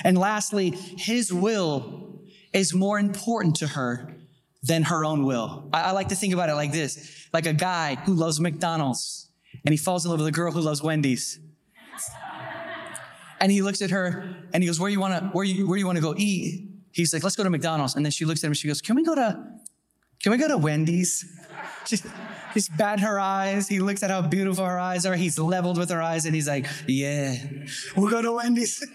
And 0.04 0.18
lastly, 0.18 0.72
his 0.72 1.34
will 1.34 2.22
is 2.54 2.74
more 2.74 3.00
important 3.00 3.56
to 3.58 3.68
her 3.68 4.16
than 4.64 4.84
her 4.84 5.04
own 5.04 5.26
will. 5.26 5.70
I, 5.74 5.82
I, 5.82 5.92
like 5.92 6.10
to 6.10 6.16
think 6.16 6.34
about 6.34 6.50
it 6.50 6.54
like 6.54 6.72
this 6.72 7.28
like 7.34 7.48
a 7.48 7.54
guy 7.54 7.96
who 7.96 8.14
loves 8.14 8.40
McDonald's 8.40 9.32
and 9.66 9.74
he 9.74 9.78
falls 9.78 10.06
in 10.06 10.12
love 10.12 10.20
with 10.20 10.28
a 10.28 10.32
girl 10.32 10.52
who 10.52 10.62
loves 10.62 10.84
Wendy's. 10.84 11.40
And 13.40 13.52
he 13.52 13.64
looks 13.64 13.82
at 13.82 13.90
her 13.90 14.36
and 14.54 14.62
he 14.62 14.68
goes, 14.68 14.80
Where 14.80 14.90
you 14.90 15.00
wanna, 15.00 15.32
where 15.34 15.44
you 15.44 15.68
where 15.68 15.78
do 15.78 15.80
you 15.80 15.88
wanna 15.88 16.02
go 16.02 16.14
eat? 16.16 16.70
He's 16.92 17.12
like, 17.12 17.24
Let's 17.24 17.36
go 17.36 17.44
to 17.44 17.50
McDonald's. 17.50 17.96
And 17.96 18.06
then 18.06 18.12
she 18.12 18.24
looks 18.26 18.44
at 18.44 18.48
him 18.48 18.52
and 18.52 18.58
she 18.58 18.68
goes, 18.68 18.82
Can 18.82 18.96
we 18.96 19.04
go 19.04 19.16
to 19.16 19.52
can 20.22 20.32
we 20.32 20.38
go 20.38 20.48
to 20.48 20.58
Wendy's? 20.58 21.26
She's, 21.88 22.06
he's 22.54 22.70
bat 22.70 23.00
her 23.00 23.20
eyes. 23.20 23.68
He 23.68 23.80
looks 23.80 24.04
at 24.04 24.10
how 24.10 24.22
beautiful 24.22 24.66
her 24.66 24.80
eyes 24.80 25.06
are. 25.06 25.16
He's 25.16 25.38
leveled 25.38 25.78
with 25.78 25.90
her 25.90 26.02
eyes 26.02 26.26
and 26.26 26.36
he's 26.36 26.48
like, 26.48 26.68
Yeah, 26.88 27.36
we'll 27.96 28.10
go 28.10 28.22
to 28.22 28.32
Wendy's. 28.32 28.86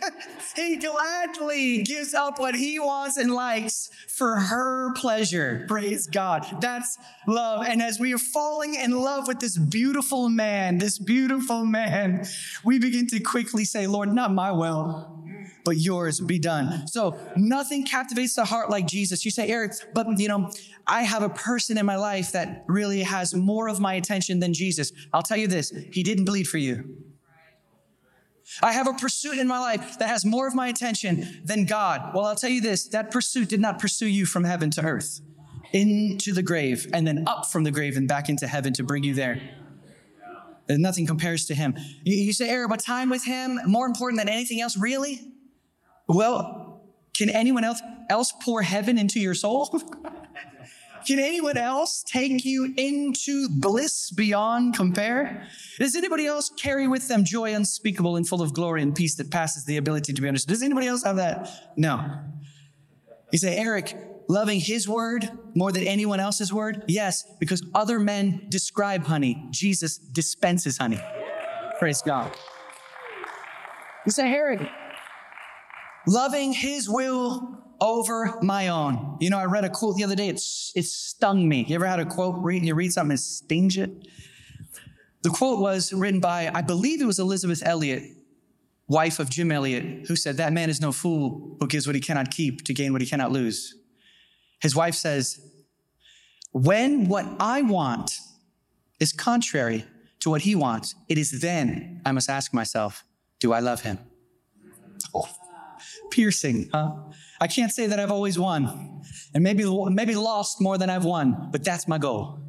he 0.57 0.77
gladly 0.77 1.83
gives 1.83 2.15
up 2.15 2.39
what 2.39 2.55
he 2.55 2.79
wants 2.79 3.17
and 3.17 3.33
likes 3.33 3.91
for 4.09 4.37
her 4.37 4.93
pleasure. 4.95 5.65
Praise 5.69 6.07
God. 6.07 6.47
That's 6.61 6.99
love. 7.27 7.67
And 7.67 7.83
as 7.83 7.99
we 7.99 8.15
are 8.15 8.19
falling 8.19 8.75
in 8.75 8.93
love 8.93 9.29
with 9.29 9.41
this 9.41 9.59
beautiful 9.59 10.29
man, 10.29 10.79
this 10.79 10.99
beautiful 10.99 11.65
man, 11.65 12.25
we 12.65 12.79
begin 12.79 13.07
to 13.09 13.21
quickly 13.21 13.65
say, 13.65 13.87
Lord, 13.87 14.13
not 14.13 14.33
my 14.33 14.53
will 14.53 15.26
but 15.67 15.77
yours 15.77 16.21
be 16.21 16.39
done. 16.39 16.87
So 16.87 17.19
nothing 17.37 17.85
captivates 17.85 18.35
the 18.35 18.45
heart 18.45 18.71
like 18.71 18.87
Jesus. 18.87 19.25
You 19.25 19.33
say, 19.33 19.49
Eric, 19.49 19.73
but 19.93 20.07
you 20.19 20.29
know, 20.29 20.51
I 20.87 21.03
have 21.03 21.23
a 21.23 21.29
person 21.29 21.77
in 21.77 21.85
my 21.85 21.97
life 21.97 22.33
that 22.33 22.65
really 22.69 23.03
has 23.03 23.35
more 23.35 23.69
of 23.69 23.81
my 23.81 23.95
attention 23.95 24.39
than 24.39 24.55
Jesus. 24.55 24.93
I'll 25.13 25.25
tell 25.25 25.37
you 25.37 25.49
this, 25.49 25.71
he 25.93 26.05
didn't 26.05 26.25
bleed 26.25 26.45
for 26.45 26.59
you. 26.59 26.97
I 28.63 28.73
have 28.73 28.87
a 28.87 28.93
pursuit 28.93 29.39
in 29.39 29.49
my 29.49 29.59
life 29.59 29.99
that 29.99 30.09
has 30.09 30.25
more 30.25 30.47
of 30.47 30.55
my 30.55 30.69
attention 30.69 31.43
than 31.45 31.65
God. 31.65 32.15
Well, 32.15 32.25
I'll 32.25 32.37
tell 32.37 32.49
you 32.49 32.61
this, 32.61 32.87
that 32.89 33.11
pursuit 33.11 33.49
did 33.49 33.61
not 33.61 33.81
pursue 33.81 34.07
you 34.07 34.25
from 34.25 34.45
heaven 34.45 34.71
to 34.71 34.83
earth, 34.83 35.21
into 35.73 36.33
the 36.33 36.45
grave, 36.45 36.87
and 36.93 37.05
then 37.05 37.25
up 37.27 37.47
from 37.47 37.65
the 37.65 37.73
grave 37.73 37.97
and 37.97 38.07
back 38.07 38.29
into 38.29 38.47
heaven 38.47 38.73
to 38.75 38.85
bring 38.85 39.03
you 39.03 39.15
there. 39.15 39.41
And 40.69 40.81
nothing 40.81 41.07
compares 41.07 41.47
to 41.47 41.57
him. 41.57 41.75
You, 42.05 42.17
you 42.17 42.33
say, 42.33 42.49
Eric, 42.49 42.71
but 42.71 42.79
time 42.79 43.11
with 43.11 43.25
him, 43.25 43.61
more 43.67 43.87
important 43.87 44.21
than 44.21 44.29
anything 44.29 44.61
else, 44.61 44.77
really? 44.77 45.33
Well, 46.09 46.83
can 47.17 47.31
anyone 47.31 47.65
else, 47.65 47.81
else 48.09 48.33
pour 48.43 48.63
heaven 48.63 48.99
into 48.99 49.21
your 49.21 49.35
soul? 49.35 49.67
can 51.07 51.19
anyone 51.19 51.57
else 51.57 52.03
take 52.03 52.45
you 52.45 52.75
into 52.77 53.49
bliss 53.49 54.11
beyond 54.11 54.77
compare? 54.77 55.47
Does 55.79 55.97
anybody 55.97 56.27
else 56.27 56.51
carry 56.51 56.87
with 56.87 57.09
them 57.09 57.25
joy 57.25 57.55
unspeakable 57.55 58.17
and 58.17 58.27
full 58.27 58.43
of 58.43 58.53
glory 58.53 58.83
and 58.83 58.95
peace 58.95 59.15
that 59.17 59.31
passes 59.31 59.65
the 59.65 59.77
ability 59.77 60.13
to 60.13 60.23
be 60.23 60.29
understood? 60.29 60.53
Does 60.53 60.63
anybody 60.63 60.87
else 60.87 61.05
have 61.05 61.17
that? 61.17 61.49
No. 61.77 62.21
You 63.33 63.39
say, 63.39 63.57
Eric, 63.57 63.97
loving 64.29 64.61
his 64.61 64.89
word 64.89 65.29
more 65.55 65.73
than 65.73 65.85
anyone 65.85 66.21
else's 66.21 66.53
word? 66.53 66.85
Yes, 66.87 67.25
because 67.41 67.63
other 67.75 67.99
men 67.99 68.47
describe 68.49 69.05
honey. 69.05 69.47
Jesus 69.51 69.99
dispenses 69.99 70.79
honey. 70.79 71.01
Praise 71.79 72.03
God. 72.03 72.37
You 74.05 74.13
say, 74.13 74.33
Eric, 74.33 74.69
loving 76.07 76.53
his 76.53 76.89
will 76.89 77.63
over 77.81 78.39
my 78.43 78.69
own. 78.69 79.17
You 79.21 79.31
know, 79.31 79.39
I 79.39 79.45
read 79.45 79.65
a 79.65 79.71
quote 79.71 79.97
the 79.97 80.05
other 80.05 80.17
day. 80.17 80.29
It's, 80.29 80.73
it 80.75 80.85
stung 80.85 81.49
me. 81.49 81.65
You 81.69 81.75
ever 81.75 81.87
had 81.87 82.01
a 82.01 82.07
quote, 82.07 82.37
read, 82.39 82.65
you 82.65 82.75
read 82.75 82.93
something 82.93 83.13
and 83.13 83.21
stings 83.21 83.77
it? 83.77 83.91
The 85.23 85.31
quote 85.31 85.61
was 85.61 85.93
written 85.93 86.21
by, 86.21 86.51
I 86.55 86.63
believe 86.63 87.01
it 87.01 87.07
was 87.07 87.19
Elisabeth 87.19 87.63
Elliot, 87.65 88.05
wife 88.87 89.19
of 89.19 89.29
Jim 89.29 89.51
Elliot, 89.51 90.07
who 90.07 90.17
said, 90.17 90.37
That 90.37 90.53
man 90.53 90.71
is 90.71 90.81
no 90.81 90.93
fool 90.93 91.57
who 91.59 91.67
gives 91.67 91.87
what 91.87 91.97
he 91.97 92.01
cannot 92.01 92.31
keep 92.31 92.65
to 92.65 92.73
gain 92.73 92.93
what 92.93 93.03
he 93.03 93.09
cannot 93.09 93.33
lose. 93.33 93.75
His 94.61 94.77
wife 94.77 94.95
says, 94.95 95.41
When 96.53 97.09
what 97.09 97.27
I 97.41 97.63
want 97.63 98.19
is 99.01 99.13
contrary 99.13 99.85
to 100.21 100.31
what 100.31 100.43
he 100.43 100.55
wants, 100.55 100.95
it 101.09 101.19
is 101.19 101.41
then 101.41 102.01
I 102.07 102.13
must 102.13 102.31
ask 102.31 102.55
myself, 102.55 103.05
Do 103.41 103.53
I 103.53 103.59
love 103.59 103.83
him? 103.83 103.99
Oh 105.13 105.29
piercing. 106.11 106.71
Huh? 106.73 106.93
I 107.41 107.47
can't 107.47 107.73
say 107.73 107.87
that 107.87 108.01
I've 108.01 108.11
always 108.11 108.39
won, 108.39 109.03
and 109.35 109.43
maybe 109.43 109.65
maybe 109.91 110.15
lost 110.15 110.61
more 110.61 110.79
than 110.79 110.91
I've 110.91 111.05
won, 111.05 111.49
but 111.53 111.65
that's 111.65 111.87
my 111.87 111.99
goal. 111.99 112.41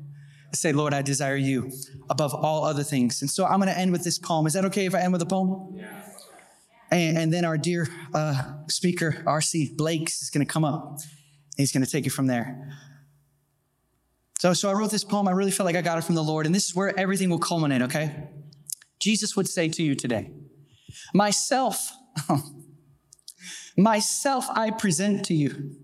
I 0.51 0.55
say, 0.55 0.71
Lord, 0.71 0.93
I 0.93 1.01
desire 1.01 1.35
you 1.35 1.71
above 2.09 2.33
all 2.33 2.63
other 2.63 2.83
things. 2.83 3.21
And 3.21 3.29
so 3.29 3.45
I'm 3.45 3.59
going 3.59 3.67
to 3.67 3.77
end 3.77 3.91
with 3.91 4.05
this 4.05 4.17
poem. 4.17 4.47
Is 4.47 4.53
that 4.53 4.63
okay 4.65 4.85
if 4.85 4.95
I 4.95 5.01
end 5.01 5.11
with 5.11 5.21
a 5.21 5.25
poem? 5.25 5.75
Yeah. 5.75 6.03
And, 6.89 7.17
and 7.17 7.33
then 7.33 7.43
our 7.43 7.57
dear 7.57 7.87
uh, 8.13 8.53
speaker, 8.69 9.21
R.C. 9.25 9.73
Blakes, 9.75 10.21
is 10.21 10.29
going 10.29 10.45
to 10.45 10.51
come 10.51 10.63
up. 10.63 10.99
He's 11.57 11.73
going 11.73 11.83
to 11.83 11.91
take 11.91 12.05
it 12.05 12.11
from 12.11 12.27
there. 12.27 12.77
So, 14.39 14.53
so 14.53 14.69
I 14.69 14.73
wrote 14.73 14.91
this 14.91 15.03
poem. 15.03 15.27
I 15.27 15.31
really 15.31 15.51
felt 15.51 15.65
like 15.65 15.75
I 15.75 15.81
got 15.81 15.97
it 15.97 16.03
from 16.03 16.15
the 16.15 16.23
Lord, 16.23 16.45
and 16.45 16.53
this 16.53 16.69
is 16.69 16.75
where 16.75 16.97
everything 16.97 17.29
will 17.29 17.39
culminate, 17.39 17.81
okay? 17.81 18.29
Jesus 18.99 19.35
would 19.35 19.49
say 19.49 19.67
to 19.67 19.83
you 19.83 19.95
today, 19.95 20.31
Myself, 21.13 21.91
Myself 23.77 24.47
I 24.49 24.71
present 24.71 25.23
to 25.25 25.35
you 25.35 25.75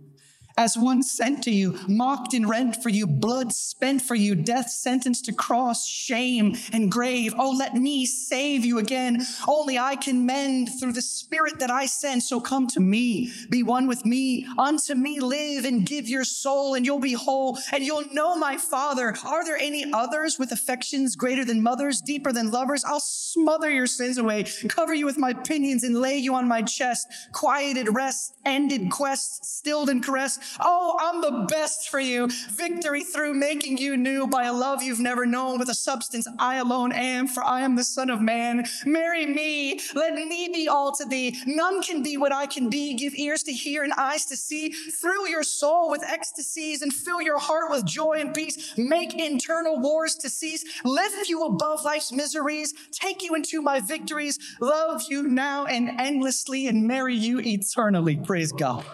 as 0.57 0.77
one 0.77 1.01
sent 1.01 1.43
to 1.43 1.51
you, 1.51 1.79
mocked 1.87 2.33
and 2.33 2.47
rent 2.47 2.81
for 2.81 2.89
you, 2.89 3.07
blood 3.07 3.51
spent 3.53 4.01
for 4.01 4.15
you, 4.15 4.35
death 4.35 4.69
sentenced 4.69 5.25
to 5.25 5.33
cross, 5.33 5.87
shame 5.87 6.55
and 6.71 6.91
grave. 6.91 7.33
Oh, 7.37 7.51
let 7.51 7.75
me 7.75 8.05
save 8.05 8.63
you 8.63 8.77
again. 8.77 9.25
Only 9.47 9.79
I 9.79 9.95
can 9.95 10.25
mend 10.25 10.69
through 10.79 10.93
the 10.93 11.01
spirit 11.01 11.59
that 11.59 11.71
I 11.71 11.87
send. 11.87 12.23
So 12.23 12.39
come 12.39 12.67
to 12.67 12.79
me, 12.79 13.31
be 13.49 13.63
one 13.63 13.87
with 13.87 14.05
me, 14.05 14.45
unto 14.57 14.93
me 14.95 15.19
live 15.19 15.65
and 15.65 15.85
give 15.85 16.07
your 16.07 16.23
soul 16.23 16.75
and 16.75 16.85
you'll 16.85 16.99
be 16.99 17.13
whole 17.13 17.57
and 17.71 17.83
you'll 17.83 18.13
know 18.13 18.35
my 18.35 18.57
father. 18.57 19.15
Are 19.25 19.43
there 19.43 19.57
any 19.57 19.91
others 19.91 20.37
with 20.37 20.51
affections 20.51 21.15
greater 21.15 21.45
than 21.45 21.63
mothers, 21.63 22.01
deeper 22.01 22.31
than 22.31 22.51
lovers? 22.51 22.83
I'll 22.83 22.99
smother 22.99 23.69
your 23.69 23.87
sins 23.87 24.17
away, 24.17 24.45
cover 24.67 24.93
you 24.93 25.05
with 25.05 25.17
my 25.17 25.33
pinions 25.33 25.83
and 25.83 25.99
lay 25.99 26.17
you 26.17 26.35
on 26.35 26.47
my 26.47 26.61
chest. 26.61 27.07
Quieted 27.31 27.93
rest, 27.93 28.35
ended 28.45 28.91
quest, 28.91 29.45
stilled 29.45 29.89
and 29.89 30.03
caressed 30.03 30.42
Oh, 30.59 30.97
I'm 30.99 31.21
the 31.21 31.45
best 31.47 31.89
for 31.89 31.99
you. 31.99 32.29
Victory 32.51 33.03
through 33.03 33.33
making 33.33 33.77
you 33.77 33.97
new 33.97 34.27
by 34.27 34.45
a 34.45 34.53
love 34.53 34.81
you've 34.83 34.99
never 34.99 35.25
known 35.25 35.59
with 35.59 35.69
a 35.69 35.73
substance 35.73 36.27
I 36.39 36.55
alone 36.55 36.91
am, 36.91 37.27
for 37.27 37.43
I 37.43 37.61
am 37.61 37.75
the 37.75 37.83
Son 37.83 38.09
of 38.09 38.21
Man. 38.21 38.65
Marry 38.85 39.25
me. 39.25 39.79
Let 39.95 40.13
me 40.13 40.49
be 40.53 40.67
all 40.67 40.91
to 40.93 41.05
thee. 41.05 41.37
None 41.45 41.81
can 41.81 42.03
be 42.03 42.17
what 42.17 42.33
I 42.33 42.45
can 42.45 42.69
be. 42.69 42.93
Give 42.95 43.13
ears 43.15 43.43
to 43.43 43.53
hear 43.53 43.83
and 43.83 43.93
eyes 43.97 44.25
to 44.25 44.37
see. 44.37 44.71
Thrill 44.71 45.27
your 45.27 45.43
soul 45.43 45.89
with 45.89 46.03
ecstasies 46.03 46.81
and 46.81 46.93
fill 46.93 47.21
your 47.21 47.39
heart 47.39 47.69
with 47.69 47.85
joy 47.85 48.17
and 48.19 48.33
peace. 48.33 48.73
Make 48.77 49.13
internal 49.19 49.79
wars 49.79 50.15
to 50.15 50.29
cease. 50.29 50.63
Lift 50.83 51.29
you 51.29 51.43
above 51.43 51.83
life's 51.83 52.11
miseries. 52.11 52.73
Take 52.91 53.23
you 53.23 53.35
into 53.35 53.61
my 53.61 53.79
victories. 53.79 54.39
Love 54.59 55.03
you 55.09 55.23
now 55.23 55.65
and 55.65 55.99
endlessly 55.99 56.67
and 56.67 56.87
marry 56.87 57.15
you 57.15 57.39
eternally. 57.39 58.17
Praise 58.17 58.51
God. 58.51 58.85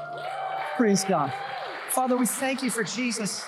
Praise 0.79 1.03
God. 1.03 1.33
Father, 1.89 2.15
we 2.15 2.25
thank 2.25 2.63
you 2.63 2.69
for 2.69 2.85
Jesus. 2.85 3.45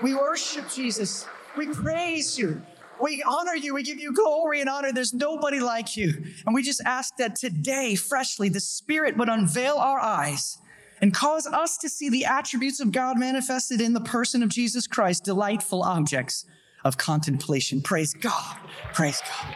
We 0.00 0.14
worship 0.14 0.66
Jesus. 0.70 1.26
We 1.54 1.66
praise 1.66 2.38
you. 2.38 2.62
We 2.98 3.22
honor 3.22 3.54
you. 3.54 3.74
We 3.74 3.82
give 3.82 4.00
you 4.00 4.14
glory 4.14 4.62
and 4.62 4.70
honor. 4.70 4.90
There's 4.90 5.12
nobody 5.12 5.60
like 5.60 5.94
you. 5.98 6.24
And 6.46 6.54
we 6.54 6.62
just 6.62 6.80
ask 6.86 7.14
that 7.18 7.36
today, 7.36 7.96
freshly, 7.96 8.48
the 8.48 8.60
Spirit 8.60 9.18
would 9.18 9.28
unveil 9.28 9.76
our 9.76 10.00
eyes 10.00 10.56
and 11.02 11.12
cause 11.12 11.46
us 11.46 11.76
to 11.76 11.90
see 11.90 12.08
the 12.08 12.24
attributes 12.24 12.80
of 12.80 12.92
God 12.92 13.18
manifested 13.18 13.82
in 13.82 13.92
the 13.92 14.00
person 14.00 14.42
of 14.42 14.48
Jesus 14.48 14.86
Christ, 14.86 15.22
delightful 15.22 15.82
objects 15.82 16.46
of 16.82 16.96
contemplation. 16.96 17.82
Praise 17.82 18.14
God. 18.14 18.56
Praise 18.94 19.20
God. 19.20 19.54